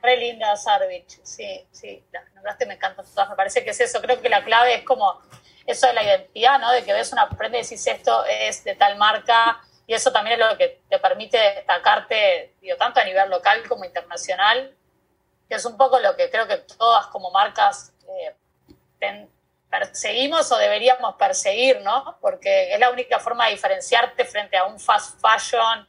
re 0.03 0.17
linda 0.19 0.57
Sarvich, 0.57 1.21
sí, 1.23 1.67
sí. 1.73 2.05
Las 2.13 2.31
nombraste 2.35 2.67
me 2.67 2.75
encantan 2.75 3.07
todas. 3.07 3.31
Me 3.31 3.37
parece 3.37 3.65
que 3.65 3.71
es 3.71 3.81
eso. 3.81 4.03
Creo 4.03 4.21
que 4.21 4.29
la 4.29 4.45
clave 4.45 4.75
es 4.75 4.83
como 4.83 5.23
eso 5.67 5.87
de 5.87 5.95
la 5.95 6.05
identidad, 6.05 6.59
¿no? 6.59 6.71
De 6.73 6.85
que 6.85 6.93
ves 6.93 7.11
una 7.13 7.29
prenda 7.29 7.59
y 7.59 7.63
decís 7.63 7.87
esto 7.87 8.25
es 8.27 8.65
de 8.65 8.75
tal 8.75 8.97
marca. 8.97 9.61
Y 9.87 9.95
eso 9.95 10.13
también 10.13 10.39
es 10.39 10.47
lo 10.47 10.59
que 10.59 10.83
te 10.91 10.99
permite 10.99 11.39
destacarte, 11.39 12.55
digo, 12.61 12.77
tanto 12.77 13.01
a 13.01 13.05
nivel 13.05 13.31
local 13.31 13.67
como 13.67 13.87
internacional. 13.87 14.75
Que 15.49 15.57
es 15.57 15.65
un 15.65 15.77
poco 15.77 15.99
lo 15.99 16.17
que 16.17 16.31
creo 16.31 16.47
que 16.47 16.59
todas 16.77 17.07
como 17.09 17.31
marcas 17.31 17.93
eh, 18.09 19.27
perseguimos 19.71 20.51
o 20.53 20.57
deberíamos 20.57 21.15
perseguir, 21.17 21.81
¿no? 21.83 22.17
Porque 22.21 22.73
es 22.73 22.81
la 22.81 22.91
única 22.91 23.19
forma 23.19 23.47
de 23.47 23.53
diferenciarte 23.53 24.25
frente 24.25 24.57
a 24.57 24.65
un 24.65 24.79
fast 24.79 25.21
fashion, 25.21 25.87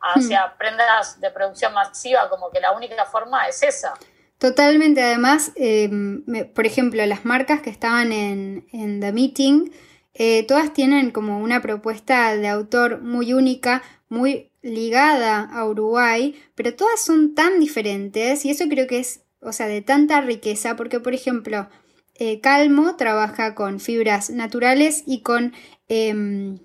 hacia 0.00 0.46
hmm. 0.46 0.58
prendas 0.58 1.20
de 1.20 1.30
producción 1.30 1.74
masiva, 1.74 2.28
como 2.28 2.50
que 2.50 2.60
la 2.60 2.72
única 2.72 3.04
forma 3.04 3.46
es 3.48 3.62
esa. 3.62 3.94
Totalmente, 4.38 5.02
además, 5.02 5.52
em, 5.56 6.24
por 6.54 6.64
ejemplo, 6.64 7.04
las 7.06 7.24
marcas 7.24 7.60
que 7.60 7.70
estaban 7.70 8.12
en, 8.12 9.00
The 9.00 9.12
Meeting, 9.12 9.72
eh, 10.14 10.46
todas 10.46 10.72
tienen 10.72 11.10
como 11.10 11.38
una 11.38 11.60
propuesta 11.60 12.36
de 12.36 12.48
autor 12.48 13.00
muy 13.00 13.32
única, 13.32 13.82
muy 14.08 14.50
ligada 14.62 15.48
a 15.52 15.66
Uruguay, 15.66 16.40
pero 16.54 16.74
todas 16.74 17.04
son 17.04 17.34
tan 17.34 17.60
diferentes 17.60 18.44
y 18.44 18.50
eso 18.50 18.64
creo 18.68 18.86
que 18.86 18.98
es, 18.98 19.22
o 19.40 19.52
sea, 19.52 19.66
de 19.66 19.82
tanta 19.82 20.20
riqueza, 20.20 20.76
porque 20.76 21.00
por 21.00 21.14
ejemplo, 21.14 21.68
eh, 22.14 22.40
Calmo 22.40 22.96
trabaja 22.96 23.54
con 23.54 23.80
fibras 23.80 24.30
naturales 24.30 25.04
y 25.06 25.22
con, 25.22 25.54
em, 25.88 26.58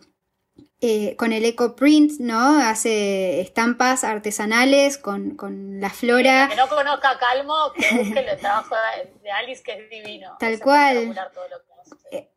eh, 0.81 1.15
con 1.15 1.31
el 1.31 1.45
ecoprint, 1.45 2.19
¿no? 2.19 2.59
Hace 2.59 3.39
estampas 3.41 4.03
artesanales 4.03 4.97
con, 4.97 5.37
la 5.79 5.89
flora. 5.89 6.47
que 6.49 6.55
no 6.55 6.67
conozca 6.67 7.17
Calmo, 7.19 7.71
que 7.73 7.97
busque 7.97 8.19
el 8.19 8.37
trabajo 8.39 8.75
de 9.21 9.31
Alice, 9.31 9.61
que 9.63 9.73
es 9.73 9.89
divino. 9.89 10.35
Tal 10.39 10.59
cual. 10.59 11.15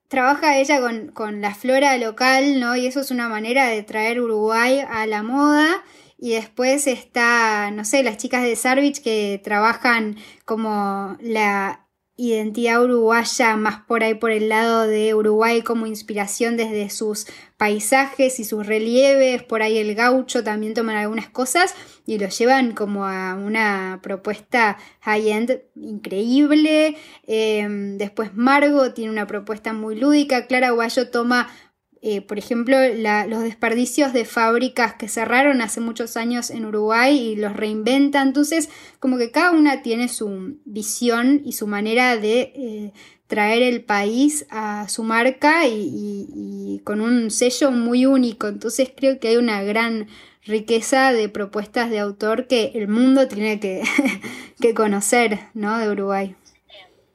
Trabaja 0.09 0.59
ella 0.59 0.81
con, 0.81 1.09
con, 1.09 1.41
la 1.41 1.55
flora 1.55 1.97
local, 1.99 2.61
¿no? 2.61 2.77
Y 2.77 2.87
eso 2.87 3.01
es 3.01 3.11
una 3.11 3.29
manera 3.29 3.69
de 3.69 3.83
traer 3.83 4.21
Uruguay 4.21 4.81
a 4.89 5.07
la 5.07 5.23
moda. 5.23 5.83
Y 6.19 6.33
después 6.33 6.87
está, 6.87 7.71
no 7.71 7.85
sé, 7.85 8.03
las 8.03 8.17
chicas 8.17 8.43
de 8.43 8.57
Sarvich 8.57 9.03
que 9.03 9.41
trabajan 9.45 10.17
como 10.45 11.17
la 11.21 11.86
identidad 12.19 12.83
uruguaya 12.83 13.57
más 13.57 13.81
por 13.83 14.03
ahí 14.03 14.15
por 14.15 14.31
el 14.31 14.49
lado 14.49 14.87
de 14.87 15.15
Uruguay 15.15 15.61
como 15.63 15.87
inspiración 15.87 16.57
desde 16.57 16.89
sus 16.89 17.27
paisajes 17.59 18.41
y 18.41 18.45
sus 18.45 18.67
relieves, 18.67 19.43
por 19.43 19.63
ahí 19.63 19.79
el 19.79 19.95
gaucho 19.95 20.43
también 20.43 20.75
toman 20.75 20.97
algunas 20.97 21.29
cosas 21.29 21.75
y 22.07 22.19
lo 22.19 22.29
llevan 22.29 22.73
como 22.73 23.05
a 23.05 23.35
una 23.35 24.01
propuesta 24.03 24.79
high-end 25.01 25.61
increíble. 25.75 26.97
Em, 27.27 27.99
después 27.99 28.35
Margo 28.35 28.93
tiene 28.93 29.11
una 29.11 29.27
propuesta 29.27 29.73
muy 29.73 29.97
lúdica, 29.97 30.47
Clara 30.47 30.71
Guayo 30.71 31.11
toma 31.11 31.49
eh, 32.03 32.21
por 32.21 32.39
ejemplo, 32.39 32.77
los 33.27 33.43
desperdicios 33.43 34.13
de 34.13 34.25
fábricas 34.25 34.95
que 34.95 35.09
cerraron 35.09 35.63
hace 35.63 35.81
muchos 35.81 36.17
años 36.17 36.51
en 36.51 36.67
Uruguay 36.67 37.19
y 37.19 37.37
los 37.37 37.55
reinventa. 37.55 38.23
Entonces, 38.23 38.69
como 39.01 39.17
que 39.19 39.31
cada 39.31 39.53
una 39.53 39.83
tiene 39.83 40.09
su 40.09 40.59
visión 40.65 41.41
y 41.45 41.53
su 41.53 41.67
manera 41.67 42.17
de 42.17 42.53
eh, 42.55 42.93
traer 43.27 43.63
el 43.63 43.83
país 43.83 44.47
a 44.51 44.89
su 44.89 45.03
marca 45.03 45.67
y, 45.67 46.81
con 46.85 47.01
un 47.01 47.31
sello 47.31 47.71
muy 47.71 48.07
único. 48.07 48.47
Entonces, 48.47 48.91
creo 48.95 49.19
que 49.19 49.29
hay 49.29 49.37
una 49.37 49.63
gran 49.63 50.09
riqueza 50.45 51.13
de 51.13 51.29
propuestas 51.29 51.91
de 51.91 51.99
autor 51.99 52.47
que 52.47 52.73
el 52.75 52.89
mundo 52.89 53.27
tiene 53.27 53.59
que, 53.59 53.83
conocer, 54.77 55.41
¿no? 55.55 55.79
De 55.79 55.89
Uruguay. 55.89 56.37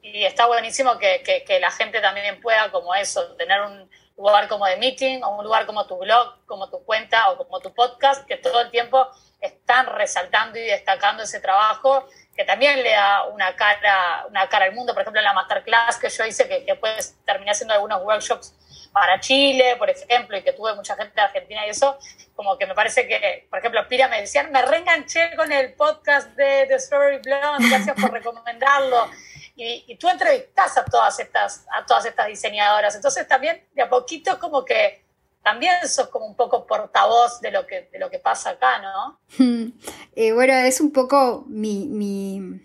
Y 0.02 0.24
está 0.24 0.46
buenísimo 0.46 0.98
que, 0.98 1.22
que 1.46 1.60
la 1.60 1.70
gente 1.70 2.00
también 2.00 2.40
pueda, 2.42 2.70
como 2.70 2.94
eso, 2.94 3.34
tener 3.38 3.62
un 3.62 3.88
lugar 4.22 4.48
como 4.48 4.66
de 4.66 4.76
meeting 4.76 5.22
o 5.22 5.36
un 5.36 5.44
lugar 5.44 5.66
como 5.66 5.86
tu 5.86 5.98
blog, 5.98 6.36
como 6.46 6.70
tu 6.70 6.84
cuenta 6.84 7.30
o 7.30 7.36
como 7.36 7.60
tu 7.60 7.74
podcast, 7.74 8.24
que 8.26 8.36
todo 8.36 8.60
el 8.60 8.70
tiempo 8.70 9.08
están 9.40 9.86
resaltando 9.86 10.58
y 10.58 10.62
destacando 10.62 11.24
ese 11.24 11.40
trabajo, 11.40 12.06
que 12.36 12.44
también 12.44 12.82
le 12.82 12.92
da 12.92 13.24
una 13.24 13.54
cara, 13.56 14.24
una 14.28 14.48
cara 14.48 14.66
al 14.66 14.72
mundo. 14.72 14.94
Por 14.94 15.02
ejemplo, 15.02 15.20
en 15.20 15.24
la 15.24 15.32
masterclass 15.32 15.98
que 15.98 16.08
yo 16.08 16.24
hice, 16.24 16.48
que, 16.48 16.60
después 16.60 17.16
terminé 17.26 17.50
haciendo 17.50 17.74
algunos 17.74 18.02
workshops 18.02 18.54
para 18.92 19.18
Chile, 19.20 19.74
por 19.76 19.90
ejemplo, 19.90 20.36
y 20.36 20.42
que 20.42 20.52
tuve 20.52 20.74
mucha 20.74 20.94
gente 20.94 21.14
de 21.14 21.22
Argentina 21.22 21.66
y 21.66 21.70
eso, 21.70 21.98
como 22.36 22.56
que 22.58 22.66
me 22.66 22.74
parece 22.74 23.08
que, 23.08 23.46
por 23.50 23.58
ejemplo, 23.58 23.88
Pira 23.88 24.06
me 24.06 24.20
decían, 24.20 24.52
me 24.52 24.62
reenganché 24.62 25.34
con 25.34 25.50
el 25.50 25.72
podcast 25.74 26.28
de, 26.36 26.66
The 26.68 26.78
Strawberry 26.78 27.18
Blonde, 27.18 27.68
gracias 27.68 27.96
por 28.00 28.12
recomendarlo 28.12 29.10
y, 29.54 29.96
tú 29.96 30.08
entrevistas 30.08 30.76
a 30.78 30.84
todas 30.84 31.18
estas, 31.20 31.66
a 31.70 31.84
todas 31.84 32.06
estas 32.06 32.26
diseñadoras. 32.26 32.94
Entonces 32.94 33.26
también 33.28 33.64
de 33.74 33.82
a 33.82 33.90
poquito 33.90 34.38
como 34.38 34.64
que 34.64 35.04
también 35.42 35.74
sos 35.88 36.08
como 36.08 36.26
un 36.26 36.36
poco 36.36 36.66
portavoz 36.66 37.40
de 37.40 37.50
lo 37.50 37.66
que, 37.66 37.88
de 37.92 37.98
lo 37.98 38.10
que 38.10 38.18
pasa 38.18 38.50
acá, 38.50 38.80
¿no? 38.80 39.18
Eh, 40.14 40.32
bueno, 40.32 40.52
es 40.52 40.80
un 40.80 40.92
poco 40.92 41.44
mi, 41.48 41.86
mi, 41.86 42.60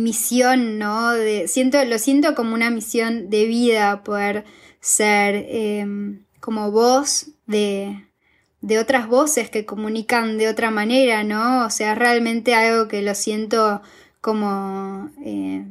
misión, 0.00 0.78
¿no? 0.78 1.12
Siento, 1.46 1.84
lo 1.84 1.98
siento 1.98 2.36
como 2.36 2.54
una 2.54 2.70
misión 2.70 3.28
de 3.28 3.44
vida 3.46 4.04
poder 4.04 4.44
ser 4.80 5.46
em, 5.48 6.24
como 6.40 6.70
voz 6.70 7.26
de, 7.46 8.06
de 8.60 8.78
otras 8.78 9.08
voces 9.08 9.50
que 9.50 9.66
comunican 9.66 10.38
de 10.38 10.48
otra 10.48 10.70
manera, 10.70 11.24
¿no? 11.24 11.66
O 11.66 11.70
sea, 11.70 11.96
realmente 11.96 12.54
algo 12.54 12.86
que 12.86 13.02
lo 13.02 13.14
siento 13.16 13.82
como 14.20 15.10
eh, 15.24 15.64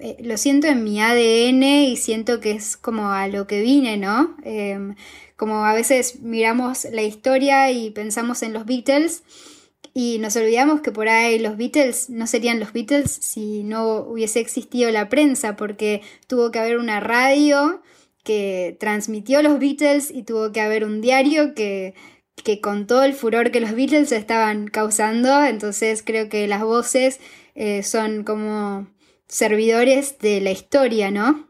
eh, 0.00 0.16
lo 0.20 0.36
siento 0.36 0.66
en 0.68 0.84
mi 0.84 1.00
ADN 1.00 1.62
y 1.62 1.96
siento 1.96 2.40
que 2.40 2.52
es 2.52 2.76
como 2.76 3.10
a 3.10 3.28
lo 3.28 3.46
que 3.46 3.60
vine, 3.60 3.96
¿no? 3.96 4.36
Em, 4.44 4.94
como 5.36 5.64
a 5.64 5.74
veces 5.74 6.20
miramos 6.20 6.84
la 6.92 7.02
historia 7.02 7.70
y 7.72 7.90
pensamos 7.90 8.42
en 8.42 8.52
los 8.52 8.64
Beatles 8.64 9.22
y 9.94 10.18
nos 10.18 10.36
olvidamos 10.36 10.80
que 10.80 10.92
por 10.92 11.08
ahí 11.08 11.38
los 11.38 11.56
Beatles 11.56 12.08
no 12.10 12.26
serían 12.26 12.60
los 12.60 12.72
Beatles 12.72 13.10
si 13.10 13.62
no 13.64 13.96
hubiese 13.96 14.40
existido 14.40 14.90
la 14.90 15.08
prensa, 15.08 15.56
porque 15.56 16.02
tuvo 16.26 16.50
que 16.50 16.58
haber 16.60 16.78
una 16.78 17.00
radio 17.00 17.82
que 18.24 18.76
transmitió 18.80 19.42
los 19.42 19.58
Beatles 19.58 20.10
y 20.10 20.22
tuvo 20.22 20.52
que 20.52 20.60
haber 20.60 20.84
un 20.84 21.00
diario 21.00 21.54
que, 21.54 21.94
que 22.36 22.60
contó 22.60 23.02
el 23.02 23.14
furor 23.14 23.50
que 23.50 23.60
los 23.60 23.72
Beatles 23.72 24.12
estaban 24.12 24.68
causando, 24.68 25.44
entonces 25.44 26.02
creo 26.04 26.28
que 26.28 26.46
las 26.46 26.62
voces 26.62 27.20
eh, 27.54 27.82
son 27.82 28.24
como 28.24 28.86
servidores 29.32 30.18
de 30.18 30.42
la 30.42 30.50
historia, 30.50 31.10
¿no? 31.10 31.48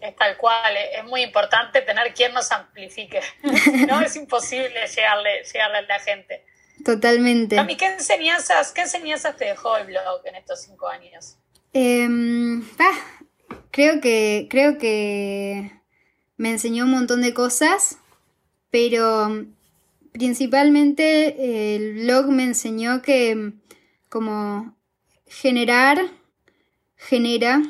Es 0.00 0.14
tal 0.14 0.36
cual, 0.36 0.76
es 0.96 1.04
muy 1.04 1.22
importante 1.22 1.82
tener 1.82 2.14
quien 2.14 2.32
nos 2.32 2.52
amplifique. 2.52 3.20
no 3.88 4.00
es 4.00 4.14
imposible 4.14 4.86
llegarle, 4.94 5.42
llegarle 5.42 5.78
a 5.78 5.82
la 5.82 5.98
gente. 5.98 6.44
Totalmente. 6.84 7.56
Mami, 7.56 7.76
¿qué 7.76 7.86
enseñanzas, 7.86 8.70
¿qué 8.70 8.82
enseñanzas 8.82 9.36
te 9.36 9.46
dejó 9.46 9.76
el 9.76 9.86
blog 9.86 10.24
en 10.24 10.36
estos 10.36 10.62
cinco 10.62 10.86
años? 10.86 11.36
Em, 11.72 12.64
ah, 12.78 12.98
creo 13.72 14.00
que, 14.00 14.46
creo 14.48 14.78
que 14.78 15.72
me 16.36 16.50
enseñó 16.50 16.84
un 16.84 16.92
montón 16.92 17.22
de 17.22 17.34
cosas, 17.34 17.98
pero 18.70 19.46
principalmente 20.12 21.74
el 21.74 22.04
blog 22.04 22.28
me 22.28 22.44
enseñó 22.44 23.02
que 23.02 23.52
como 24.08 24.77
generar, 25.28 26.10
genera 26.96 27.62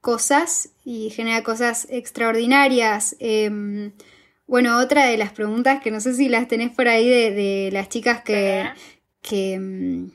cosas 0.00 0.70
y 0.84 1.10
genera 1.10 1.42
cosas 1.42 1.86
extraordinarias. 1.90 3.16
Em, 3.18 3.92
bueno, 4.46 4.78
otra 4.78 5.06
de 5.06 5.16
las 5.16 5.32
preguntas 5.32 5.82
que 5.82 5.90
no 5.90 6.00
sé 6.00 6.14
si 6.14 6.28
las 6.28 6.46
tenés 6.48 6.70
por 6.70 6.88
ahí 6.88 7.08
de, 7.08 7.70
las 7.72 7.88
chicas 7.88 8.22
que, 8.22 8.64
que, 9.22 9.54
em, 9.54 10.10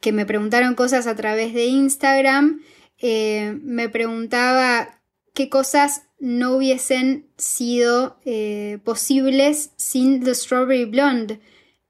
que, 0.00 0.12
me 0.12 0.24
preguntaron 0.26 0.74
cosas 0.74 1.06
a 1.06 1.14
través 1.14 1.52
de 1.52 1.66
Instagram, 1.66 2.62
eh, 2.98 3.58
me 3.62 3.88
preguntaba 3.88 4.98
qué 5.34 5.50
cosas 5.50 6.02
no 6.18 6.56
hubiesen 6.56 7.26
sido 7.36 8.18
eh, 8.24 8.78
posibles 8.84 9.70
sin 9.76 10.24
The 10.24 10.34
Strawberry 10.34 10.86
Blonde 10.86 11.40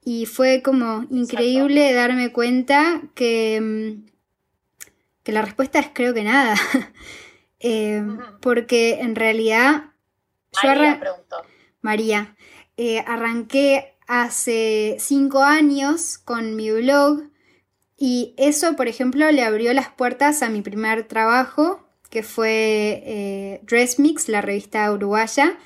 y 0.09 0.25
fue 0.25 0.61
como 0.61 1.05
increíble 1.11 1.91
darme 1.91 2.31
cuenta 2.31 3.01
que, 3.13 3.59
mm, 3.61 4.05
que 5.21 5.33
la 5.33 5.41
respuesta 5.41 5.79
es 5.79 5.89
creo 5.93 6.13
que 6.13 6.23
nada. 6.23 6.55
Eh, 7.59 8.03
porque 8.39 8.99
en 9.01 9.15
realidad... 9.15 9.85
María 10.63 10.99
preguntó. 10.99 11.37
María. 11.81 12.37
Eh, 12.77 13.03
arranqué 13.07 13.97
hace 14.05 14.97
cinco 14.99 15.41
años 15.41 16.19
con 16.19 16.55
mi 16.55 16.69
blog 16.69 17.23
Y 17.97 18.35
eso, 18.37 18.75
por 18.75 18.87
ejemplo, 18.87 19.31
le 19.31 19.41
abrió 19.41 19.73
las 19.73 19.89
puertas 19.89 20.43
a 20.43 20.49
mi 20.49 20.61
primer 20.61 21.07
trabajo, 21.07 21.83
que 22.11 22.21
fue 22.21 23.01
eh, 23.03 23.61
Dress 23.63 23.97
Mix, 23.97 24.29
la 24.29 24.41
revista 24.41 24.91
uruguaya, 24.91 25.57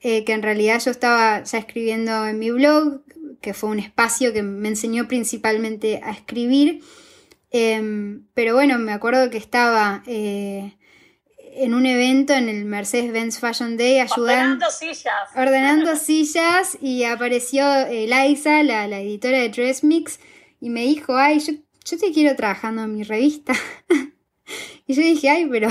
eh, 0.00 0.24
que 0.24 0.32
en 0.32 0.42
realidad 0.42 0.80
yo 0.82 0.90
estaba 0.90 1.42
ya 1.42 1.58
escribiendo 1.58 2.26
en 2.26 2.38
mi 2.38 2.50
blog, 2.50 3.03
que 3.44 3.54
fue 3.54 3.68
un 3.70 3.78
espacio 3.78 4.32
que 4.32 4.42
me 4.42 4.68
enseñó 4.68 5.06
principalmente 5.06 6.00
a 6.02 6.10
escribir. 6.10 6.82
Em, 7.50 8.26
pero 8.34 8.54
bueno, 8.54 8.78
me 8.78 8.92
acuerdo 8.92 9.30
que 9.30 9.36
estaba 9.36 10.02
eh, 10.06 10.74
en 11.38 11.74
un 11.74 11.86
evento 11.86 12.32
en 12.32 12.48
el 12.48 12.64
Mercedes-Benz 12.64 13.38
Fashion 13.38 13.76
Day 13.76 14.00
ayudando. 14.00 14.66
Ordenando 14.66 14.70
sillas. 14.70 15.36
Ordenando 15.36 15.96
sillas 15.96 16.78
y 16.80 17.04
apareció 17.04 17.64
Liza, 17.88 18.62
la, 18.62 18.88
la 18.88 19.00
editora 19.00 19.38
de 19.38 19.50
Dress 19.50 19.84
Mix, 19.84 20.18
y 20.60 20.70
me 20.70 20.82
dijo, 20.82 21.16
ay, 21.16 21.38
yo 21.40 21.52
yo 21.84 21.98
te 21.98 22.12
quiero 22.12 22.34
trabajando 22.34 22.82
en 22.82 22.94
mi 22.94 23.02
revista. 23.02 23.52
y 24.86 24.94
yo 24.94 25.02
dije, 25.02 25.28
ay, 25.28 25.46
pero 25.50 25.68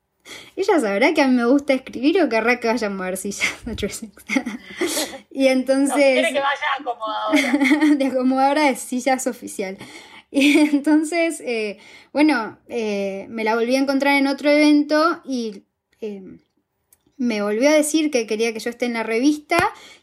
ella 0.56 0.80
sabrá 0.80 1.12
que 1.12 1.22
a 1.22 1.28
mí 1.28 1.34
me 1.34 1.44
gusta 1.44 1.74
escribir 1.74 2.22
o 2.22 2.28
querrá 2.28 2.60
que 2.60 2.68
vaya 2.68 2.86
a 2.86 2.90
mover 2.90 3.16
sillas 3.16 3.52
y 5.36 5.48
entonces... 5.48 5.96
quiere 5.96 6.32
que 6.32 6.40
vaya 6.40 6.66
acomodadora. 6.80 7.94
de 7.96 8.06
acomodadora 8.06 8.62
de 8.68 8.76
sillas 8.76 9.26
oficial. 9.26 9.76
Y 10.30 10.58
entonces, 10.72 11.42
eh, 11.44 11.76
bueno, 12.10 12.58
eh, 12.68 13.26
me 13.28 13.44
la 13.44 13.54
volví 13.54 13.76
a 13.76 13.80
encontrar 13.80 14.16
en 14.16 14.28
otro 14.28 14.48
evento 14.48 15.20
y 15.26 15.64
eh, 16.00 16.22
me 17.18 17.42
volvió 17.42 17.68
a 17.68 17.74
decir 17.74 18.10
que 18.10 18.26
quería 18.26 18.52
que 18.52 18.60
yo 18.60 18.70
esté 18.70 18.84
en 18.86 18.92
la 18.92 19.02
revista 19.02 19.56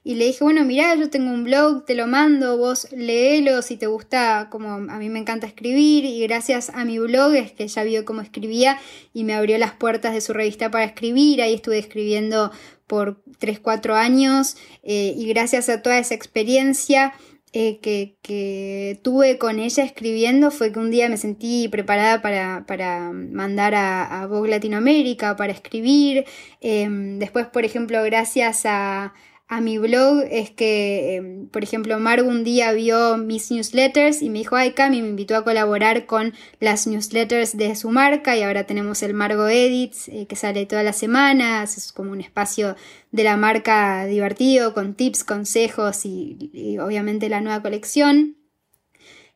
y 0.04 0.16
le 0.16 0.26
dije, 0.26 0.44
bueno, 0.44 0.66
mirá, 0.66 0.96
yo 0.96 1.10
tengo 1.10 1.32
un 1.32 1.44
blog, 1.44 1.86
te 1.86 1.94
lo 1.94 2.08
mando, 2.08 2.58
vos 2.58 2.88
léelo 2.92 3.62
si 3.62 3.78
te 3.78 3.88
gusta, 3.88 4.50
como 4.50 4.70
a 4.70 4.98
mí 4.98 5.10
me 5.10 5.20
encanta 5.20 5.46
escribir 5.46 6.06
y 6.06 6.22
gracias 6.22 6.70
a 6.72 6.86
mi 6.86 6.98
blog 6.98 7.36
es 7.36 7.52
que 7.52 7.64
ella 7.64 7.84
vio 7.84 8.06
cómo 8.06 8.22
escribía 8.22 8.80
y 9.14 9.24
me 9.24 9.36
abrió 9.36 9.58
las 9.60 9.74
puertas 9.74 10.14
de 10.14 10.22
su 10.22 10.34
revista 10.34 10.72
para 10.72 10.86
escribir, 10.86 11.42
ahí 11.42 11.54
estuve 11.54 11.78
escribiendo 11.78 12.52
por 12.88 13.22
3, 13.40 13.60
4 13.60 13.96
años 13.96 14.58
eh, 14.84 15.14
y 15.18 15.28
gracias 15.28 15.70
a 15.70 15.82
toda 15.82 16.00
esa 16.00 16.14
experiencia 16.16 17.14
eh, 17.56 17.80
que, 17.82 19.00
tuve 19.04 19.38
con 19.38 19.60
ella 19.60 19.84
escribiendo 19.84 20.50
fue 20.50 20.72
que 20.72 20.80
un 20.80 20.90
día 20.90 21.08
me 21.08 21.18
sentí 21.18 21.68
preparada 21.68 22.22
para, 22.22 23.12
mandar 23.14 23.76
a, 23.76 24.22
a, 24.22 24.28
Vogue 24.28 24.50
Latinoamérica, 24.50 25.36
para 25.36 25.54
escribir. 25.54 26.26
Em, 26.62 27.20
después, 27.20 27.46
por 27.48 27.64
ejemplo, 27.64 28.02
gracias 28.04 28.66
a, 28.66 29.14
a 29.56 29.62
mi 29.62 29.78
blog 29.78 30.24
es 30.30 30.52
que, 30.52 31.16
em, 31.16 31.48
por 31.48 31.64
ejemplo, 31.64 32.00
Margo 32.00 32.28
un 32.28 32.44
día 32.44 32.72
vio 32.72 33.18
mis 33.18 33.52
newsletters 33.52 34.22
y 34.22 34.30
me 34.30 34.40
dijo, 34.40 34.56
ay, 34.56 34.72
Cami, 34.74 35.02
me 35.02 35.10
invitó 35.10 35.36
a 35.36 35.44
colaborar 35.44 36.06
con 36.06 36.34
las 36.60 36.88
newsletters 36.88 37.56
de 37.58 37.76
su 37.76 37.90
marca 37.90 38.36
y 38.36 38.44
ahora 38.44 38.66
tenemos 38.66 39.04
el 39.04 39.14
Margo 39.14 39.48
Edits 39.48 40.10
eh, 40.10 40.26
que 40.28 40.36
sale 40.36 40.66
todas 40.66 40.84
las 40.84 40.98
semanas, 40.98 41.78
es 41.78 41.92
como 41.92 42.12
un 42.12 42.22
espacio 42.22 42.76
de 43.12 43.24
la 43.24 43.38
marca 43.38 44.06
divertido 44.06 44.74
con 44.74 44.96
tips, 44.96 45.24
consejos 45.24 46.06
y 46.06 46.78
obviamente 46.80 47.30
la 47.30 47.42
nueva 47.42 47.62
colección. 47.62 48.43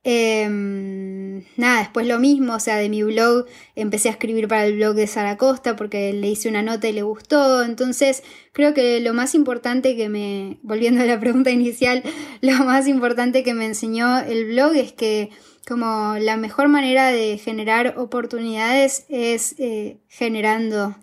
Em, 0.10 1.44
nada, 1.58 1.80
después 1.80 2.08
lo 2.08 2.18
mismo, 2.18 2.54
o 2.54 2.60
sea, 2.62 2.78
de 2.78 2.88
mi 2.88 3.04
blog 3.04 3.46
empecé 3.76 4.08
a 4.08 4.14
escribir 4.14 4.48
para 4.48 4.66
el 4.66 4.78
blog 4.78 4.96
de 4.96 5.06
Sara 5.06 5.36
Costa 5.36 5.76
porque 5.76 6.14
le 6.14 6.30
hice 6.30 6.48
una 6.48 6.62
nota 6.62 6.88
y 6.88 6.94
le 6.94 7.02
gustó. 7.02 7.62
Entonces, 7.62 8.24
creo 8.54 8.74
que 8.74 9.02
lo 9.02 9.14
más 9.14 9.36
importante 9.36 9.98
que 9.98 10.08
me, 10.08 10.60
volviendo 10.64 11.04
a 11.04 11.06
la 11.06 11.20
pregunta 11.20 11.52
inicial, 11.52 12.04
lo 12.42 12.54
más 12.64 12.88
importante 12.88 13.44
que 13.44 13.54
me 13.54 13.66
enseñó 13.66 14.20
el 14.20 14.46
blog 14.46 14.78
es 14.78 14.94
que 14.94 15.30
como 15.68 16.16
la 16.18 16.38
mejor 16.38 16.70
manera 16.70 17.08
de 17.08 17.38
generar 17.38 17.96
oportunidades 17.98 19.06
es 19.10 19.56
eh, 19.60 19.98
generando 20.08 20.96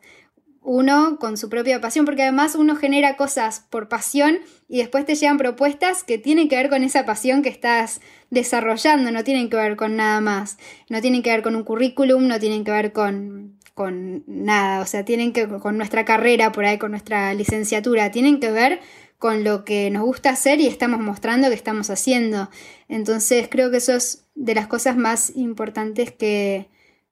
uno 0.63 1.19
con 1.21 1.37
su 1.37 1.51
propia 1.51 1.83
pasión, 1.83 2.07
porque 2.07 2.23
además 2.23 2.55
uno 2.55 2.75
genera 2.75 3.19
cosas 3.19 3.67
por 3.69 3.91
pasión 3.91 4.39
y 4.75 4.79
después 4.79 5.07
te 5.07 5.15
llegan 5.15 5.39
propuestas 5.39 6.03
que 6.03 6.19
tienen 6.19 6.49
que 6.49 6.57
ver 6.57 6.69
con 6.69 6.83
esa 6.83 7.07
pasión 7.07 7.43
que 7.43 7.49
estás 7.49 8.01
desarrollando, 8.31 9.13
no 9.13 9.23
tienen 9.23 9.49
que 9.49 9.55
ver 9.55 9.77
con 9.77 9.95
nada 9.95 10.21
más, 10.21 10.59
no 10.89 11.01
tienen 11.01 11.23
que 11.23 11.31
ver 11.31 11.43
con 11.43 11.55
un 11.55 11.63
currículum, 11.63 12.27
no 12.27 12.41
tienen 12.41 12.65
que 12.65 12.73
ver 12.73 12.93
con, 12.93 13.57
con 13.75 14.25
nada, 14.27 14.81
o 14.81 14.87
sea, 14.87 15.05
tienen 15.05 15.33
que 15.33 15.47
con 15.47 15.77
nuestra 15.77 16.05
carrera 16.05 16.51
por 16.51 16.65
ahí, 16.65 16.79
con 16.79 16.91
nuestra 16.91 17.33
licenciatura, 17.35 18.11
tienen 18.11 18.41
que 18.41 18.51
ver 18.51 18.81
con 19.17 19.45
lo 19.45 19.65
que 19.65 19.93
nos 19.93 20.03
gusta 20.03 20.31
hacer 20.31 20.61
y 20.61 20.67
estamos 20.67 20.99
mostrando 20.99 21.51
que 21.51 21.55
estamos 21.55 21.89
haciendo. 21.89 22.51
Entonces 22.89 23.47
creo 23.49 23.71
que 23.71 23.77
eso 23.77 23.93
es 23.93 24.25
de 24.35 24.57
las 24.57 24.67
cosas 24.67 24.97
más 24.97 25.37
importantes 25.37 26.11
que, 26.11 26.67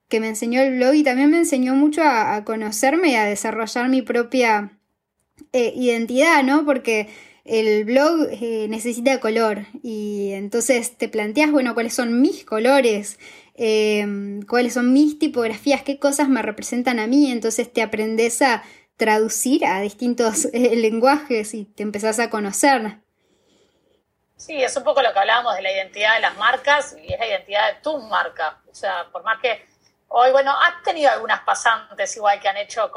que 0.09 0.19
me 0.19 0.27
enseñó 0.27 0.63
el 0.63 0.79
blog 0.79 0.95
y 0.95 1.05
también 1.05 1.31
me 1.31 1.39
enseñó 1.39 1.77
mucho 1.77 2.03
a, 2.03 2.43
conocerme 2.45 3.11
y 3.11 3.15
a 3.15 3.25
desarrollar 3.25 3.89
mi 3.89 4.03
propia 4.03 4.81
eh, 5.53 5.73
identidad, 5.77 6.43
¿no? 6.43 6.65
Porque 6.65 7.07
el 7.45 7.85
blog 7.85 8.29
eh, 8.31 8.67
necesita 8.69 9.19
color 9.21 9.67
y 9.83 10.33
entonces 10.33 10.97
te 10.97 11.09
planteas, 11.09 11.51
bueno, 11.51 11.75
cuáles 11.75 11.95
son 11.95 12.21
mis 12.21 12.45
colores, 12.45 13.19
em, 13.55 14.43
cuáles 14.43 14.75
son 14.75 14.93
mis 14.93 15.19
tipografías, 15.19 15.83
qué 15.83 15.99
cosas 15.99 16.29
me 16.29 16.43
representan 16.43 16.99
a 16.99 17.07
mí, 17.07 17.31
entonces 17.31 17.73
te 17.73 17.83
aprendes 17.83 18.43
a 18.43 18.63
traducir 18.97 19.65
a 19.65 19.81
distintos 19.81 20.45
eh, 20.53 20.77
lenguajes 20.77 21.55
y 21.55 21.65
te 21.65 21.83
empezás 21.83 22.19
a 22.21 22.31
conocer. 22.31 22.99
Sí, 24.37 24.61
es 24.61 24.77
un 24.77 24.83
poco 24.83 25.03
lo 25.03 25.13
que 25.13 25.19
hablábamos 25.19 25.55
de 25.55 25.63
la 25.63 25.73
identidad 25.73 26.17
de 26.17 26.21
las 26.21 26.37
marcas 26.37 26.97
y 27.01 27.13
es 27.13 27.19
la 27.19 27.27
identidad 27.29 27.75
de 27.75 27.81
tu 27.81 27.97
marca. 27.99 28.61
O 28.69 28.75
sea, 28.75 29.09
por 29.13 29.23
más 29.23 29.41
que 29.41 29.65
Hoy, 30.15 30.31
bueno, 30.31 30.51
has 30.51 30.83
tenido 30.83 31.11
algunas 31.11 31.41
pasantes 31.41 32.15
igual 32.17 32.39
que 32.39 32.47
han 32.47 32.59
hecho 32.59 32.91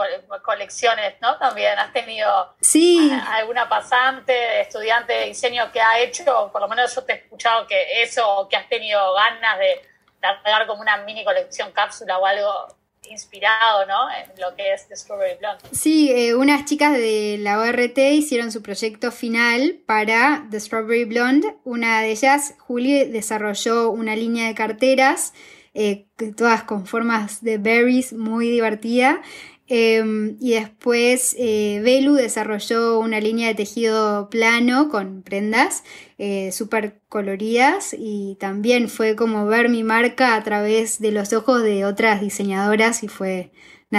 colecciones, 0.43 1.15
¿no? 1.21 1.37
También 1.37 1.79
has 1.79 1.93
tenido 1.93 2.55
sí. 2.59 3.09
alguna 3.29 3.69
pasante, 3.69 4.59
estudiante 4.59 5.13
de 5.13 5.25
diseño 5.27 5.71
que 5.71 5.79
ha 5.79 5.97
hecho, 5.99 6.49
por 6.51 6.59
lo 6.59 6.67
menos 6.67 6.93
yo 6.93 7.03
te 7.05 7.13
he 7.13 7.15
escuchado 7.15 7.65
que 7.67 8.03
eso, 8.03 8.47
que 8.49 8.57
has 8.57 8.67
tenido 8.67 9.13
ganas 9.13 9.57
de 9.59 9.81
dar 10.21 10.67
como 10.67 10.81
una 10.81 10.97
mini 10.97 11.23
colección 11.23 11.71
cápsula 11.71 12.17
o 12.17 12.25
algo 12.25 12.67
inspirado, 13.09 13.85
¿no? 13.85 14.11
En 14.11 14.41
lo 14.41 14.53
que 14.55 14.73
es 14.73 14.87
The 14.89 14.97
Strawberry 14.97 15.37
Blonde. 15.37 15.63
Sí, 15.71 16.11
eh, 16.11 16.35
unas 16.35 16.65
chicas 16.65 16.91
de 16.93 17.37
la 17.39 17.59
ORT 17.59 17.97
hicieron 17.97 18.51
su 18.51 18.61
proyecto 18.61 19.11
final 19.11 19.79
para 19.85 20.45
The 20.51 20.59
Strawberry 20.59 21.05
Blonde. 21.05 21.55
Una 21.63 22.01
de 22.01 22.11
ellas, 22.11 22.55
Julie, 22.59 23.05
desarrolló 23.05 23.89
una 23.89 24.15
línea 24.15 24.47
de 24.47 24.55
carteras 24.55 25.33
eh, 25.75 26.07
todas 26.35 26.63
con 26.63 26.87
formas 26.87 27.43
de 27.43 27.57
berries 27.59 28.13
muy 28.13 28.49
divertida. 28.49 29.21
Em, 29.67 30.37
y 30.39 30.53
después 30.53 31.35
eh, 31.39 31.81
Belu 31.83 32.13
desarrolló 32.13 32.99
una 32.99 33.19
línea 33.19 33.47
de 33.47 33.55
tejido 33.55 34.29
plano 34.29 34.89
con 34.89 35.23
prendas 35.23 35.83
eh, 36.19 36.51
súper 36.51 36.99
coloridas 37.09 37.95
y 37.97 38.37
también 38.39 38.89
fue 38.89 39.15
como 39.15 39.47
ver 39.47 39.69
mi 39.69 39.83
marca 39.83 40.35
a 40.35 40.43
través 40.43 40.99
de 41.01 41.11
los 41.11 41.33
ojos 41.33 41.63
de 41.63 41.83
otras 41.83 42.21
diseñadoras 42.21 43.01
y 43.01 43.07
fue 43.07 43.51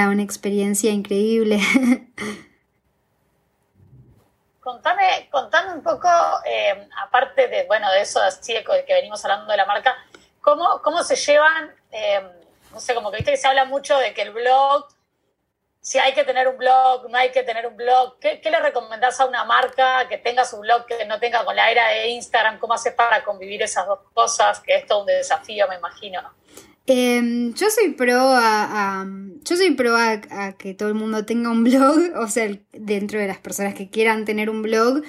una 0.04 0.22
experiencia 0.22 0.90
increíble. 0.90 1.58
Contame, 4.60 5.28
contame 5.30 5.74
un 5.74 5.82
poco, 5.82 6.08
em, 6.44 6.88
aparte 7.04 7.46
de, 7.46 7.66
bueno, 7.66 7.88
de 7.92 8.00
eso 8.00 8.20
así 8.20 8.52
que 8.52 8.94
venimos 8.94 9.24
hablando 9.24 9.48
de 9.48 9.56
la 9.56 9.64
marca, 9.64 9.94
¿Cómo, 10.46 10.80
cómo 10.80 11.02
se 11.02 11.16
llevan? 11.16 11.74
Eh, 11.90 12.20
no 12.72 12.78
sé, 12.78 12.94
como 12.94 13.10
que 13.10 13.16
viste 13.16 13.32
que 13.32 13.36
se 13.36 13.48
habla 13.48 13.64
mucho 13.64 13.98
de 13.98 14.14
que 14.14 14.22
el 14.22 14.30
blog, 14.30 14.86
si 15.80 15.98
hay 15.98 16.14
que 16.14 16.22
tener 16.22 16.46
un 16.46 16.56
blog, 16.56 17.10
no 17.10 17.18
hay 17.18 17.32
que 17.32 17.42
tener 17.42 17.66
un 17.66 17.76
blog. 17.76 18.20
¿Qué, 18.20 18.40
le 18.44 18.60
recomendás 18.60 19.18
a 19.18 19.26
una 19.26 19.44
marca 19.44 20.06
que 20.08 20.18
tenga 20.18 20.44
su 20.44 20.60
blog, 20.60 20.86
que 20.86 21.04
no 21.04 21.18
tenga 21.18 21.44
con 21.44 21.56
la 21.56 21.68
era 21.72 21.88
de 21.88 22.10
Instagram? 22.10 22.60
¿Cómo 22.60 22.74
haces 22.74 22.94
para 22.94 23.24
convivir 23.24 23.60
esas 23.60 23.88
dos 23.88 23.98
cosas? 24.14 24.60
Que 24.60 24.76
es 24.76 24.86
todo 24.86 25.00
un 25.00 25.06
desafío, 25.06 25.66
me 25.66 25.78
imagino. 25.78 26.20
Em, 26.86 27.52
yo 27.52 27.68
soy 27.68 27.94
pro 27.94 28.16
a, 28.16 29.04
yo 29.42 29.56
soy 29.56 29.72
pro 29.72 29.96
a, 29.96 30.52
que 30.56 30.74
todo 30.74 30.90
el 30.90 30.94
mundo 30.94 31.26
tenga 31.26 31.50
un 31.50 31.64
blog, 31.64 31.98
o 32.20 32.28
sea, 32.28 32.48
dentro 32.70 33.18
de 33.18 33.26
las 33.26 33.38
personas 33.38 33.74
que 33.74 33.90
quieran 33.90 34.24
tener 34.24 34.48
un 34.48 34.62
blog, 34.62 35.02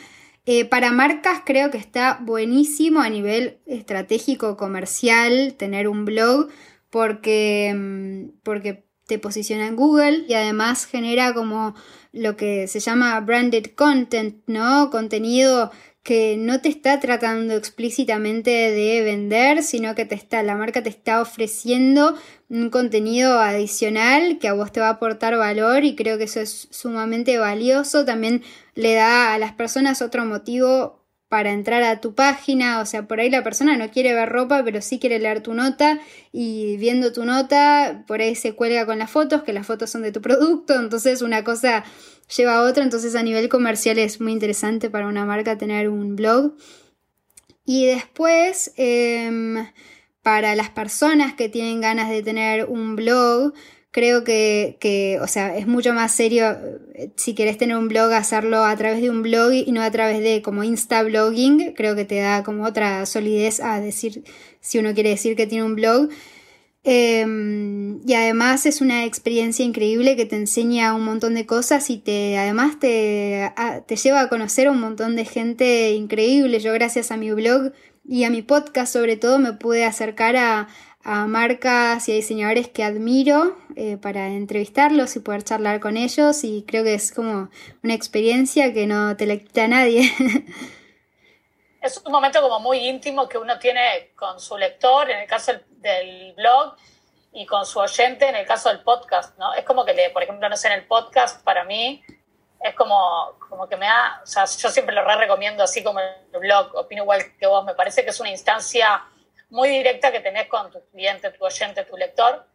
eh, 0.50 0.64
para 0.64 0.94
marcas 0.94 1.42
creo 1.46 1.70
que 1.72 1.78
está 1.78 2.20
buenísimo 2.22 3.02
a 3.02 3.10
nivel 3.10 3.60
estratégico 3.66 4.56
comercial 4.56 5.56
tener 5.58 5.90
un 5.90 6.06
blog 6.06 6.48
porque, 6.90 7.74
mm, 7.76 8.40
porque 8.44 8.86
te 9.08 9.20
posiciona 9.20 9.68
en 9.68 9.76
Google 9.76 10.24
y 10.30 10.36
además 10.36 10.86
genera 10.86 11.34
como 11.34 11.76
lo 12.14 12.38
que 12.38 12.70
se 12.70 12.80
llama 12.80 13.20
branded 13.20 13.74
content, 13.76 14.42
¿no? 14.48 14.90
Contenido 14.90 15.70
que 16.08 16.38
no 16.38 16.62
te 16.62 16.70
está 16.70 17.02
tratando 17.02 17.54
explícitamente 17.54 18.50
de 18.50 19.02
vender, 19.04 19.62
sino 19.62 19.94
que 19.94 20.06
te 20.06 20.16
está, 20.16 20.42
la 20.42 20.56
marca 20.56 20.82
te 20.82 20.88
está 20.88 21.20
ofreciendo 21.20 22.16
un 22.48 22.70
contenido 22.70 23.42
adicional 23.42 24.40
que 24.40 24.48
a 24.48 24.54
vos 24.54 24.72
te 24.72 24.80
va 24.80 24.88
a 24.88 24.92
aportar 24.92 25.36
valor 25.36 25.84
y 25.84 25.98
creo 25.98 26.18
que 26.18 26.24
eso 26.24 26.40
es 26.40 26.70
sumamente 26.72 27.38
valioso. 27.40 28.06
También 28.06 28.42
le 28.74 28.94
da 28.94 29.34
a 29.34 29.38
las 29.38 29.52
personas 29.52 30.02
otro 30.02 30.24
motivo 30.24 31.06
para 31.28 31.52
entrar 31.52 31.84
a 31.84 32.00
tu 32.00 32.16
página, 32.16 32.80
o 32.80 32.86
sea, 32.86 33.06
por 33.06 33.20
ahí 33.20 33.30
la 33.30 33.44
persona 33.44 33.76
no 33.76 33.92
quiere 33.92 34.14
ver 34.14 34.30
ropa, 34.30 34.64
pero 34.64 34.82
sí 34.82 35.00
quiere 35.00 35.20
leer 35.20 35.44
tu 35.44 35.54
nota 35.54 36.00
y 36.32 36.78
viendo 36.78 37.12
tu 37.12 37.26
nota, 37.26 38.06
por 38.08 38.22
ahí 38.22 38.34
se 38.36 38.56
cuelga 38.56 38.86
con 38.86 39.00
las 39.00 39.12
fotos, 39.12 39.44
que 39.44 39.52
las 39.52 39.68
fotos 39.68 39.90
son 39.90 40.04
de 40.04 40.14
tu 40.14 40.22
producto, 40.22 40.76
entonces 40.76 41.22
una 41.22 41.44
cosa 41.44 41.84
lleva 42.36 42.56
a 42.56 42.62
otra, 42.62 42.84
entonces 42.84 43.16
a 43.16 43.24
nivel 43.24 43.50
comercial 43.50 43.98
es 43.98 44.20
muy 44.22 44.32
interesante 44.32 44.90
para 44.90 45.08
una 45.08 45.26
marca 45.26 45.58
tener 45.58 45.90
un 45.90 46.16
blog. 46.16 46.54
Y 47.66 47.86
después, 47.86 48.74
em, 48.78 49.68
para 50.22 50.56
las 50.56 50.70
personas 50.70 51.34
que 51.34 51.50
tienen 51.50 51.82
ganas 51.82 52.10
de 52.10 52.24
tener 52.24 52.66
un 52.66 52.96
blog, 52.96 53.54
creo 53.92 54.24
que, 54.24 55.20
o 55.22 55.28
sea, 55.28 55.58
es 55.58 55.68
mucho 55.68 55.94
más 55.94 56.14
serio 56.14 56.56
eh, 56.94 57.12
si 57.16 57.34
querés 57.34 57.58
tener 57.58 57.78
un 57.78 57.88
blog, 57.88 58.12
hacerlo 58.14 58.64
a 58.64 58.76
través 58.76 59.02
de 59.02 59.10
un 59.10 59.24
blog 59.24 59.54
y 59.54 59.72
no 59.72 59.82
a 59.82 59.92
través 59.92 60.20
de 60.20 60.42
como 60.42 60.64
Insta 60.64 61.04
blogging. 61.04 61.74
Creo 61.74 61.96
que 61.96 62.06
te 62.06 62.20
da 62.20 62.44
como 62.44 62.64
otra 62.66 63.06
solidez 63.06 63.60
a 63.60 63.82
decir 63.82 64.24
si 64.62 64.78
uno 64.80 64.94
quiere 64.94 65.10
decir 65.10 65.36
que 65.36 65.48
tiene 65.48 65.64
un 65.66 65.76
blog. 65.76 66.10
Em, 66.90 68.00
y 68.08 68.14
además 68.14 68.66
es 68.66 68.80
una 68.80 69.04
experiencia 69.04 69.66
increíble 69.66 70.16
que 70.16 70.26
te 70.26 70.38
enseña 70.38 70.94
un 70.94 71.04
montón 71.04 71.34
de 71.34 71.46
cosas 71.46 71.90
y 71.90 71.98
te 71.98 72.38
además 72.38 72.80
te, 72.80 73.52
te 73.86 73.98
lleva 73.98 74.22
a 74.22 74.30
conocer 74.30 74.70
un 74.70 74.80
montón 74.80 75.18
de 75.18 75.26
gente 75.26 75.92
increíble. 75.92 76.62
Yo 76.62 76.72
gracias 76.72 77.12
a 77.12 77.18
mi 77.18 77.30
blog 77.34 77.74
y 78.08 78.24
a 78.24 78.30
mi 78.30 78.42
podcast 78.42 78.94
sobre 78.94 79.18
todo 79.18 79.38
me 79.38 79.52
pude 79.52 79.84
acercar 79.84 80.38
a, 80.38 80.70
a 81.04 81.28
marcas 81.28 82.08
y 82.08 82.14
a 82.14 82.16
diseñadores 82.16 82.70
que 82.70 82.86
admiro 82.86 83.58
eh, 83.76 83.98
para 83.98 84.28
entrevistarlos 84.28 85.14
y 85.18 85.20
poder 85.20 85.44
charlar 85.44 85.82
con 85.82 85.98
ellos 85.98 86.42
y 86.46 86.64
creo 86.66 86.86
que 86.86 86.94
es 86.94 87.12
como 87.12 87.50
una 87.84 87.96
experiencia 87.96 88.74
que 88.74 88.88
no 88.88 89.18
te 89.18 89.26
la 89.26 89.36
quita 89.36 89.68
nadie. 89.68 90.10
es 91.82 92.02
un 92.06 92.12
momento 92.12 92.42
como 92.42 92.62
muy 92.62 92.78
íntimo 92.80 93.28
que 93.28 93.38
uno 93.38 93.60
tiene 93.60 94.12
con 94.16 94.40
su 94.40 94.58
lector, 94.58 95.10
en 95.10 95.20
el 95.20 95.28
caso 95.28 95.52
del 95.52 95.62
blog, 96.36 96.76
y 97.34 97.46
con 97.46 97.66
su 97.66 97.80
oyente, 97.80 98.28
en 98.28 98.36
el 98.36 98.46
caso 98.46 98.70
del 98.70 98.82
podcast, 98.82 99.38
¿no? 99.38 99.54
Es 99.54 99.64
como 99.64 99.86
que, 99.86 99.94
le, 99.94 100.10
por 100.10 100.24
ejemplo, 100.24 100.50
no 100.50 100.58
sé, 100.58 100.68
en 100.68 100.74
el 100.74 100.88
podcast, 100.88 101.44
para 101.44 101.64
mí, 101.64 102.04
es 102.60 102.74
como, 102.76 103.38
como 103.50 103.68
que 103.70 103.78
me 103.78 103.86
da, 103.86 104.22
o 104.24 104.26
sea, 104.26 104.46
yo 104.46 104.70
siempre 104.70 104.96
lo 104.96 105.04
re 105.04 105.16
recomiendo, 105.18 105.64
así 105.64 105.84
como 105.84 106.00
el 106.00 106.40
blog, 106.40 106.76
opino 106.76 107.04
igual 107.04 107.38
que 107.38 107.46
vos, 107.46 107.64
me 107.64 107.76
parece 107.76 108.04
que 108.04 108.10
es 108.10 108.20
una 108.20 108.30
instancia 108.30 109.04
muy 109.50 109.70
directa 109.70 110.12
que 110.12 110.20
tenés 110.20 110.48
con 110.48 110.72
tu 110.72 110.84
cliente, 110.90 111.30
tu 111.32 111.46
oyente, 111.46 111.84
tu 111.84 111.96
lector, 111.96 112.48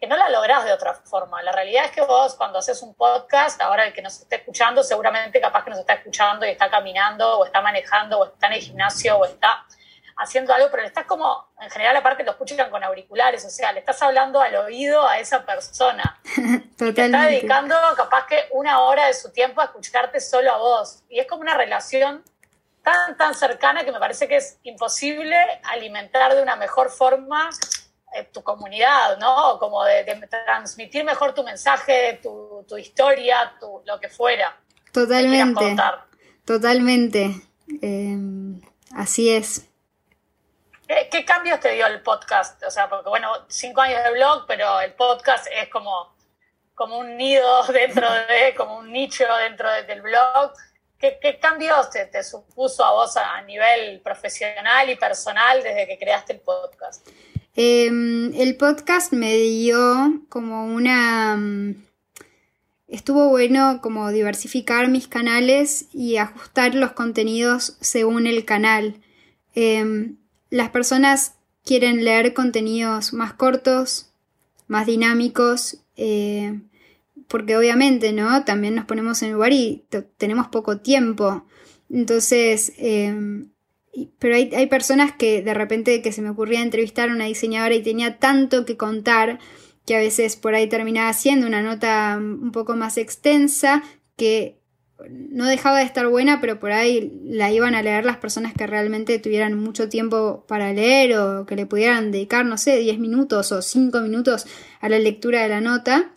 que 0.00 0.06
no 0.06 0.16
la 0.16 0.30
lográs 0.30 0.64
de 0.64 0.72
otra 0.72 0.94
forma. 0.94 1.42
La 1.42 1.52
realidad 1.52 1.84
es 1.84 1.90
que 1.90 2.00
vos 2.00 2.34
cuando 2.34 2.58
haces 2.58 2.80
un 2.82 2.94
podcast, 2.94 3.60
ahora 3.60 3.86
el 3.86 3.92
que 3.92 4.00
nos 4.00 4.18
esté 4.20 4.36
escuchando, 4.36 4.82
seguramente 4.82 5.40
capaz 5.40 5.62
que 5.62 5.70
nos 5.70 5.78
está 5.78 5.92
escuchando 5.94 6.46
y 6.46 6.50
está 6.50 6.70
caminando 6.70 7.40
o 7.40 7.44
está 7.44 7.60
manejando 7.60 8.18
o 8.18 8.24
está 8.24 8.46
en 8.46 8.54
el 8.54 8.60
gimnasio 8.60 9.18
o 9.18 9.26
está 9.26 9.66
haciendo 10.20 10.52
algo, 10.52 10.68
pero 10.70 10.82
le 10.82 10.88
estás 10.88 11.06
como, 11.06 11.48
en 11.60 11.70
general 11.70 11.96
aparte 11.96 12.22
lo 12.22 12.32
escuchan 12.32 12.70
con 12.70 12.84
auriculares, 12.84 13.44
o 13.44 13.50
sea, 13.50 13.72
le 13.72 13.80
estás 13.80 14.00
hablando 14.02 14.40
al 14.40 14.54
oído 14.56 15.06
a 15.06 15.18
esa 15.18 15.44
persona. 15.44 16.20
Totalmente. 16.76 16.92
te 16.94 17.04
está 17.06 17.26
dedicando 17.26 17.74
capaz 17.96 18.26
que 18.26 18.48
una 18.52 18.80
hora 18.80 19.06
de 19.06 19.14
su 19.14 19.32
tiempo 19.32 19.60
a 19.60 19.64
escucharte 19.64 20.20
solo 20.20 20.52
a 20.52 20.58
vos. 20.58 21.02
Y 21.08 21.20
es 21.20 21.26
como 21.26 21.42
una 21.42 21.56
relación 21.56 22.22
tan, 22.82 23.16
tan 23.16 23.34
cercana 23.34 23.84
que 23.84 23.92
me 23.92 23.98
parece 23.98 24.28
que 24.28 24.36
es 24.36 24.58
imposible 24.62 25.36
alimentar 25.64 26.34
de 26.34 26.42
una 26.42 26.56
mejor 26.56 26.90
forma 26.90 27.48
eh, 28.12 28.28
tu 28.32 28.42
comunidad, 28.42 29.18
¿no? 29.18 29.58
Como 29.58 29.84
de, 29.84 30.04
transmitir 30.46 31.04
mejor 31.04 31.34
tu 31.34 31.44
mensaje, 31.44 32.20
tu, 32.22 32.64
tu 32.68 32.76
historia, 32.76 33.54
tu, 33.58 33.82
lo 33.86 33.98
que 33.98 34.08
fuera. 34.08 34.56
Totalmente. 34.92 35.76
Totalmente. 36.44 37.30
Em, 37.80 38.60
así 38.94 39.30
es. 39.30 39.69
¿Qué, 41.08 41.24
cambios 41.24 41.60
te 41.60 41.72
dio 41.72 41.86
el 41.86 42.02
podcast? 42.02 42.60
O 42.64 42.70
sea, 42.70 42.88
porque 42.88 43.08
bueno, 43.08 43.28
cinco 43.46 43.80
años 43.80 44.02
de 44.02 44.10
blog, 44.10 44.44
pero 44.48 44.80
el 44.80 44.92
podcast 44.94 45.46
es 45.62 45.68
como, 45.68 46.16
como 46.74 46.98
un 46.98 47.16
nido 47.16 47.64
dentro 47.72 48.08
de, 48.10 48.56
como 48.56 48.78
un 48.78 48.90
nicho 48.90 49.24
dentro 49.48 49.70
del 49.86 50.02
blog. 50.02 50.52
¿Qué, 50.98 51.38
cambios 51.40 51.90
te, 51.90 52.06
te, 52.06 52.24
supuso 52.24 52.84
a 52.84 52.90
vos 52.90 53.16
a 53.16 53.40
nivel 53.42 54.00
profesional 54.00 54.90
y 54.90 54.96
personal 54.96 55.62
desde 55.62 55.86
que 55.86 55.96
creaste 55.96 56.32
el 56.32 56.40
podcast? 56.40 57.06
Em, 57.54 58.34
el 58.34 58.56
podcast 58.56 59.12
me 59.12 59.36
dio 59.36 60.24
como 60.28 60.66
una... 60.66 61.36
Mm, 61.36 61.86
estuvo 62.88 63.28
bueno 63.28 63.78
como 63.80 64.10
diversificar 64.10 64.88
mis 64.88 65.06
canales 65.06 65.86
y 65.92 66.16
ajustar 66.16 66.74
los 66.74 66.92
contenidos 66.92 67.76
según 67.80 68.26
el 68.26 68.44
canal. 68.44 69.00
Em, 69.54 70.19
las 70.50 70.70
personas 70.70 71.34
quieren 71.64 72.04
leer 72.04 72.34
contenidos 72.34 73.12
más 73.12 73.32
cortos, 73.32 74.12
más 74.66 74.86
dinámicos, 74.86 75.78
eh, 75.96 76.60
porque 77.28 77.56
obviamente, 77.56 78.12
¿no? 78.12 78.44
También 78.44 78.74
nos 78.74 78.86
ponemos 78.86 79.22
en 79.22 79.32
lugar 79.32 79.52
y 79.52 79.84
tenemos 80.18 80.48
poco 80.48 80.78
tiempo. 80.78 81.46
Entonces, 81.88 82.72
em, 82.76 83.50
pero 84.18 84.36
hay, 84.36 84.50
hay, 84.54 84.66
personas 84.66 85.12
que 85.12 85.42
de 85.42 85.54
repente 85.54 86.02
que 86.02 86.12
se 86.12 86.22
me 86.22 86.30
ocurría 86.30 86.62
entrevistar 86.62 87.08
a 87.10 87.12
una 87.12 87.26
diseñadora 87.26 87.74
y 87.74 87.82
tenía 87.82 88.18
tanto 88.18 88.64
que 88.64 88.76
contar 88.76 89.38
que 89.86 89.96
a 89.96 89.98
veces 89.98 90.36
por 90.36 90.54
ahí 90.54 90.68
terminaba 90.68 91.12
siendo 91.12 91.46
una 91.46 91.62
nota 91.62 92.16
un 92.18 92.52
poco 92.52 92.76
más 92.76 92.96
extensa 92.96 93.82
que 94.16 94.59
no 95.08 95.46
dejaba 95.46 95.78
de 95.78 95.84
estar 95.84 96.06
buena, 96.08 96.40
pero 96.40 96.60
por 96.60 96.72
ahí 96.72 97.20
la 97.24 97.50
iban 97.50 97.74
a 97.74 97.82
leer 97.82 98.04
las 98.04 98.18
personas 98.18 98.52
que 98.52 98.66
realmente 98.66 99.18
tuvieran 99.18 99.58
mucho 99.58 99.88
tiempo 99.88 100.44
para 100.46 100.72
leer 100.72 101.18
o 101.18 101.46
que 101.46 101.56
le 101.56 101.66
pudieran 101.66 102.12
dedicar, 102.12 102.44
no 102.44 102.58
sé, 102.58 102.76
10 102.78 102.98
minutos 102.98 103.52
o 103.52 103.62
5 103.62 104.00
minutos 104.00 104.46
a 104.80 104.88
la 104.88 104.98
lectura 104.98 105.42
de 105.42 105.48
la 105.48 105.60
nota. 105.60 106.12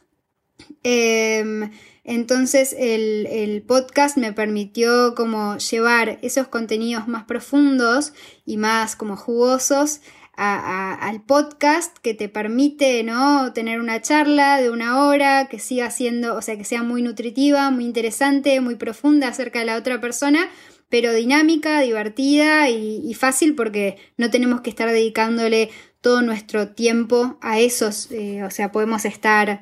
Em, 0.84 1.71
entonces 2.03 2.75
el, 2.77 3.63
podcast 3.65 4.17
me 4.17 4.34
permitió 4.34 5.15
como 5.15 5.57
llevar 5.57 6.19
esos 6.21 6.47
contenidos 6.47 7.07
más 7.07 7.23
profundos 7.23 8.13
y 8.45 8.57
más 8.57 8.95
como 8.95 9.15
jugosos 9.15 10.01
al 10.36 11.21
podcast 11.23 11.97
que 11.99 12.13
te 12.13 12.27
permite 12.27 13.03
¿no? 13.03 13.53
tener 13.53 13.79
una 13.79 14.01
charla 14.01 14.59
de 14.59 14.69
una 14.69 15.05
hora 15.05 15.47
que 15.47 15.59
siga 15.59 15.91
siendo, 15.91 16.36
o 16.36 16.41
sea, 16.41 16.57
que 16.57 16.63
sea 16.63 16.81
muy 16.84 17.01
nutritiva, 17.01 17.69
muy 17.69 17.86
interesante, 17.86 18.59
muy 18.59 18.75
profunda 18.75 19.27
acerca 19.27 19.59
de 19.59 19.65
la 19.65 19.77
otra 19.77 20.01
persona, 20.01 20.49
pero 20.89 21.13
dinámica, 21.13 21.81
divertida 21.81 22.69
y, 22.69 23.13
fácil 23.13 23.55
porque 23.55 23.97
no 24.17 24.29
tenemos 24.29 24.61
que 24.61 24.69
estar 24.69 24.89
dedicándole 24.89 25.69
todo 26.01 26.21
nuestro 26.21 26.69
tiempo 26.69 27.38
a 27.41 27.59
esos, 27.59 28.11
eh, 28.11 28.43
o 28.43 28.51
sea, 28.51 28.71
podemos 28.71 29.05
estar 29.05 29.61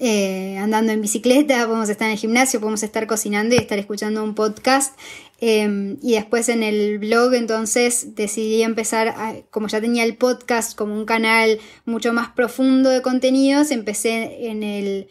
eh, 0.00 0.58
andando 0.58 0.92
en 0.92 1.00
bicicleta, 1.00 1.66
podemos 1.66 1.88
estar 1.88 2.06
en 2.06 2.12
el 2.12 2.18
gimnasio, 2.18 2.60
podemos 2.60 2.82
estar 2.82 3.06
cocinando 3.06 3.54
y 3.54 3.58
estar 3.58 3.78
escuchando 3.78 4.22
un 4.22 4.34
podcast. 4.34 4.98
Em, 5.40 5.98
y 6.02 6.14
después 6.14 6.48
en 6.48 6.64
el 6.64 6.98
blog 6.98 7.32
entonces 7.34 8.16
decidí 8.16 8.62
empezar, 8.62 9.14
como 9.50 9.68
ya 9.68 9.80
tenía 9.80 10.02
el 10.02 10.16
podcast 10.16 10.76
como 10.76 10.94
un 10.94 11.04
canal 11.04 11.60
mucho 11.84 12.12
más 12.12 12.30
profundo 12.30 12.90
de 12.90 13.02
contenidos, 13.02 13.70
empecé 13.70 14.48
en 14.48 14.64
el 14.64 15.08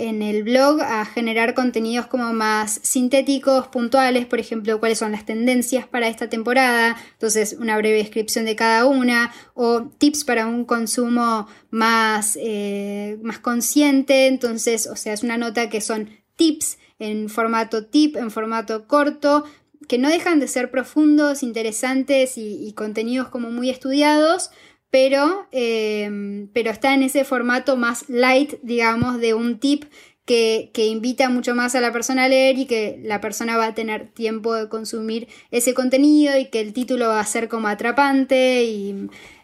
en 0.00 0.22
el 0.22 0.44
blog 0.44 0.80
a 0.80 1.04
generar 1.04 1.52
contenidos 1.52 2.06
como 2.06 2.32
más 2.32 2.80
sintéticos, 2.82 3.68
puntuales, 3.68 4.24
por 4.24 4.40
ejemplo, 4.40 4.80
cuáles 4.80 4.98
son 4.98 5.12
las 5.12 5.26
tendencias 5.26 5.86
para 5.86 6.08
esta 6.08 6.30
temporada, 6.30 6.96
entonces 7.12 7.54
una 7.60 7.76
breve 7.76 7.98
descripción 7.98 8.46
de 8.46 8.56
cada 8.56 8.86
una, 8.86 9.30
o 9.52 9.82
tips 9.98 10.24
para 10.24 10.46
un 10.46 10.64
consumo 10.64 11.48
más, 11.68 12.38
eh, 12.40 13.18
más 13.22 13.40
consciente, 13.40 14.26
entonces, 14.26 14.86
o 14.86 14.96
sea, 14.96 15.12
es 15.12 15.22
una 15.22 15.36
nota 15.36 15.68
que 15.68 15.82
son 15.82 16.08
tips 16.36 16.78
en 17.00 17.28
formato 17.28 17.86
tip, 17.86 18.16
en 18.16 18.30
formato 18.30 18.86
corto, 18.86 19.44
que 19.88 19.98
no 19.98 20.08
dejan 20.08 20.38
de 20.38 20.46
ser 20.46 20.70
profundos, 20.70 21.42
interesantes 21.42 22.34
y, 22.36 22.72
contenidos 22.76 23.28
como 23.28 23.50
muy 23.50 23.70
estudiados, 23.70 24.50
pero, 24.90 25.48
em, 25.50 26.48
pero 26.52 26.70
está 26.70 26.94
en 26.94 27.02
ese 27.02 27.24
formato 27.24 27.76
más 27.76 28.08
light, 28.08 28.54
digamos, 28.62 29.18
de 29.18 29.34
un 29.34 29.58
tip 29.58 29.84
que, 30.26 30.86
invita 30.86 31.28
mucho 31.28 31.56
más 31.56 31.74
a 31.74 31.80
la 31.80 31.92
persona 31.92 32.24
a 32.24 32.28
leer 32.28 32.56
y 32.58 32.66
que 32.66 33.00
la 33.02 33.20
persona 33.20 33.56
va 33.56 33.66
a 33.66 33.74
tener 33.74 34.12
tiempo 34.12 34.54
de 34.54 34.68
consumir 34.68 35.26
ese 35.50 35.74
contenido 35.74 36.38
y 36.38 36.46
que 36.50 36.60
el 36.60 36.72
título 36.72 37.08
va 37.08 37.20
a 37.20 37.26
ser 37.26 37.48
como 37.48 37.66
atrapante 37.66 38.62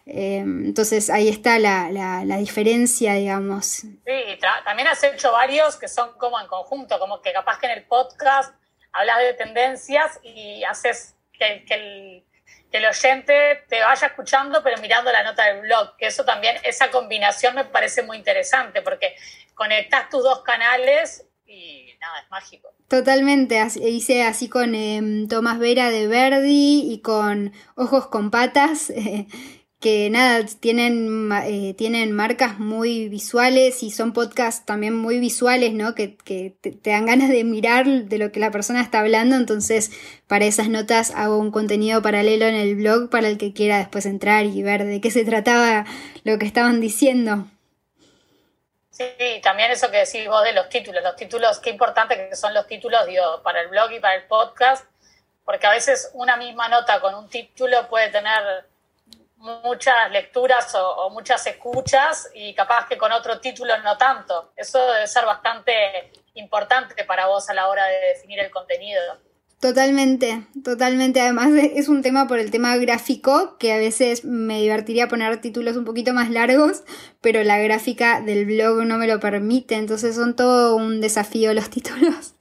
em, 0.07 0.65
entonces 0.65 1.09
ahí 1.09 1.27
está 1.29 1.59
la, 1.59 1.89
la, 1.91 2.37
diferencia, 2.37 3.13
digamos. 3.13 3.65
Sí, 3.65 4.39
también 4.65 4.87
has 4.87 5.03
hecho 5.03 5.31
varios 5.31 5.75
que 5.75 5.87
son 5.87 6.17
como 6.17 6.39
en 6.39 6.47
conjunto, 6.47 6.99
como 6.99 7.21
que 7.21 7.33
capaz 7.33 7.59
que 7.59 7.67
en 7.67 7.73
el 7.73 7.85
podcast 7.85 8.55
hablas 8.93 9.19
de 9.19 9.33
tendencias 9.33 10.19
y 10.23 10.63
haces 10.63 11.15
que, 11.33 11.65
que 11.65 11.73
el 11.73 12.27
que 12.71 12.77
el 12.77 12.85
oyente 12.85 13.63
te 13.69 13.79
vaya 13.81 14.07
escuchando, 14.07 14.61
pero 14.63 14.81
mirando 14.81 15.11
la 15.11 15.23
nota 15.23 15.45
del 15.45 15.61
blog, 15.61 15.95
que 15.97 16.07
eso 16.07 16.25
también, 16.25 16.57
esa 16.63 16.91
combinación 16.91 17.55
me 17.55 17.65
parece 17.65 18.03
muy 18.03 18.17
interesante, 18.17 18.81
porque 18.81 19.15
conectas 19.55 20.09
tus 20.09 20.23
dos 20.23 20.41
canales 20.41 21.25
y 21.45 21.93
nada, 21.99 22.19
es 22.19 22.29
mágico. 22.29 22.73
Totalmente, 22.89 23.61
hice 23.81 24.23
así 24.23 24.49
con 24.49 24.75
em, 24.75 25.27
Tomás 25.27 25.59
Vera 25.59 25.89
de 25.89 26.07
Verdi 26.07 26.91
y 26.91 27.01
con 27.01 27.53
Ojos 27.75 28.07
con 28.07 28.31
Patas, 28.31 28.91
que 29.79 30.09
nada, 30.09 30.43
tienen, 30.59 31.31
eh, 31.45 31.75
tienen 31.77 32.11
marcas 32.11 32.57
muy 32.57 33.09
visuales 33.09 33.83
y 33.83 33.91
son 33.91 34.11
podcasts 34.11 34.65
también 34.65 34.95
muy 34.95 35.19
visuales, 35.19 35.73
¿no? 35.73 35.93
Que, 35.93 36.07
te, 36.07 36.49
te, 36.71 36.89
dan 36.89 37.05
ganas 37.05 37.29
de 37.29 37.43
mirar 37.43 37.85
de 37.85 38.17
lo 38.17 38.31
que 38.31 38.39
la 38.39 38.49
persona 38.49 38.81
está 38.81 38.99
hablando, 38.99 39.35
entonces 39.35 39.91
para 40.25 40.45
esas 40.45 40.69
notas 40.69 41.11
hago 41.11 41.37
un 41.37 41.51
contenido 41.51 42.01
paralelo 42.01 42.45
en 42.45 42.55
el 42.55 42.75
blog 42.75 43.09
para 43.11 43.27
el 43.27 43.37
que 43.37 43.53
quiera 43.53 43.77
después 43.77 44.07
entrar 44.07 44.45
y 44.45 44.63
ver 44.63 44.83
de 44.83 44.99
qué 44.99 45.11
se 45.11 45.23
trataba 45.25 45.85
lo 46.23 46.39
que 46.39 46.45
estaban 46.45 46.81
diciendo. 46.81 47.45
Sí, 48.89 49.05
también 49.43 49.69
eso 49.69 49.91
que 49.91 49.97
decís 49.97 50.27
vos 50.27 50.43
de 50.43 50.53
los 50.53 50.69
títulos, 50.69 51.03
los 51.03 51.15
títulos, 51.15 51.59
qué 51.59 51.69
importante 51.69 52.15
que 52.15 52.35
son 52.35 52.51
los 52.55 52.65
títulos, 52.65 53.05
digo, 53.05 53.43
para 53.43 53.61
el 53.61 53.67
blog 53.67 53.91
y 53.91 53.99
para 53.99 54.15
el 54.15 54.23
podcast, 54.23 54.85
porque 55.45 55.67
a 55.67 55.71
veces 55.71 56.09
una 56.15 56.35
misma 56.35 56.67
nota 56.67 56.99
con 56.99 57.13
un 57.13 57.29
título 57.29 57.87
puede 57.89 58.09
tener 58.09 58.65
muchas 59.37 60.11
lecturas 60.11 60.73
o, 60.75 61.09
muchas 61.09 61.45
escuchas 61.47 62.29
y 62.33 62.53
capaz 62.53 62.87
que 62.87 62.97
con 62.97 63.11
otro 63.11 63.39
título 63.39 63.77
no 63.83 63.97
tanto. 63.97 64.51
Eso 64.55 64.79
debe 64.93 65.07
ser 65.07 65.25
bastante 65.25 66.11
importante 66.33 67.03
para 67.05 67.27
vos 67.27 67.49
a 67.49 67.53
la 67.53 67.67
hora 67.67 67.85
de 67.85 67.99
definir 68.13 68.39
el 68.39 68.51
contenido. 68.51 69.01
Totalmente, 69.59 70.43
totalmente. 70.63 71.19
Además 71.19 71.49
es 71.55 71.87
un 71.87 72.03
tema 72.03 72.27
por 72.27 72.37
el 72.37 72.51
tema 72.51 72.75
gráfico, 72.77 73.57
que 73.57 73.73
a 73.73 73.77
veces 73.77 74.23
me 74.23 74.61
divertiría 74.61 75.07
poner 75.07 75.41
títulos 75.41 75.77
un 75.77 75.85
poquito 75.85 76.13
más 76.13 76.29
largos, 76.29 76.83
pero 77.21 77.43
la 77.43 77.57
gráfica 77.57 78.21
del 78.21 78.45
blog 78.45 78.85
no 78.85 78.99
me 78.99 79.07
lo 79.07 79.19
permite, 79.19 79.75
entonces 79.75 80.15
son 80.15 80.35
todo 80.35 80.75
un 80.75 81.01
desafío 81.01 81.55
los 81.55 81.69
títulos. 81.71 82.35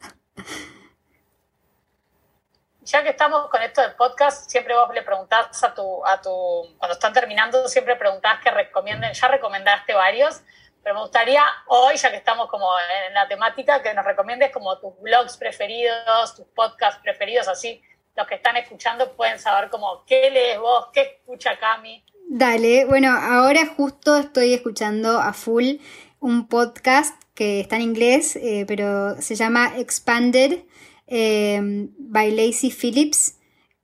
Ya 2.86 3.02
que 3.02 3.08
estamos 3.10 3.50
con 3.50 3.60
esto 3.62 3.80
del 3.80 3.96
podcast, 3.96 4.48
siempre 4.48 4.72
vos 4.72 4.88
le 4.94 5.02
preguntás 5.02 5.64
a 5.64 5.74
tu, 5.74 6.06
a 6.06 6.20
tu, 6.22 6.30
cuando 6.78 6.92
están 6.92 7.12
terminando, 7.12 7.66
siempre 7.66 7.96
preguntás 7.96 8.40
que 8.40 8.48
recomienden, 8.48 9.12
ya 9.12 9.26
recomendaste 9.26 9.92
varios, 9.92 10.40
pero 10.84 10.94
me 10.94 11.00
gustaría 11.00 11.42
hoy, 11.66 11.96
ya 11.96 12.12
que 12.12 12.18
estamos 12.18 12.48
como 12.48 12.68
en 13.08 13.12
la 13.12 13.26
temática, 13.26 13.82
que 13.82 13.92
nos 13.92 14.04
recomiendes 14.04 14.52
como 14.52 14.78
tus 14.78 14.92
blogs 15.00 15.36
preferidos, 15.36 16.36
tus 16.36 16.46
podcasts 16.54 17.00
preferidos, 17.02 17.48
así 17.48 17.82
los 18.14 18.24
que 18.28 18.36
están 18.36 18.56
escuchando 18.56 19.16
pueden 19.16 19.40
saber 19.40 19.68
como 19.68 20.04
qué 20.06 20.30
lees 20.30 20.60
vos, 20.60 20.86
qué 20.92 21.00
escucha 21.18 21.58
Cami. 21.58 22.04
Dale, 22.28 22.84
bueno, 22.84 23.10
ahora 23.20 23.66
justo 23.76 24.16
estoy 24.16 24.54
escuchando 24.54 25.18
a 25.18 25.32
full 25.32 25.78
un 26.20 26.46
podcast 26.46 27.20
que 27.34 27.58
está 27.58 27.74
en 27.74 27.82
inglés, 27.82 28.36
eh, 28.36 28.64
pero 28.68 29.20
se 29.20 29.34
llama 29.34 29.72
Expanded 29.76 30.60
eh, 31.06 31.88
by 31.98 32.30
Lacey 32.32 32.70
Phillips, 32.70 33.36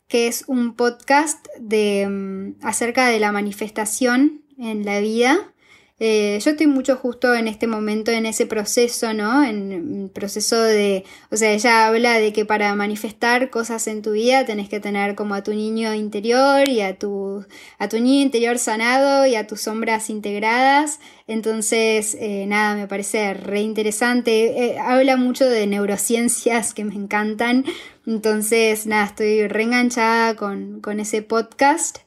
que 0.08 0.26
es 0.26 0.44
un 0.46 0.74
podcast 0.74 1.46
de, 1.58 2.06
mm, 2.08 2.64
acerca 2.66 3.06
de 3.06 3.20
la 3.20 3.32
manifestación 3.32 4.44
en 4.58 4.84
la 4.84 5.00
vida 5.00 5.51
eh, 5.98 6.40
yo 6.42 6.50
estoy 6.50 6.66
mucho 6.66 6.96
justo 6.96 7.32
en 7.32 7.46
este 7.46 7.68
momento 7.68 8.10
en 8.10 8.26
ese 8.26 8.46
proceso, 8.46 9.14
¿no? 9.14 9.44
En, 9.44 10.10
proceso 10.12 10.60
de, 10.60 11.04
o 11.30 11.36
sea, 11.36 11.52
ella 11.52 11.86
habla 11.86 12.18
de 12.18 12.32
que 12.32 12.44
para 12.44 12.74
manifestar 12.74 13.50
cosas 13.50 13.86
en 13.86 14.02
tu 14.02 14.12
vida 14.12 14.44
tenés 14.44 14.68
que 14.68 14.80
tener 14.80 15.14
como 15.14 15.34
a 15.34 15.42
tu 15.42 15.54
niño 15.54 15.94
interior 15.94 16.68
y 16.68 16.80
a 16.80 16.98
tu, 16.98 17.44
a 17.78 17.88
tu 17.88 18.00
niño 18.00 18.22
interior 18.22 18.58
sanado 18.58 19.26
y 19.26 19.36
a 19.36 19.46
tus 19.46 19.60
sombras 19.60 20.10
integradas. 20.10 20.98
Entonces, 21.28 22.16
eh, 22.18 22.46
nada, 22.48 22.74
me 22.74 22.88
parece 22.88 23.34
re 23.34 23.60
interesante. 23.60 24.64
Eh, 24.64 24.78
habla 24.80 25.16
mucho 25.16 25.48
de 25.48 25.66
neurociencias 25.66 26.74
que 26.74 26.84
me 26.84 26.94
encantan. 26.94 27.64
Entonces, 28.06 28.86
nada, 28.86 29.06
estoy 29.06 29.46
reenganchada 29.46 30.34
con, 30.34 30.80
con 30.80 30.98
ese 30.98 31.22
podcast. 31.22 31.98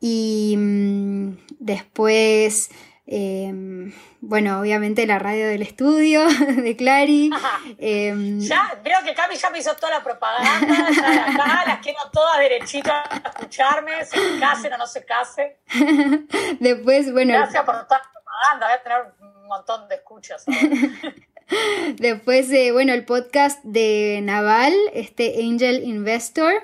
Y 0.00 0.56
mm, 0.58 1.36
después 1.58 2.70
Em, 3.08 3.92
bueno, 4.20 4.58
obviamente 4.60 5.06
la 5.06 5.20
radio 5.20 5.46
del 5.46 5.62
estudio 5.62 6.26
de 6.56 6.76
Clary. 6.76 7.30
Em, 7.78 8.40
ya, 8.40 8.78
veo 8.82 8.98
que 9.04 9.14
Cami 9.14 9.36
ya 9.36 9.50
me 9.50 9.58
hizo 9.58 9.74
toda 9.76 9.98
la 9.98 10.02
propaganda, 10.02 10.90
ya 10.90 11.10
de 11.10 11.20
acá, 11.20 11.64
las 11.66 11.78
quiero 11.80 11.98
todas 12.12 12.38
derechitas 12.38 13.06
a 13.10 13.28
escucharme, 13.28 14.04
se 14.04 14.18
casen 14.40 14.72
o 14.72 14.78
no 14.78 14.86
se 14.86 15.04
case. 15.04 15.58
Después, 16.58 17.12
bueno. 17.12 17.32
Gracias 17.32 17.64
por 17.64 17.86
toda 17.86 18.00
la 18.00 18.12
propaganda, 18.12 18.66
voy 18.66 18.74
a 18.74 18.82
tener 18.82 19.14
un 19.20 19.46
montón 19.46 19.88
de 19.88 19.94
escuchas. 19.96 20.44
Después, 21.98 22.48
bueno, 22.72 22.92
el 22.92 23.04
podcast 23.04 23.62
de 23.62 24.20
Naval, 24.22 24.74
este 24.92 25.36
Angel 25.42 25.84
Investor. 25.84 26.54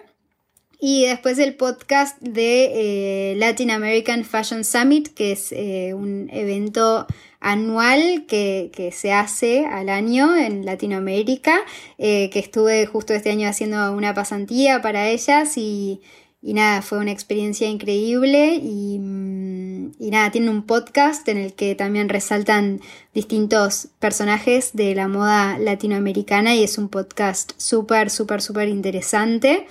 Y 0.84 1.06
después 1.06 1.38
el 1.38 1.54
podcast 1.54 2.20
de 2.20 3.30
eh, 3.30 3.36
Latin 3.36 3.70
American 3.70 4.24
Fashion 4.24 4.64
Summit, 4.64 5.14
que 5.14 5.30
es 5.30 5.52
eh, 5.52 5.94
un 5.94 6.28
evento 6.32 7.06
anual 7.38 8.26
que, 8.26 8.90
se 8.92 9.12
hace 9.12 9.64
al 9.64 9.88
año 9.88 10.34
en 10.34 10.64
Latinoamérica, 10.64 11.60
eh, 11.98 12.30
que 12.30 12.40
estuve 12.40 12.86
justo 12.86 13.14
este 13.14 13.30
año 13.30 13.48
haciendo 13.48 13.92
una 13.92 14.12
pasantía 14.12 14.82
para 14.82 15.08
ellas 15.08 15.56
y, 15.56 16.00
nada, 16.42 16.82
fue 16.82 16.98
una 16.98 17.12
experiencia 17.12 17.68
increíble 17.68 18.56
y, 18.60 18.98
mm, 18.98 19.92
y, 20.00 20.10
nada, 20.10 20.32
tienen 20.32 20.50
un 20.50 20.64
podcast 20.64 21.28
en 21.28 21.36
el 21.36 21.52
que 21.52 21.76
también 21.76 22.08
resaltan 22.08 22.80
distintos 23.14 23.86
personajes 24.00 24.72
de 24.72 24.96
la 24.96 25.06
moda 25.06 25.58
latinoamericana 25.60 26.56
y 26.56 26.64
es 26.64 26.76
un 26.76 26.88
podcast 26.88 27.52
súper, 27.56 28.10
súper, 28.10 28.42
súper 28.42 28.68
interesante. 28.68 29.68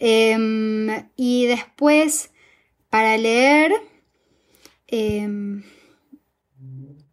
Em, 0.00 1.10
y 1.14 1.46
después, 1.46 2.30
para 2.88 3.18
leer, 3.18 3.70
em, 4.86 5.62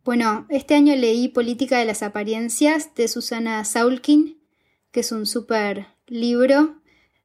bueno, 0.05 0.47
este 0.49 0.75
año 0.75 0.95
leí 0.95 1.27
Política 1.27 1.77
de 1.79 1.85
las 1.85 2.01
Apariencias 2.01 2.95
de 2.95 3.09
Susana 3.09 3.65
Saulkin, 3.65 4.41
que 4.91 5.01
es 5.01 5.11
un 5.11 5.25
súper 5.25 5.88
libro. 6.07 6.77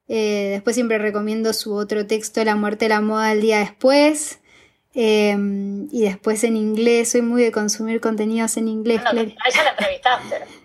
Eh, 0.08 0.48
después 0.50 0.74
siempre 0.74 0.98
recomiendo 0.98 1.52
su 1.52 1.74
otro 1.74 2.08
texto, 2.08 2.44
La 2.44 2.56
muerte 2.56 2.86
de 2.86 2.88
la 2.90 3.00
moda 3.00 3.30
el 3.30 3.40
día 3.40 3.60
después. 3.60 4.40
Em, 4.94 5.88
y 5.92 6.02
después 6.02 6.42
en 6.42 6.56
inglés, 6.56 7.12
soy 7.12 7.22
muy 7.22 7.40
de 7.40 7.52
consumir 7.52 8.00
contenidos 8.00 8.56
en 8.56 8.66
inglés. 8.66 9.00
a 9.06 9.12
ella 9.12 9.64
la 9.64 9.70
entrevistaste. 9.70 10.36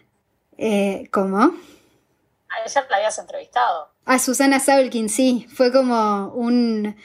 Eh, 0.59 1.07
¿Cómo? 1.11 1.37
A 1.37 2.65
ella 2.65 2.87
la 2.89 2.95
habías 2.95 3.19
entrevistado. 3.19 3.91
A 4.07 4.19
Susana 4.19 4.61
Saulkin, 4.61 5.09
sí, 5.09 5.45
fue 5.53 5.71
como 5.71 6.29
un, 6.29 6.95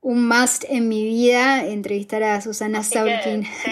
un 0.00 0.26
must 0.26 0.64
en 0.68 0.88
mi 0.88 1.04
vida 1.04 1.64
entrevistar 1.66 2.22
a 2.22 2.40
Susana 2.40 2.82
Saulkin. 2.82 3.44
sí. 3.44 3.70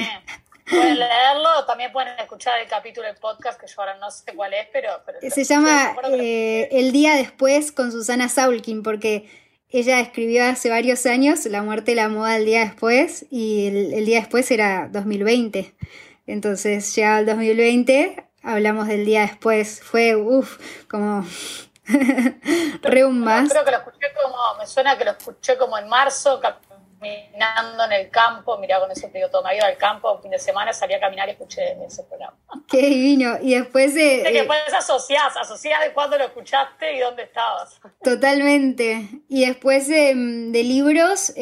Pueden 0.69 0.99
leerlo, 0.99 1.65
también 1.67 1.93
pueden 1.93 2.19
escuchar 2.19 2.61
el 2.61 2.69
capítulo 2.69 3.07
del 3.07 3.17
podcast, 3.17 3.61
que 3.61 3.67
yo 3.67 3.75
ahora 3.79 3.97
no 3.99 4.11
sé 4.11 4.35
cuál 4.35 4.55
es, 4.55 4.67
pero... 4.73 4.91
Se 5.31 5.45
llama 5.45 5.95
eh, 6.13 6.69
El 6.73 6.93
día 6.93 7.17
después 7.17 7.73
con 7.73 7.93
Susana 7.93 8.29
Saulkin, 8.29 8.83
porque 8.83 9.29
ella 9.69 10.01
escribió 10.01 10.45
hace 10.45 10.71
varios 10.71 11.05
años 11.07 11.45
La 11.47 11.63
muerte 11.63 11.93
y 11.93 11.95
la 11.95 12.09
moda 12.09 12.37
el 12.37 12.45
día 12.45 12.61
después, 12.61 13.27
y 13.31 13.67
el, 13.67 14.05
día 14.05 14.21
después 14.21 14.51
era 14.51 14.89
2020. 14.91 15.75
Entonces, 16.27 16.95
ya 16.95 17.17
al 17.17 17.27
2020, 17.27 18.25
hablamos 18.43 18.89
del 18.89 19.05
día 19.05 19.23
después. 19.23 19.81
Fue, 19.83 20.17
uff, 20.17 20.59
como 20.89 21.27
Re 22.83 23.05
un 23.05 23.21
más. 23.21 23.51
Creo 23.51 23.65
que 23.65 23.71
lo 23.71 23.77
escuché 23.79 24.07
como, 24.23 24.37
me 24.59 24.67
suena 24.67 24.97
que 24.97 25.05
lo 25.05 25.11
escuché 25.13 25.57
como 25.59 25.79
en 25.79 25.89
marzo, 25.89 26.41
caminando 26.41 27.85
en 27.85 27.93
el 27.93 28.11
campo, 28.11 28.57
mira 28.59 28.81
con 28.81 28.91
eso 28.91 29.09
te 29.09 29.19
digo 29.19 29.31
todo, 29.31 29.43
me 29.43 29.57
ido 29.57 29.67
al 29.67 29.77
campo, 29.77 30.13
un 30.13 30.23
fin 30.23 30.31
de 30.31 30.39
semana 30.39 30.73
salí 30.73 30.95
a 30.95 31.01
caminar 31.01 31.29
y 31.29 31.33
escuché 31.33 31.77
ese 31.85 32.03
programa. 32.05 32.37
Qué 32.69 32.79
divino. 32.79 33.37
Y 33.41 33.55
después 33.55 33.95
de... 33.95 34.23
que 34.23 34.33
después 34.33 34.61
asociás, 34.75 35.37
asociás 35.37 35.85
de 35.85 35.93
cuándo 35.93 36.17
lo 36.17 36.25
escuchaste 36.25 36.95
y 36.95 37.01
dónde 37.01 37.25
estabas. 37.25 37.81
Totalmente. 38.03 39.09
Y 39.29 39.47
después 39.47 39.89
de, 39.89 40.15
libros... 40.53 41.33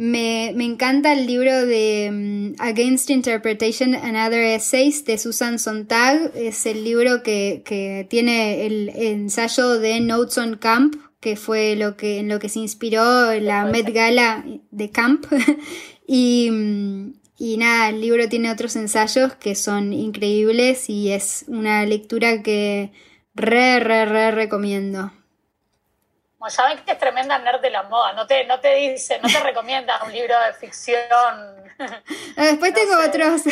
Eh, 0.00 0.52
me, 0.54 0.64
encanta 0.64 1.12
el 1.12 1.26
libro 1.26 1.66
de 1.66 2.08
mm, 2.12 2.62
Against 2.62 3.10
Interpretation 3.10 3.96
and 3.96 4.16
Other 4.16 4.44
Essays 4.44 5.04
de 5.04 5.18
Susan 5.18 5.58
Sontag. 5.58 6.30
Es 6.36 6.66
el 6.66 6.84
libro 6.84 7.24
que, 7.24 8.06
tiene 8.08 8.64
el 8.64 8.90
ensayo 8.94 9.80
de 9.80 9.98
Notes 9.98 10.38
on 10.38 10.56
Camp, 10.56 10.94
que 11.18 11.34
fue 11.34 11.74
lo 11.74 11.96
que, 11.96 12.20
en 12.20 12.28
lo 12.28 12.38
que 12.38 12.48
se 12.48 12.60
inspiró 12.60 13.34
la 13.40 13.64
Met 13.64 13.92
Gala 13.92 14.44
de 14.70 14.90
Camp. 14.90 15.26
y, 16.06 16.48
mm, 16.48 17.14
y 17.36 17.56
nada, 17.56 17.88
el 17.88 18.00
libro 18.00 18.28
tiene 18.28 18.52
otros 18.52 18.76
ensayos 18.76 19.34
que 19.34 19.56
son 19.56 19.92
increíbles 19.92 20.88
y 20.88 21.10
es 21.10 21.44
una 21.48 21.84
lectura 21.86 22.44
que 22.44 22.92
re, 23.34 23.80
re, 23.80 24.04
re 24.04 24.30
recomiendo. 24.30 25.10
Como 26.38 26.50
saben 26.50 26.78
que 26.84 26.92
es 26.92 26.98
tremenda 26.98 27.36
nerd 27.40 27.60
de 27.60 27.70
la 27.70 27.82
moda, 27.82 28.12
no 28.12 28.28
te, 28.28 28.44
no 28.44 28.60
te 28.60 28.76
dice, 28.76 29.18
no 29.20 29.28
te 29.28 29.40
recomienda 29.40 30.00
un 30.04 30.12
libro 30.12 30.34
de 30.40 30.52
ficción. 30.52 30.96
Después 32.36 32.72
tengo 32.72 32.92
otros, 33.04 33.42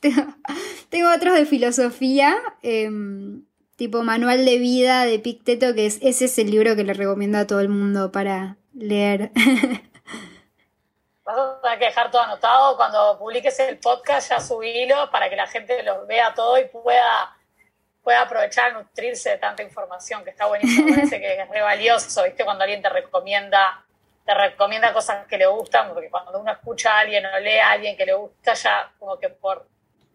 tengo, 0.88 1.12
otros 1.12 1.34
de 1.34 1.44
filosofía, 1.44 2.34
em, 2.62 3.44
tipo 3.76 4.02
Manual 4.02 4.46
de 4.46 4.56
Vida 4.56 5.04
de 5.04 5.18
Picteto, 5.18 5.74
que 5.74 5.84
es, 5.84 5.98
ese 6.00 6.24
es 6.24 6.38
el 6.38 6.50
libro 6.50 6.74
que 6.76 6.84
le 6.84 6.94
recomiendo 6.94 7.36
a 7.36 7.46
todo 7.46 7.60
el 7.60 7.68
mundo 7.68 8.10
para 8.10 8.56
leer. 8.72 9.30
Vas 11.24 11.36
a 11.38 11.60
tener 11.60 11.78
que 11.78 11.84
dejar 11.86 12.10
todo 12.10 12.22
anotado. 12.22 12.76
Cuando 12.76 13.18
publiques 13.18 13.58
el 13.60 13.78
podcast, 13.78 14.30
ya 14.30 14.40
subilo 14.40 15.10
para 15.10 15.28
que 15.28 15.36
la 15.36 15.46
gente 15.46 15.82
lo 15.82 16.06
vea 16.06 16.32
todo 16.34 16.58
y 16.58 16.64
pueda, 16.68 17.36
pueda 18.04 18.20
aprovechar, 18.20 18.72
nutrirse 18.74 19.30
de 19.30 19.38
tanta 19.38 19.62
información, 19.62 20.22
que 20.22 20.30
está 20.30 20.46
buenísimo. 20.46 20.94
Parece 20.94 21.20
que 21.20 21.40
es 21.40 21.48
re 21.48 21.62
valioso, 21.62 22.22
¿viste? 22.22 22.44
Cuando 22.44 22.62
alguien 22.62 22.82
te 22.82 22.90
recomienda, 22.90 23.82
te 24.24 24.34
recomienda 24.34 24.92
cosas 24.92 25.26
que 25.26 25.38
le 25.38 25.46
gustan, 25.46 25.92
porque 25.92 26.10
cuando 26.10 26.38
uno 26.38 26.52
escucha 26.52 26.92
a 26.92 27.00
alguien 27.00 27.24
o 27.26 27.40
lee 27.40 27.58
a 27.58 27.70
alguien 27.72 27.96
que 27.96 28.06
le 28.06 28.12
gusta, 28.14 28.54
ya 28.54 28.92
como 28.98 29.18
que 29.18 29.30
por 29.30 29.66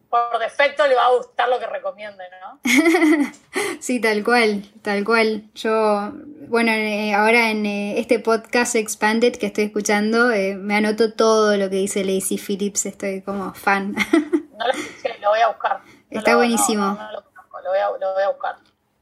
por 0.09 0.39
defecto 0.39 0.87
le 0.87 0.95
va 0.95 1.05
a 1.05 1.15
gustar 1.15 1.47
lo 1.49 1.59
que 1.59 1.67
recomiende, 1.67 2.23
¿no? 2.41 2.59
sí, 3.79 3.99
tal 3.99 4.23
cual, 4.23 4.63
tal 4.81 5.05
cual. 5.05 5.43
Yo, 5.53 6.11
bueno, 6.47 6.71
eh, 6.71 7.13
ahora 7.13 7.51
en 7.51 7.65
eh, 7.65 7.99
este 7.99 8.19
podcast 8.19 8.75
Expanded 8.75 9.35
que 9.35 9.45
estoy 9.47 9.65
escuchando, 9.65 10.31
eh, 10.31 10.55
me 10.55 10.75
anoto 10.75 11.13
todo 11.13 11.55
lo 11.57 11.69
que 11.69 11.75
dice 11.75 12.03
Lacey 12.03 12.37
Phillips, 12.37 12.87
estoy 12.87 13.21
como 13.21 13.53
fan. 13.53 13.93
no 14.57 14.67
lo 14.67 14.73
escuché, 14.73 15.15
lo 15.19 15.29
voy 15.29 15.41
a 15.41 15.47
buscar. 15.49 15.81
Está 16.09 16.35
buenísimo. 16.35 16.85
No, 16.85 17.11
lo, 17.11 17.28
lo, 17.69 17.89
voy 17.89 17.97
a, 17.97 18.05
lo 18.05 18.13
voy 18.13 18.23
a 18.23 18.29
buscar. 18.29 18.55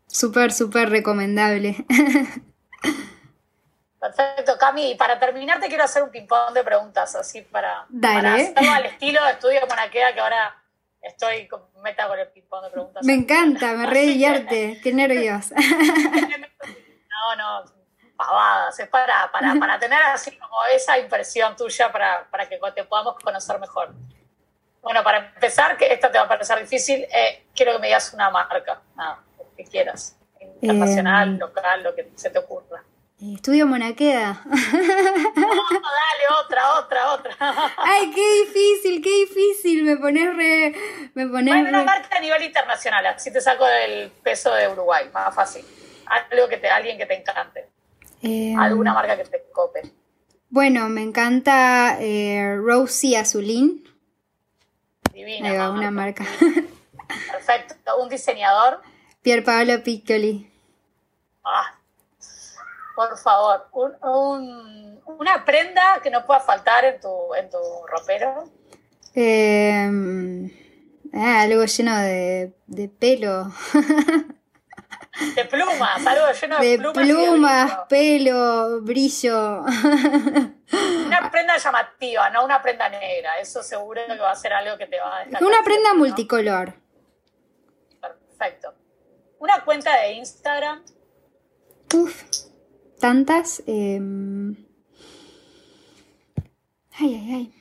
Súper, 0.08 0.52
súper 0.52 0.90
recomendable. 0.90 1.76
Perfecto, 4.00 4.58
Cami. 4.58 4.92
Y 4.92 4.96
para 4.96 5.20
terminar, 5.20 5.60
te 5.60 5.68
quiero 5.68 5.84
hacer 5.84 6.04
un 6.04 6.12
ping-pong 6.12 6.54
de 6.54 6.64
preguntas, 6.64 7.16
así 7.16 7.42
para, 7.42 7.86
Dale. 7.90 8.54
para 8.54 8.76
al 8.76 8.86
estilo 8.86 9.24
de 9.26 9.32
estudio 9.32 9.62
Monaquea, 9.68 10.14
que 10.14 10.20
ahora 10.20 10.56
estoy 11.02 11.48
con 11.48 11.64
meta 11.82 12.08
con 12.08 12.20
el 12.20 12.28
ping-pong 12.30 12.64
de 12.66 12.70
preguntas. 12.70 13.06
Me 13.06 13.14
encanta, 13.14 13.74
me 13.74 13.86
re 13.86 14.02
divierte. 14.02 14.80
Qué 14.84 14.94
nervios. 14.94 15.52
no, 15.52 17.36
no, 17.36 17.64
pavadas. 18.16 18.80
Es 18.80 18.88
para, 18.88 19.32
para, 19.32 19.56
para 19.56 19.80
tener 19.80 20.02
así 20.04 20.38
como 20.38 20.56
esa 20.74 20.98
impresión 21.00 21.56
tuya 21.56 21.92
para, 21.92 22.30
para 22.30 22.48
que 22.48 22.60
te 22.76 22.84
podamos 22.84 23.16
conocer 23.24 23.60
mejor. 23.60 23.94
Bueno, 24.82 25.04
para 25.04 25.18
empezar, 25.34 25.76
que 25.78 25.92
esta 25.92 26.12
te 26.12 26.18
va 26.18 26.26
a 26.26 26.28
parecer 26.28 26.60
difícil, 26.60 27.04
eh, 27.14 27.44
quiero 27.56 27.74
que 27.74 27.80
me 27.80 27.88
digas 27.88 28.14
una 28.14 28.30
marca, 28.30 28.82
nada, 28.96 29.24
que 29.56 29.64
quieras, 29.66 30.18
internacional, 30.62 31.36
Eh, 31.36 31.38
local, 31.40 31.84
lo 31.84 31.94
que 31.96 32.10
se 32.16 32.30
te 32.30 32.40
ocurra. 32.40 32.84
Estudio 33.20 33.66
Monaqueda. 33.66 34.42
No, 35.36 35.82
dale, 35.82 36.44
otra, 36.46 36.80
otra, 36.80 37.14
otra. 37.14 37.36
Ay, 37.78 38.12
qué 38.14 38.46
difícil, 38.46 39.02
qué 39.02 39.10
difícil. 39.26 39.84
Me 39.84 39.98
pones 39.98 40.36
re. 40.36 40.74
Me 41.14 41.28
pones 41.28 41.54
Bueno, 41.54 41.70
una 41.70 41.80
re- 41.80 41.86
marca 41.86 42.18
a 42.18 42.20
nivel 42.20 42.44
internacional, 42.44 43.06
así 43.08 43.32
te 43.32 43.42
saco 43.42 43.66
del 43.66 44.12
peso 44.24 44.54
de 44.54 44.68
Uruguay, 44.68 45.10
más 45.14 45.34
fácil. 45.34 45.66
Algo 46.06 46.48
que 46.48 46.58
te, 46.58 46.70
alguien 46.70 46.98
que 46.98 47.06
te 47.06 47.16
encante, 47.16 47.68
Eh, 48.22 48.56
alguna 48.58 48.94
marca 48.94 49.18
que 49.18 49.26
te 49.26 49.44
cope. 49.52 49.82
Bueno, 50.50 50.88
me 50.90 51.02
encanta 51.02 51.98
eh, 52.00 52.56
Rosie 52.58 53.18
Azulín. 53.18 53.84
Divina. 55.18 55.50
Ahí 55.50 55.58
va, 55.58 55.72
una 55.72 55.90
marca. 55.90 56.24
Perfecto. 57.32 57.98
Un 57.98 58.08
diseñador. 58.10 58.82
Pier 59.24 59.44
Paolo 59.44 59.82
Piccoli. 59.84 60.52
Ah, 61.44 61.76
por 62.96 63.18
favor. 63.18 63.68
Un, 63.72 63.94
un- 64.04 65.02
una 65.20 65.44
prenda 65.44 66.00
que 66.04 66.12
no 66.12 66.24
pueda 66.26 66.40
faltar 66.42 66.86
en 66.86 67.00
tu, 67.02 67.34
en 67.34 67.50
tu 67.50 67.58
ropero. 67.88 68.44
Eh, 69.16 70.52
ah, 71.14 71.42
algo 71.42 71.66
lleno 71.66 71.98
de, 71.98 72.54
de 72.68 72.88
pelo. 72.90 73.52
De 75.36 75.46
plumas, 75.46 76.06
algo 76.06 76.26
lleno 76.40 76.60
de, 76.60 76.68
De 76.68 76.78
plumas. 76.78 77.06
plumas, 77.08 77.72
pelo, 77.90 78.82
brillo. 78.82 79.62
Una 79.62 81.30
prenda 81.32 81.58
llamativa, 81.58 82.30
no 82.30 82.46
una 82.46 82.62
prenda 82.62 82.88
negra. 82.90 83.40
Eso 83.40 83.64
seguro 83.64 84.02
que 84.08 84.18
va 84.18 84.32
a 84.32 84.36
ser 84.36 84.54
algo 84.54 84.78
que 84.78 84.86
te 84.88 85.00
va 85.00 85.18
a 85.18 85.20
destacar. 85.22 85.48
Una 85.48 85.64
prenda 85.64 85.94
multicolor. 85.96 86.74
Perfecto. 88.00 88.74
Una 89.40 89.64
cuenta 89.64 89.96
de 90.02 90.14
Instagram. 90.14 90.84
Uf, 91.94 92.24
tantas. 93.00 93.64
eh, 93.68 94.00
Ay, 97.00 97.14
ay, 97.16 97.34
ay. 97.34 97.54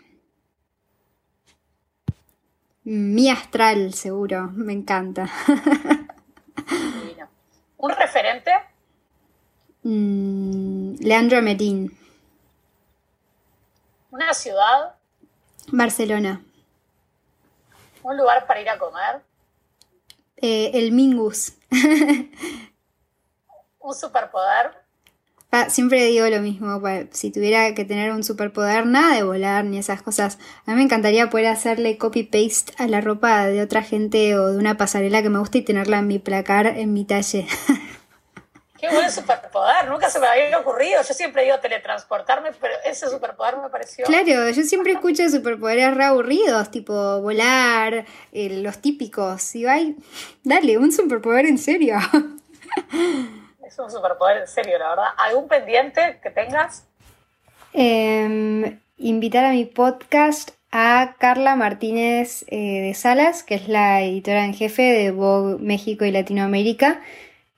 Mi 2.85 3.31
astral, 3.31 3.93
seguro, 3.95 4.51
me 4.55 4.73
encanta. 4.73 5.29
Un 7.79 7.91
referente. 7.91 8.51
Mm, 9.83 10.97
Leandro 11.01 11.43
Medín, 11.43 11.97
Una 14.11 14.33
ciudad. 14.35 14.95
Barcelona. 15.69 16.43
Un 18.03 18.17
lugar 18.17 18.47
para 18.47 18.61
ir 18.61 18.69
a 18.69 18.79
comer. 18.79 19.21
Eh, 20.39 20.71
el 20.75 20.93
Mingus. 20.93 21.53
Un 23.81 23.95
superpoder. 23.95 24.86
Siempre 25.69 26.05
digo 26.05 26.27
lo 26.27 26.41
mismo, 26.41 26.83
si 27.13 27.31
tuviera 27.31 27.73
que 27.75 27.85
tener 27.87 28.13
un 28.13 28.23
superpoder, 28.23 28.85
nada 28.87 29.15
de 29.15 29.23
volar 29.23 29.65
ni 29.65 29.79
esas 29.79 30.03
cosas. 30.03 30.39
A 30.67 30.73
mí 30.73 30.77
me 30.77 30.83
encantaría 30.83 31.31
poder 31.31 31.47
hacerle 31.47 31.97
copy-paste 31.97 32.75
a 32.77 32.87
la 32.87 33.01
ropa 33.01 33.47
de 33.47 33.63
otra 33.63 33.83
gente 33.83 34.37
o 34.39 34.53
de 34.53 34.59
una 34.59 34.77
pasarela 34.77 35.23
que 35.23 35.31
me 35.31 35.39
gusta 35.39 35.59
y 35.59 35.63
tenerla 35.63 36.01
en 36.01 36.09
mi 36.09 36.19
placar, 36.19 36.67
en 36.67 36.93
mi 36.93 37.07
talle. 37.07 37.47
Qué 38.79 38.91
buen 38.91 39.11
superpoder. 39.11 39.89
Nunca 39.89 40.11
se 40.11 40.21
me 40.21 40.27
había 40.27 40.59
ocurrido. 40.59 41.01
Yo 41.03 41.15
siempre 41.15 41.45
digo 41.45 41.59
teletransportarme, 41.59 42.51
pero 42.61 42.75
ese 42.85 43.09
superpoder 43.09 43.57
me 43.57 43.71
pareció. 43.71 44.05
Claro, 44.05 44.51
yo 44.51 44.63
siempre 44.63 44.93
escucho 44.93 45.27
superpoderes 45.31 45.95
re 45.97 46.05
aburridos, 46.05 46.71
tipo 46.71 47.23
volar, 47.23 48.05
eh, 48.33 48.61
los 48.61 48.79
típicos. 48.83 49.55
Y 49.55 49.65
ay, 49.65 49.97
dale, 50.45 50.77
un 50.77 50.93
superpoder 50.93 51.47
en 51.47 51.57
serio. 51.57 51.97
Es 53.67 53.77
un 53.81 53.91
superpoder 53.91 54.37
en 54.37 54.47
serio, 54.47 54.79
la 54.79 54.91
verdad. 54.91 55.09
¿Algún 55.19 55.49
pendiente 55.49 56.21
que 56.23 56.31
tengas? 56.31 56.87
Em, 57.73 58.79
invitar 58.97 59.45
a 59.45 59.51
mi 59.51 59.65
podcast 59.65 60.51
a 60.71 61.17
Carla 61.19 61.57
Martínez 61.57 62.45
eh, 62.47 62.83
de 62.83 62.95
Salas, 62.95 63.43
que 63.43 63.57
es 63.57 63.67
la 63.67 64.03
editora 64.03 64.45
en 64.45 64.55
jefe 64.55 64.83
de 64.83 65.11
Vogue 65.11 65.57
México 65.59 66.05
y 66.05 66.13
Latinoamérica, 66.13 67.03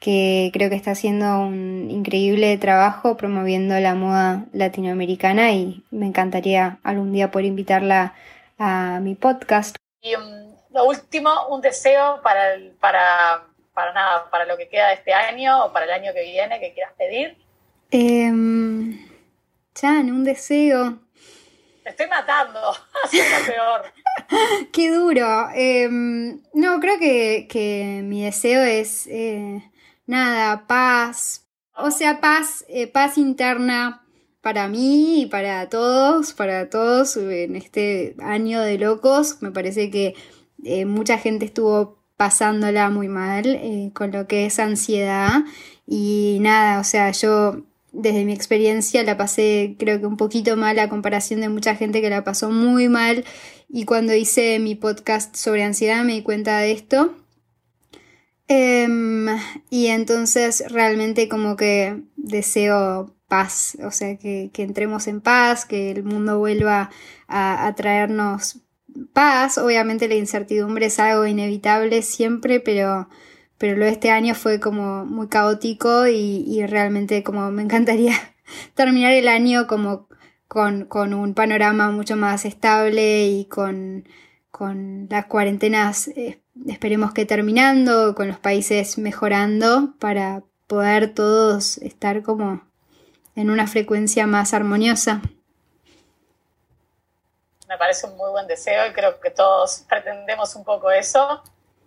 que 0.00 0.48
creo 0.54 0.70
que 0.70 0.76
está 0.76 0.92
haciendo 0.92 1.40
un 1.40 1.90
increíble 1.90 2.56
trabajo 2.56 3.18
promoviendo 3.18 3.78
la 3.78 3.94
moda 3.94 4.46
latinoamericana 4.54 5.52
y 5.52 5.84
me 5.90 6.06
encantaría 6.06 6.78
algún 6.84 7.12
día 7.12 7.30
poder 7.30 7.44
invitarla 7.44 8.14
a 8.58 8.98
mi 9.02 9.14
podcast. 9.14 9.76
Y 10.00 10.16
um, 10.16 10.54
lo 10.70 10.86
último, 10.86 11.48
un 11.50 11.60
deseo 11.60 12.22
para, 12.22 12.54
el, 12.54 12.70
para, 12.80 13.42
para 13.78 13.92
nada, 13.92 14.28
para 14.28 14.44
lo 14.44 14.56
que 14.56 14.68
queda 14.68 14.88
de 14.88 14.94
este 14.94 15.12
año 15.12 15.66
o 15.66 15.72
para 15.72 15.84
el 15.84 15.92
año 15.92 16.12
que 16.12 16.24
viene 16.24 16.58
que 16.58 16.74
quieras 16.74 16.94
pedir. 16.98 17.36
Em, 17.92 19.06
Chan, 19.72 20.10
un 20.10 20.24
deseo. 20.24 20.98
Te 21.84 21.90
estoy 21.90 22.08
matando. 22.08 22.58
Así 23.04 23.20
es 23.20 23.38
lo 23.38 23.46
peor. 23.46 23.82
Qué 24.72 24.90
duro. 24.90 25.48
Em, 25.54 26.42
no, 26.54 26.80
creo 26.80 26.98
que, 26.98 27.46
que 27.48 28.00
mi 28.02 28.24
deseo 28.24 28.64
es 28.64 29.06
eh, 29.06 29.62
nada, 30.06 30.66
paz. 30.66 31.46
O 31.76 31.92
sea, 31.92 32.20
paz, 32.20 32.64
eh, 32.68 32.88
paz 32.88 33.16
interna 33.16 34.04
para 34.40 34.66
mí 34.66 35.22
y 35.22 35.26
para 35.26 35.68
todos, 35.68 36.32
para 36.32 36.68
todos 36.68 37.16
en 37.16 37.54
este 37.54 38.16
año 38.18 38.60
de 38.60 38.76
locos. 38.76 39.40
Me 39.40 39.52
parece 39.52 39.88
que 39.88 40.16
eh, 40.64 40.84
mucha 40.84 41.16
gente 41.16 41.44
estuvo 41.44 41.97
pasándola 42.18 42.90
muy 42.90 43.08
mal 43.08 43.46
eh, 43.46 43.92
con 43.94 44.10
lo 44.10 44.26
que 44.26 44.44
es 44.44 44.58
ansiedad. 44.58 45.44
Y 45.86 46.38
nada, 46.42 46.80
o 46.80 46.84
sea, 46.84 47.12
yo 47.12 47.62
desde 47.92 48.24
mi 48.24 48.32
experiencia 48.34 49.02
la 49.04 49.16
pasé 49.16 49.76
creo 49.78 50.00
que 50.00 50.06
un 50.06 50.18
poquito 50.18 50.56
mal 50.56 50.78
a 50.80 50.90
comparación 50.90 51.40
de 51.40 51.48
mucha 51.48 51.76
gente 51.76 52.02
que 52.02 52.10
la 52.10 52.24
pasó 52.24 52.50
muy 52.50 52.88
mal 52.88 53.24
y 53.68 53.84
cuando 53.84 54.14
hice 54.14 54.58
mi 54.58 54.74
podcast 54.74 55.34
sobre 55.36 55.62
ansiedad 55.62 56.04
me 56.04 56.14
di 56.14 56.22
cuenta 56.22 56.58
de 56.58 56.72
esto. 56.72 57.14
Em, 58.48 59.28
y 59.70 59.86
entonces 59.86 60.64
realmente 60.68 61.28
como 61.28 61.56
que 61.56 62.02
deseo 62.16 63.14
paz, 63.28 63.76
o 63.84 63.90
sea, 63.92 64.16
que, 64.18 64.50
que 64.52 64.62
entremos 64.64 65.06
en 65.06 65.20
paz, 65.20 65.66
que 65.66 65.90
el 65.92 66.02
mundo 66.02 66.38
vuelva 66.38 66.90
a, 67.28 67.66
a 67.66 67.74
traernos 67.74 68.60
paz. 69.12 69.58
Obviamente 69.58 70.08
la 70.08 70.14
incertidumbre 70.14 70.86
es 70.86 70.98
algo 70.98 71.26
inevitable 71.26 72.02
siempre, 72.02 72.60
pero, 72.60 73.08
pero 73.58 73.76
lo 73.76 73.84
de 73.84 73.92
este 73.92 74.10
año 74.10 74.34
fue 74.34 74.60
como 74.60 75.04
muy 75.04 75.28
caótico 75.28 76.06
y, 76.06 76.64
realmente 76.66 77.22
como 77.22 77.50
me 77.50 77.62
encantaría 77.62 78.14
terminar 78.74 79.12
el 79.12 79.28
año 79.28 79.66
como 79.66 80.08
con, 80.48 80.84
con 80.86 81.14
un 81.14 81.34
panorama 81.34 81.90
mucho 81.90 82.16
más 82.16 82.44
estable 82.44 83.26
y 83.28 83.44
con, 83.46 84.04
con 84.50 85.06
las 85.10 85.26
cuarentenas 85.26 86.08
eh, 86.08 86.40
esperemos 86.66 87.12
que 87.12 87.26
terminando, 87.26 88.14
con 88.14 88.28
los 88.28 88.38
países 88.38 88.98
mejorando 88.98 89.94
para 89.98 90.42
poder 90.66 91.14
todos 91.14 91.78
estar 91.78 92.22
como 92.22 92.62
en 93.34 93.50
una 93.50 93.66
frecuencia 93.66 94.26
más 94.26 94.52
armoniosa. 94.54 95.22
Me 97.68 97.76
parece 97.76 98.06
un 98.06 98.16
muy 98.16 98.30
buen 98.30 98.46
deseo 98.46 98.86
y 98.86 98.92
creo 98.92 99.20
que 99.20 99.30
todos 99.30 99.84
pretendemos 99.88 100.56
un 100.56 100.64
poco 100.64 100.90
eso. 100.90 101.42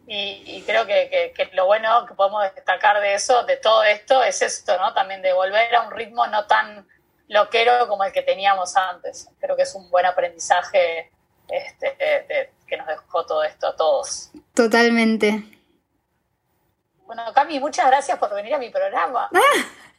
Y, 0.08 0.62
creo 0.66 0.86
que, 0.86 1.34
lo 1.54 1.66
bueno 1.68 2.06
que 2.06 2.14
podemos 2.14 2.44
destacar 2.54 3.00
de 3.00 3.14
eso, 3.14 3.44
de 3.44 3.58
todo 3.58 3.84
esto, 3.84 4.24
es 4.24 4.42
esto, 4.42 4.78
¿no? 4.78 4.94
También 4.94 5.22
de 5.22 5.32
volver 5.32 5.74
a 5.74 5.84
un 5.84 5.92
ritmo 5.92 6.28
no 6.28 6.46
tan 6.48 6.86
loquero 7.30 7.88
como 7.88 8.04
el 8.04 8.12
que 8.12 8.22
teníamos 8.22 8.76
antes. 8.76 9.30
Creo 9.40 9.56
que 9.56 9.62
es 9.64 9.74
un 9.74 9.90
buen 9.90 10.06
aprendizaje 10.06 11.12
este, 11.48 12.52
que 12.68 12.78
nos 12.78 12.88
dejó 12.88 13.26
todo 13.26 13.44
esto 13.44 13.68
a 13.68 13.76
todos. 13.76 14.32
Totalmente. 14.54 15.44
Bueno, 17.06 17.24
Cami, 17.34 17.60
muchas 17.60 17.88
gracias 17.88 18.18
por 18.20 18.34
venir 18.34 18.54
a 18.54 18.58
mi 18.58 18.70
programa. 18.70 19.30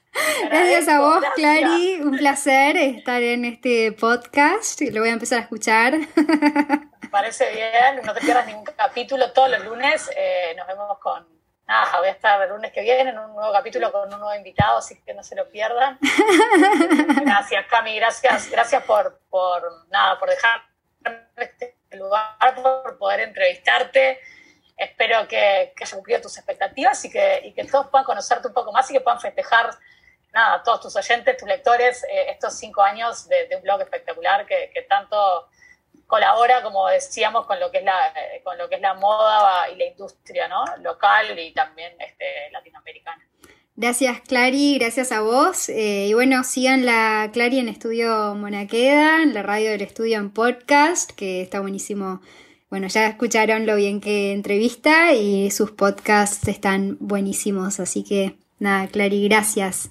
Gracias 0.45 0.89
a 0.89 1.01
vos, 1.01 1.25
Clary. 1.35 2.01
Un 2.03 2.17
placer 2.17 2.77
estar 2.77 3.23
en 3.23 3.45
este 3.45 3.93
podcast. 3.93 4.81
Lo 4.81 5.01
voy 5.01 5.11
a 5.11 5.13
empezar 5.13 5.39
a 5.39 5.43
escuchar. 5.43 5.95
Me 5.97 7.09
parece 7.11 7.51
bien. 7.53 8.05
No 8.05 8.13
te 8.13 8.21
pierdas 8.21 8.47
ningún 8.47 8.65
capítulo. 8.65 9.33
Todos 9.33 9.51
los 9.51 9.65
lunes 9.65 10.11
eh, 10.17 10.55
nos 10.57 10.67
vemos 10.67 10.99
con. 10.99 11.27
Nada, 11.67 11.99
voy 11.99 12.09
a 12.09 12.13
estar 12.13 12.43
el 12.43 12.51
lunes 12.51 12.73
que 12.73 12.83
viene 12.83 13.11
en 13.11 13.19
un 13.19 13.35
nuevo 13.35 13.53
capítulo 13.53 13.91
con 13.93 14.13
un 14.13 14.21
nuevo 14.21 14.35
invitado, 14.35 14.79
así 14.79 15.01
que 15.03 15.15
no 15.15 15.23
se 15.23 15.37
lo 15.37 15.49
pierdan. 15.49 15.99
gracias, 17.25 17.67
Cami. 17.67 17.97
Gracias, 17.97 18.51
gracias 18.51 18.83
por, 18.85 19.21
por 19.31 19.63
nada, 19.89 20.19
por 20.19 20.29
dejar 20.29 20.63
este 21.37 21.77
lugar, 21.93 22.55
por 22.63 22.99
poder 22.99 23.21
entrevistarte 23.21 24.19
espero 24.77 25.27
que, 25.29 25.73
que 25.77 25.85
haya 25.85 25.97
cumplido 25.97 26.21
tus 26.21 26.37
expectativas 26.37 27.05
y 27.05 27.11
que, 27.11 27.41
y 27.45 27.53
que 27.53 27.65
todos 27.65 27.89
puedan 27.89 28.05
conocerte 28.05 28.49
un 28.49 28.55
poco 28.55 28.73
más 28.73 28.91
y 28.91 28.95
que 28.95 29.01
puedan 29.01 29.21
festejar 29.21 29.71
nada, 30.33 30.63
todos 30.63 30.81
tus 30.81 30.97
oyentes, 30.97 31.37
tus 31.37 31.49
lectores, 31.49 32.05
eh, 32.05 32.31
estos 32.31 32.55
cinco 32.55 32.83
años 32.83 33.29
de, 33.29 33.55
un 33.57 33.63
blog 33.63 33.81
espectacular 33.83 34.47
que, 34.47 34.87
tanto 34.89 35.49
colabora, 36.07 36.63
como 36.63 36.89
decíamos, 36.89 37.47
con 37.47 37.59
lo 37.59 37.71
que 37.71 37.79
es 37.79 37.85
la, 37.85 38.09
eh, 38.09 38.43
con 38.45 38.59
lo 38.59 38.69
que 38.69 38.77
es 38.77 38.81
la 38.81 38.95
moda 38.95 39.71
y 39.71 39.77
la 39.77 39.87
industria 39.87 40.49
¿no? 40.49 40.65
local 40.83 41.39
y 41.39 41.53
también 41.53 41.93
este, 41.99 42.51
latinoamericana. 42.51 43.27
Gracias 43.75 44.21
Clary, 44.29 44.79
gracias 44.79 45.13
a 45.13 45.23
vos. 45.23 45.71
Eh, 45.71 46.09
y 46.09 46.15
bueno, 46.15 46.45
sigan 46.45 46.85
la 46.85 47.31
Clary 47.33 47.59
en 47.59 47.69
Estudio 47.71 48.35
Monaqueda, 48.35 49.23
en 49.23 49.33
la 49.33 49.43
radio 49.43 49.71
del 49.71 49.81
estudio 49.81 50.19
en 50.19 50.31
podcast, 50.31 51.11
que 51.13 51.41
está 51.41 51.61
buenísimo. 51.61 52.21
Bueno, 52.69 52.89
ya 52.89 53.07
escucharon 53.07 53.67
lo 53.67 53.77
bien 53.77 54.01
que 54.01 54.33
entrevista 54.33 55.13
y 55.13 55.51
sus 55.51 55.71
podcasts 55.71 56.47
están 56.49 56.99
buenísimos, 57.01 57.81
así 57.81 58.05
que 58.05 58.37
nada, 58.59 58.89
Clary, 58.89 59.27
gracias. 59.29 59.91